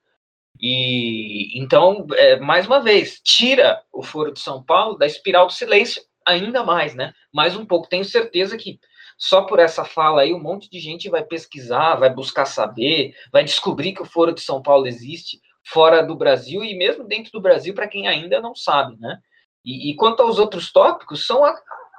E 0.59 1.57
então, 1.57 2.07
é, 2.17 2.37
mais 2.39 2.65
uma 2.65 2.79
vez, 2.79 3.21
tira 3.23 3.81
o 3.93 4.01
Foro 4.01 4.33
de 4.33 4.39
São 4.39 4.63
Paulo 4.63 4.97
da 4.97 5.05
espiral 5.05 5.45
do 5.45 5.53
silêncio 5.53 6.01
ainda 6.25 6.63
mais, 6.63 6.95
né? 6.95 7.13
Mais 7.31 7.55
um 7.55 7.65
pouco. 7.65 7.87
Tenho 7.87 8.03
certeza 8.03 8.57
que 8.57 8.79
só 9.15 9.43
por 9.43 9.59
essa 9.59 9.85
fala 9.85 10.21
aí, 10.21 10.33
um 10.33 10.41
monte 10.41 10.69
de 10.69 10.79
gente 10.79 11.07
vai 11.07 11.23
pesquisar, 11.23 11.95
vai 11.95 12.09
buscar 12.09 12.45
saber, 12.45 13.13
vai 13.31 13.43
descobrir 13.43 13.93
que 13.93 14.01
o 14.01 14.05
Foro 14.05 14.33
de 14.33 14.41
São 14.41 14.61
Paulo 14.61 14.87
existe 14.87 15.39
fora 15.63 16.01
do 16.01 16.15
Brasil 16.15 16.63
e 16.63 16.75
mesmo 16.75 17.03
dentro 17.03 17.31
do 17.31 17.41
Brasil 17.41 17.75
para 17.75 17.87
quem 17.87 18.07
ainda 18.07 18.41
não 18.41 18.55
sabe, 18.55 18.97
né? 18.99 19.19
E, 19.63 19.91
e, 19.91 19.95
quanto 19.95 20.21
aos 20.21 20.39
outros 20.39 20.71
tópicos, 20.71 21.25
são 21.25 21.43
a, 21.43 21.53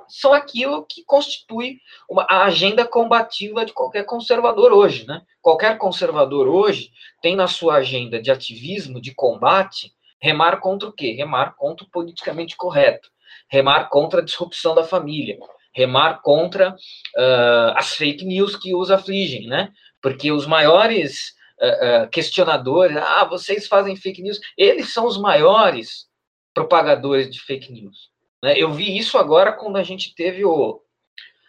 são 0.08 0.32
aquilo 0.32 0.84
que 0.86 1.04
constitui 1.04 1.78
uma, 2.08 2.26
a 2.28 2.44
agenda 2.44 2.86
combativa 2.86 3.64
de 3.64 3.72
qualquer 3.72 4.04
conservador 4.04 4.72
hoje, 4.72 5.06
né? 5.06 5.22
Qualquer 5.40 5.78
conservador 5.78 6.48
hoje 6.48 6.90
tem 7.22 7.36
na 7.36 7.46
sua 7.46 7.76
agenda 7.76 8.20
de 8.20 8.30
ativismo, 8.30 9.00
de 9.00 9.14
combate, 9.14 9.92
remar 10.20 10.58
contra 10.58 10.88
o 10.88 10.92
quê? 10.92 11.12
Remar 11.12 11.54
contra 11.56 11.84
o 11.86 11.90
politicamente 11.90 12.56
correto, 12.56 13.08
remar 13.48 13.88
contra 13.88 14.20
a 14.20 14.24
disrupção 14.24 14.74
da 14.74 14.84
família, 14.84 15.38
remar 15.74 16.20
contra 16.22 16.70
uh, 16.72 17.72
as 17.76 17.94
fake 17.94 18.24
news 18.24 18.56
que 18.56 18.74
os 18.74 18.90
afligem, 18.90 19.46
né? 19.46 19.72
Porque 20.02 20.32
os 20.32 20.46
maiores 20.46 21.34
uh, 21.60 22.04
uh, 22.04 22.10
questionadores, 22.10 22.96
ah, 22.96 23.24
vocês 23.24 23.68
fazem 23.68 23.94
fake 23.94 24.22
news, 24.22 24.40
eles 24.56 24.92
são 24.92 25.06
os 25.06 25.16
maiores 25.16 26.09
propagadores 26.60 27.30
de 27.30 27.40
fake 27.40 27.72
news. 27.72 28.10
Né? 28.42 28.54
Eu 28.56 28.72
vi 28.72 28.96
isso 28.96 29.16
agora 29.16 29.52
quando 29.52 29.76
a 29.76 29.82
gente 29.82 30.14
teve 30.14 30.44
o, 30.44 30.82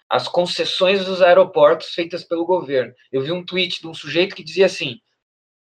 as 0.09 0.28
concessões 0.28 1.05
dos 1.05 1.22
aeroportos 1.22 1.89
feitas 1.89 2.24
pelo 2.24 2.45
governo. 2.45 2.93
Eu 3.12 3.22
vi 3.22 3.32
um 3.32 3.45
tweet 3.45 3.82
de 3.82 3.88
um 3.88 3.93
sujeito 3.93 4.36
que 4.36 4.43
dizia 4.43 4.66
assim: 4.66 4.99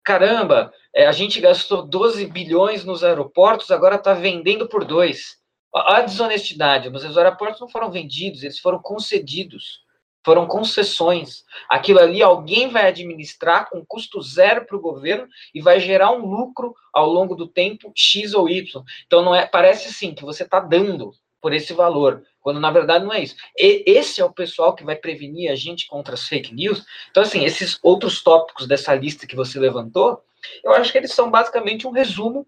caramba, 0.05 0.73
É, 0.95 1.07
a 1.07 1.13
gente 1.13 1.41
gastou 1.41 1.87
12 1.87 2.27
bilhões 2.27 2.85
nos 2.85 3.05
aeroportos, 3.05 3.71
agora 3.71 3.97
está 3.97 4.15
vendendo 4.15 4.69
por 4.69 4.85
dois. 4.85 5.37
A 5.75 6.01
desonestidade, 6.01 6.89
mas 6.89 7.05
os 7.05 7.19
aeroportos 7.19 7.61
não 7.61 7.69
foram 7.69 7.91
vendidos, 7.91 8.43
eles 8.43 8.59
foram 8.59 8.81
concedidos, 8.81 9.81
foram 10.27 10.45
concessões. 10.45 11.45
Aquilo 11.69 12.01
ali 12.01 12.21
alguém 12.21 12.69
vai 12.69 12.89
administrar 12.89 13.71
com 13.71 13.87
custo 13.87 14.21
zero 14.21 14.67
para 14.67 14.77
o 14.77 14.81
governo 14.81 15.29
e 15.55 15.61
vai 15.61 15.79
gerar 15.79 16.11
um 16.11 16.27
lucro 16.27 16.75
ao 16.93 17.09
longo 17.09 17.37
do 17.37 17.47
tempo 17.47 17.93
X 17.95 18.35
ou 18.35 18.49
Y. 18.49 18.83
Então 19.07 19.23
não 19.23 19.33
é, 19.33 19.47
parece 19.47 19.95
sim 19.95 20.13
que 20.13 20.25
você 20.25 20.43
está 20.43 20.59
dando 20.59 21.13
por 21.41 21.53
esse 21.53 21.73
valor, 21.73 22.25
quando 22.41 22.59
na 22.59 22.73
verdade 22.73 23.05
não 23.05 23.13
é 23.13 23.23
isso. 23.23 23.37
E 23.57 23.85
esse 23.87 24.21
é 24.21 24.25
o 24.25 24.33
pessoal 24.33 24.75
que 24.75 24.83
vai 24.83 24.97
prevenir 24.97 25.49
a 25.49 25.55
gente 25.55 25.87
contra 25.87 26.15
as 26.15 26.27
fake 26.27 26.53
news. 26.53 26.85
Então, 27.09 27.23
assim, 27.23 27.45
esses 27.45 27.79
outros 27.81 28.21
tópicos 28.21 28.67
dessa 28.67 28.93
lista 28.97 29.29
que 29.29 29.37
você 29.37 29.61
levantou, 29.61 30.21
eu 30.65 30.73
acho 30.73 30.91
que 30.91 30.99
eles 30.99 31.13
são 31.13 31.31
basicamente 31.31 31.87
um 31.87 31.93
resumo 31.93 32.45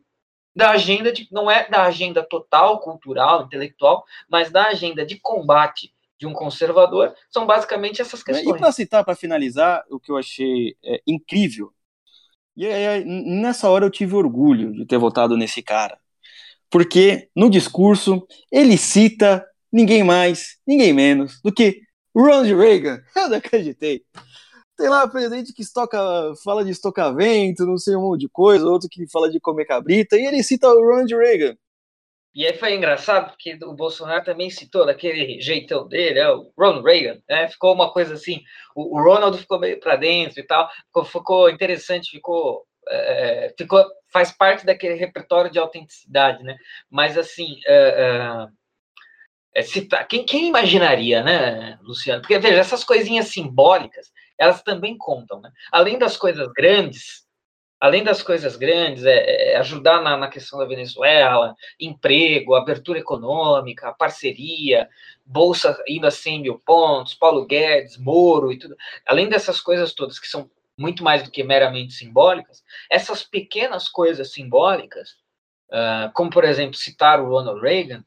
da 0.53 0.71
agenda 0.71 1.13
de 1.13 1.29
não 1.31 1.49
é 1.49 1.69
da 1.69 1.85
agenda 1.85 2.25
total, 2.25 2.81
cultural, 2.81 3.45
intelectual, 3.45 4.05
mas 4.29 4.51
da 4.51 4.67
agenda 4.67 5.07
de 5.07 5.17
combate 5.21 5.93
de 6.19 6.27
um 6.27 6.33
conservador, 6.33 7.15
são 7.31 7.47
basicamente 7.47 8.03
essas 8.03 8.23
questões. 8.23 8.57
E 8.57 8.59
para 8.59 8.73
citar, 8.73 9.05
para 9.05 9.15
finalizar, 9.15 9.85
o 9.91 10.01
que 10.01 10.11
eu 10.11 10.17
achei 10.17 10.77
é, 10.85 11.01
incrível, 11.07 11.73
e 12.57 12.67
aí, 12.67 13.05
nessa 13.05 13.71
hora 13.71 13.87
eu 13.87 13.91
tive 13.91 14.17
orgulho 14.17 14.73
de 14.73 14.85
ter 14.85 14.99
votado 14.99 15.37
nesse 15.37 15.63
cara, 15.63 15.97
porque 16.69 17.29
no 17.35 17.49
discurso 17.49 18.27
ele 18.51 18.77
cita 18.77 19.47
ninguém 19.73 20.03
mais, 20.03 20.57
ninguém 20.67 20.93
menos 20.93 21.41
do 21.41 21.53
que 21.53 21.81
Ronald 22.13 22.53
Reagan. 22.53 23.01
Eu 23.15 23.29
não 23.29 23.37
acreditei. 23.37 24.03
Tem 24.77 24.89
lá 24.89 25.07
presidente 25.07 25.53
que 25.53 25.63
estoca, 25.63 25.99
fala 26.43 26.65
de 26.65 26.71
estocavento, 26.71 27.65
não 27.65 27.79
sei 27.79 27.95
um 27.95 28.03
monte 28.03 28.23
de 28.23 28.29
coisa, 28.29 28.65
outro 28.65 28.89
que 28.89 29.09
fala 29.09 29.31
de 29.31 29.39
comer 29.39 29.65
cabrita, 29.65 30.17
e 30.17 30.27
ele 30.27 30.43
cita 30.43 30.69
o 30.69 30.85
Ronald 30.85 31.15
Reagan. 31.15 31.57
E 32.35 32.47
aí 32.47 32.55
foi 32.55 32.75
engraçado, 32.75 33.31
porque 33.31 33.59
o 33.63 33.75
Bolsonaro 33.75 34.25
também 34.25 34.51
citou 34.51 34.87
daquele 34.87 35.41
jeitão 35.41 35.89
dele, 35.89 36.19
é 36.19 36.31
o 36.31 36.53
Ronald 36.57 36.85
Reagan, 36.85 37.21
né? 37.29 37.49
Ficou 37.49 37.75
uma 37.75 37.93
coisa 37.93 38.15
assim, 38.15 38.43
o, 38.75 38.99
o 38.99 39.03
Ronald 39.03 39.39
ficou 39.39 39.59
meio 39.59 39.81
para 39.81 39.97
dentro 39.97 40.39
e 40.39 40.43
tal, 40.43 40.69
ficou, 40.87 41.05
ficou 41.05 41.51
interessante, 41.51 42.11
ficou, 42.11 42.65
é, 42.89 43.55
ficou, 43.57 43.85
faz 44.13 44.31
parte 44.31 44.65
daquele 44.65 44.95
repertório 44.95 45.51
de 45.51 45.59
autenticidade, 45.59 46.43
né? 46.45 46.57
Mas 46.91 47.17
assim, 47.19 47.59
é, 47.67 48.47
é, 49.55 49.63
citar, 49.63 50.07
quem, 50.07 50.25
quem 50.25 50.49
imaginaria, 50.49 51.23
né, 51.23 51.79
Luciano? 51.83 52.21
Porque 52.21 52.39
veja, 52.39 52.61
essas 52.61 52.85
coisinhas 52.85 53.29
simbólicas, 53.29 54.13
elas 54.39 54.63
também 54.63 54.97
contam, 54.97 55.41
né? 55.41 55.51
Além 55.73 55.99
das 55.99 56.17
coisas 56.17 56.47
grandes, 56.53 57.27
além 57.81 58.03
das 58.03 58.23
coisas 58.23 58.57
grandes, 58.57 59.05
é, 59.05 59.53
é 59.53 59.57
ajudar 59.59 60.03
na, 60.03 60.17
na, 60.17 60.29
questão 60.29 60.59
da 60.59 60.65
Venezuela, 60.65 61.55
emprego, 61.79 62.55
abertura 62.55 62.99
econômica, 62.99 63.95
parceria, 63.99 64.89
bolsa 65.25 65.81
indo 65.87 66.07
a 66.07 66.11
100 66.11 66.43
mil 66.43 66.59
pontos, 66.59 67.15
Paulo 67.15 67.47
Guedes, 67.47 67.97
Moro 67.97 68.53
e 68.53 68.59
tudo. 68.59 68.77
Além 69.07 69.29
dessas 69.29 69.61
coisas 69.61 69.93
todas 69.93 70.19
que 70.19 70.27
são 70.27 70.51
muito 70.77 71.03
mais 71.03 71.23
do 71.23 71.31
que 71.31 71.43
meramente 71.43 71.95
simbólicas, 71.95 72.63
essas 72.91 73.23
pequenas 73.23 73.89
coisas 73.89 74.33
simbólicas, 74.33 75.11
uh, 75.71 76.13
como 76.15 76.31
por 76.31 76.45
exemplo 76.45 76.77
citar 76.77 77.21
o 77.21 77.29
Ronald 77.29 77.61
Reagan, 77.61 78.05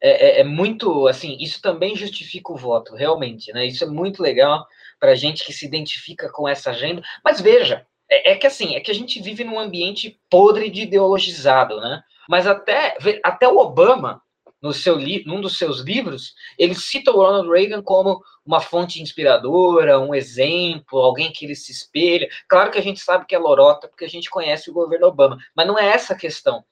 é, 0.00 0.10
é, 0.10 0.40
é, 0.40 0.44
muito 0.44 1.08
assim. 1.08 1.36
Isso 1.40 1.62
também 1.62 1.96
justifica 1.96 2.52
o 2.52 2.56
voto, 2.56 2.94
realmente, 2.94 3.50
né? 3.54 3.64
Isso 3.64 3.84
é 3.84 3.86
muito 3.86 4.22
legal 4.22 4.66
para 5.00 5.14
gente 5.14 5.44
que 5.44 5.52
se 5.52 5.64
identifica 5.64 6.30
com 6.30 6.46
essa 6.46 6.70
agenda. 6.70 7.02
Mas 7.24 7.40
veja, 7.40 7.86
é, 8.10 8.32
é, 8.32 8.36
que 8.36 8.46
assim, 8.46 8.74
é 8.74 8.80
que 8.80 8.90
a 8.90 8.94
gente 8.94 9.20
vive 9.20 9.44
num 9.44 9.58
ambiente 9.58 10.20
podre 10.30 10.70
de 10.70 10.82
ideologizado, 10.82 11.80
né? 11.80 12.02
Mas 12.28 12.46
até, 12.46 12.96
até 13.22 13.48
o 13.48 13.58
Obama, 13.58 14.22
no 14.64 14.72
seu 14.72 14.98
num 15.26 15.42
dos 15.42 15.58
seus 15.58 15.80
livros, 15.80 16.34
ele 16.58 16.74
cita 16.74 17.10
o 17.10 17.16
Ronald 17.16 17.50
Reagan 17.50 17.82
como 17.82 18.22
uma 18.46 18.60
fonte 18.60 19.02
inspiradora, 19.02 20.00
um 20.00 20.14
exemplo, 20.14 21.00
alguém 21.00 21.30
que 21.30 21.44
ele 21.44 21.54
se 21.54 21.70
espelha. 21.70 22.28
Claro 22.48 22.70
que 22.70 22.78
a 22.78 22.82
gente 22.82 23.00
sabe 23.00 23.26
que 23.26 23.34
é 23.34 23.38
lorota, 23.38 23.88
porque 23.88 24.06
a 24.06 24.08
gente 24.08 24.30
conhece 24.30 24.70
o 24.70 24.72
governo 24.72 25.06
Obama, 25.06 25.36
mas 25.54 25.66
não 25.66 25.78
é 25.78 25.86
essa 25.88 26.14
a 26.14 26.16
questão. 26.16 26.64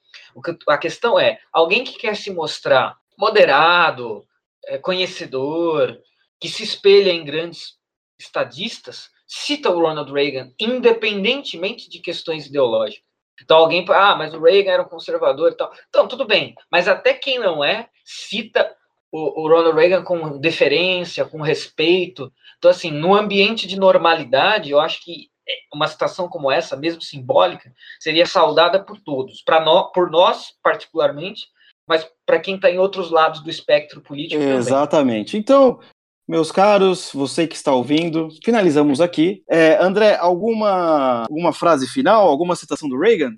Que, 0.43 0.57
a 0.67 0.77
questão 0.77 1.19
é 1.19 1.39
alguém 1.51 1.83
que 1.83 1.99
quer 1.99 2.15
se 2.15 2.31
mostrar 2.31 2.97
moderado, 3.15 4.25
é, 4.65 4.79
conhecedor, 4.79 5.99
que 6.39 6.49
se 6.49 6.63
espelha 6.63 7.11
em 7.11 7.23
grandes 7.23 7.77
estadistas, 8.17 9.11
cita 9.27 9.69
o 9.69 9.79
Ronald 9.79 10.11
Reagan, 10.11 10.51
independentemente 10.59 11.89
de 11.89 11.99
questões 11.99 12.47
ideológicas. 12.47 13.03
Então 13.41 13.57
alguém, 13.57 13.85
ah, 13.89 14.15
mas 14.15 14.33
o 14.33 14.41
Reagan 14.41 14.71
era 14.71 14.83
um 14.83 14.87
conservador 14.87 15.51
e 15.51 15.55
tal. 15.55 15.71
Então, 15.89 16.07
tudo 16.07 16.25
bem, 16.25 16.53
mas 16.71 16.87
até 16.87 17.13
quem 17.13 17.39
não 17.39 17.63
é, 17.63 17.89
cita 18.05 18.75
o, 19.11 19.43
o 19.43 19.47
Ronald 19.47 19.75
Reagan 19.75 20.03
com 20.03 20.39
deferência, 20.39 21.25
com 21.25 21.41
respeito. 21.41 22.31
Então, 22.57 22.71
assim, 22.71 22.91
no 22.91 23.15
ambiente 23.15 23.67
de 23.67 23.77
normalidade, 23.77 24.71
eu 24.71 24.79
acho 24.79 25.03
que 25.03 25.31
uma 25.73 25.87
citação 25.87 26.29
como 26.29 26.51
essa, 26.51 26.75
mesmo 26.75 27.01
simbólica, 27.01 27.71
seria 27.99 28.25
saudada 28.25 28.81
por 28.81 28.99
todos, 29.01 29.41
para 29.41 29.59
nós, 29.59 29.91
por 29.91 30.09
nós 30.09 30.53
particularmente, 30.63 31.47
mas 31.87 32.09
para 32.25 32.39
quem 32.39 32.55
está 32.55 32.71
em 32.71 32.79
outros 32.79 33.11
lados 33.11 33.41
do 33.41 33.49
espectro 33.49 34.01
político. 34.01 34.41
Exatamente. 34.41 35.31
Também. 35.31 35.41
Então, 35.41 35.79
meus 36.27 36.51
caros, 36.51 37.11
você 37.13 37.45
que 37.47 37.55
está 37.55 37.73
ouvindo, 37.73 38.29
finalizamos 38.43 39.01
aqui. 39.01 39.43
É, 39.49 39.77
André, 39.81 40.15
alguma, 40.15 41.23
alguma 41.23 41.53
frase 41.53 41.87
final, 41.87 42.27
alguma 42.27 42.55
citação 42.55 42.87
do 42.87 42.99
Reagan? 42.99 43.33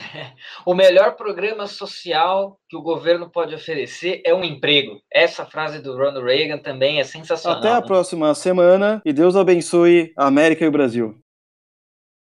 O 0.66 0.74
melhor 0.74 1.14
programa 1.14 1.66
social 1.66 2.58
que 2.68 2.76
o 2.76 2.82
governo 2.82 3.30
pode 3.30 3.54
oferecer 3.54 4.22
é 4.24 4.34
um 4.34 4.42
emprego. 4.42 5.00
Essa 5.12 5.44
frase 5.44 5.80
do 5.80 5.92
Ronald 5.92 6.24
Reagan 6.24 6.58
também 6.58 7.00
é 7.00 7.04
sensacional. 7.04 7.58
Até 7.58 7.70
a 7.70 7.80
né? 7.80 7.86
próxima 7.86 8.34
semana 8.34 9.02
e 9.04 9.12
Deus 9.12 9.36
abençoe 9.36 10.12
a 10.16 10.26
América 10.26 10.64
e 10.64 10.68
o 10.68 10.72
Brasil. 10.72 11.18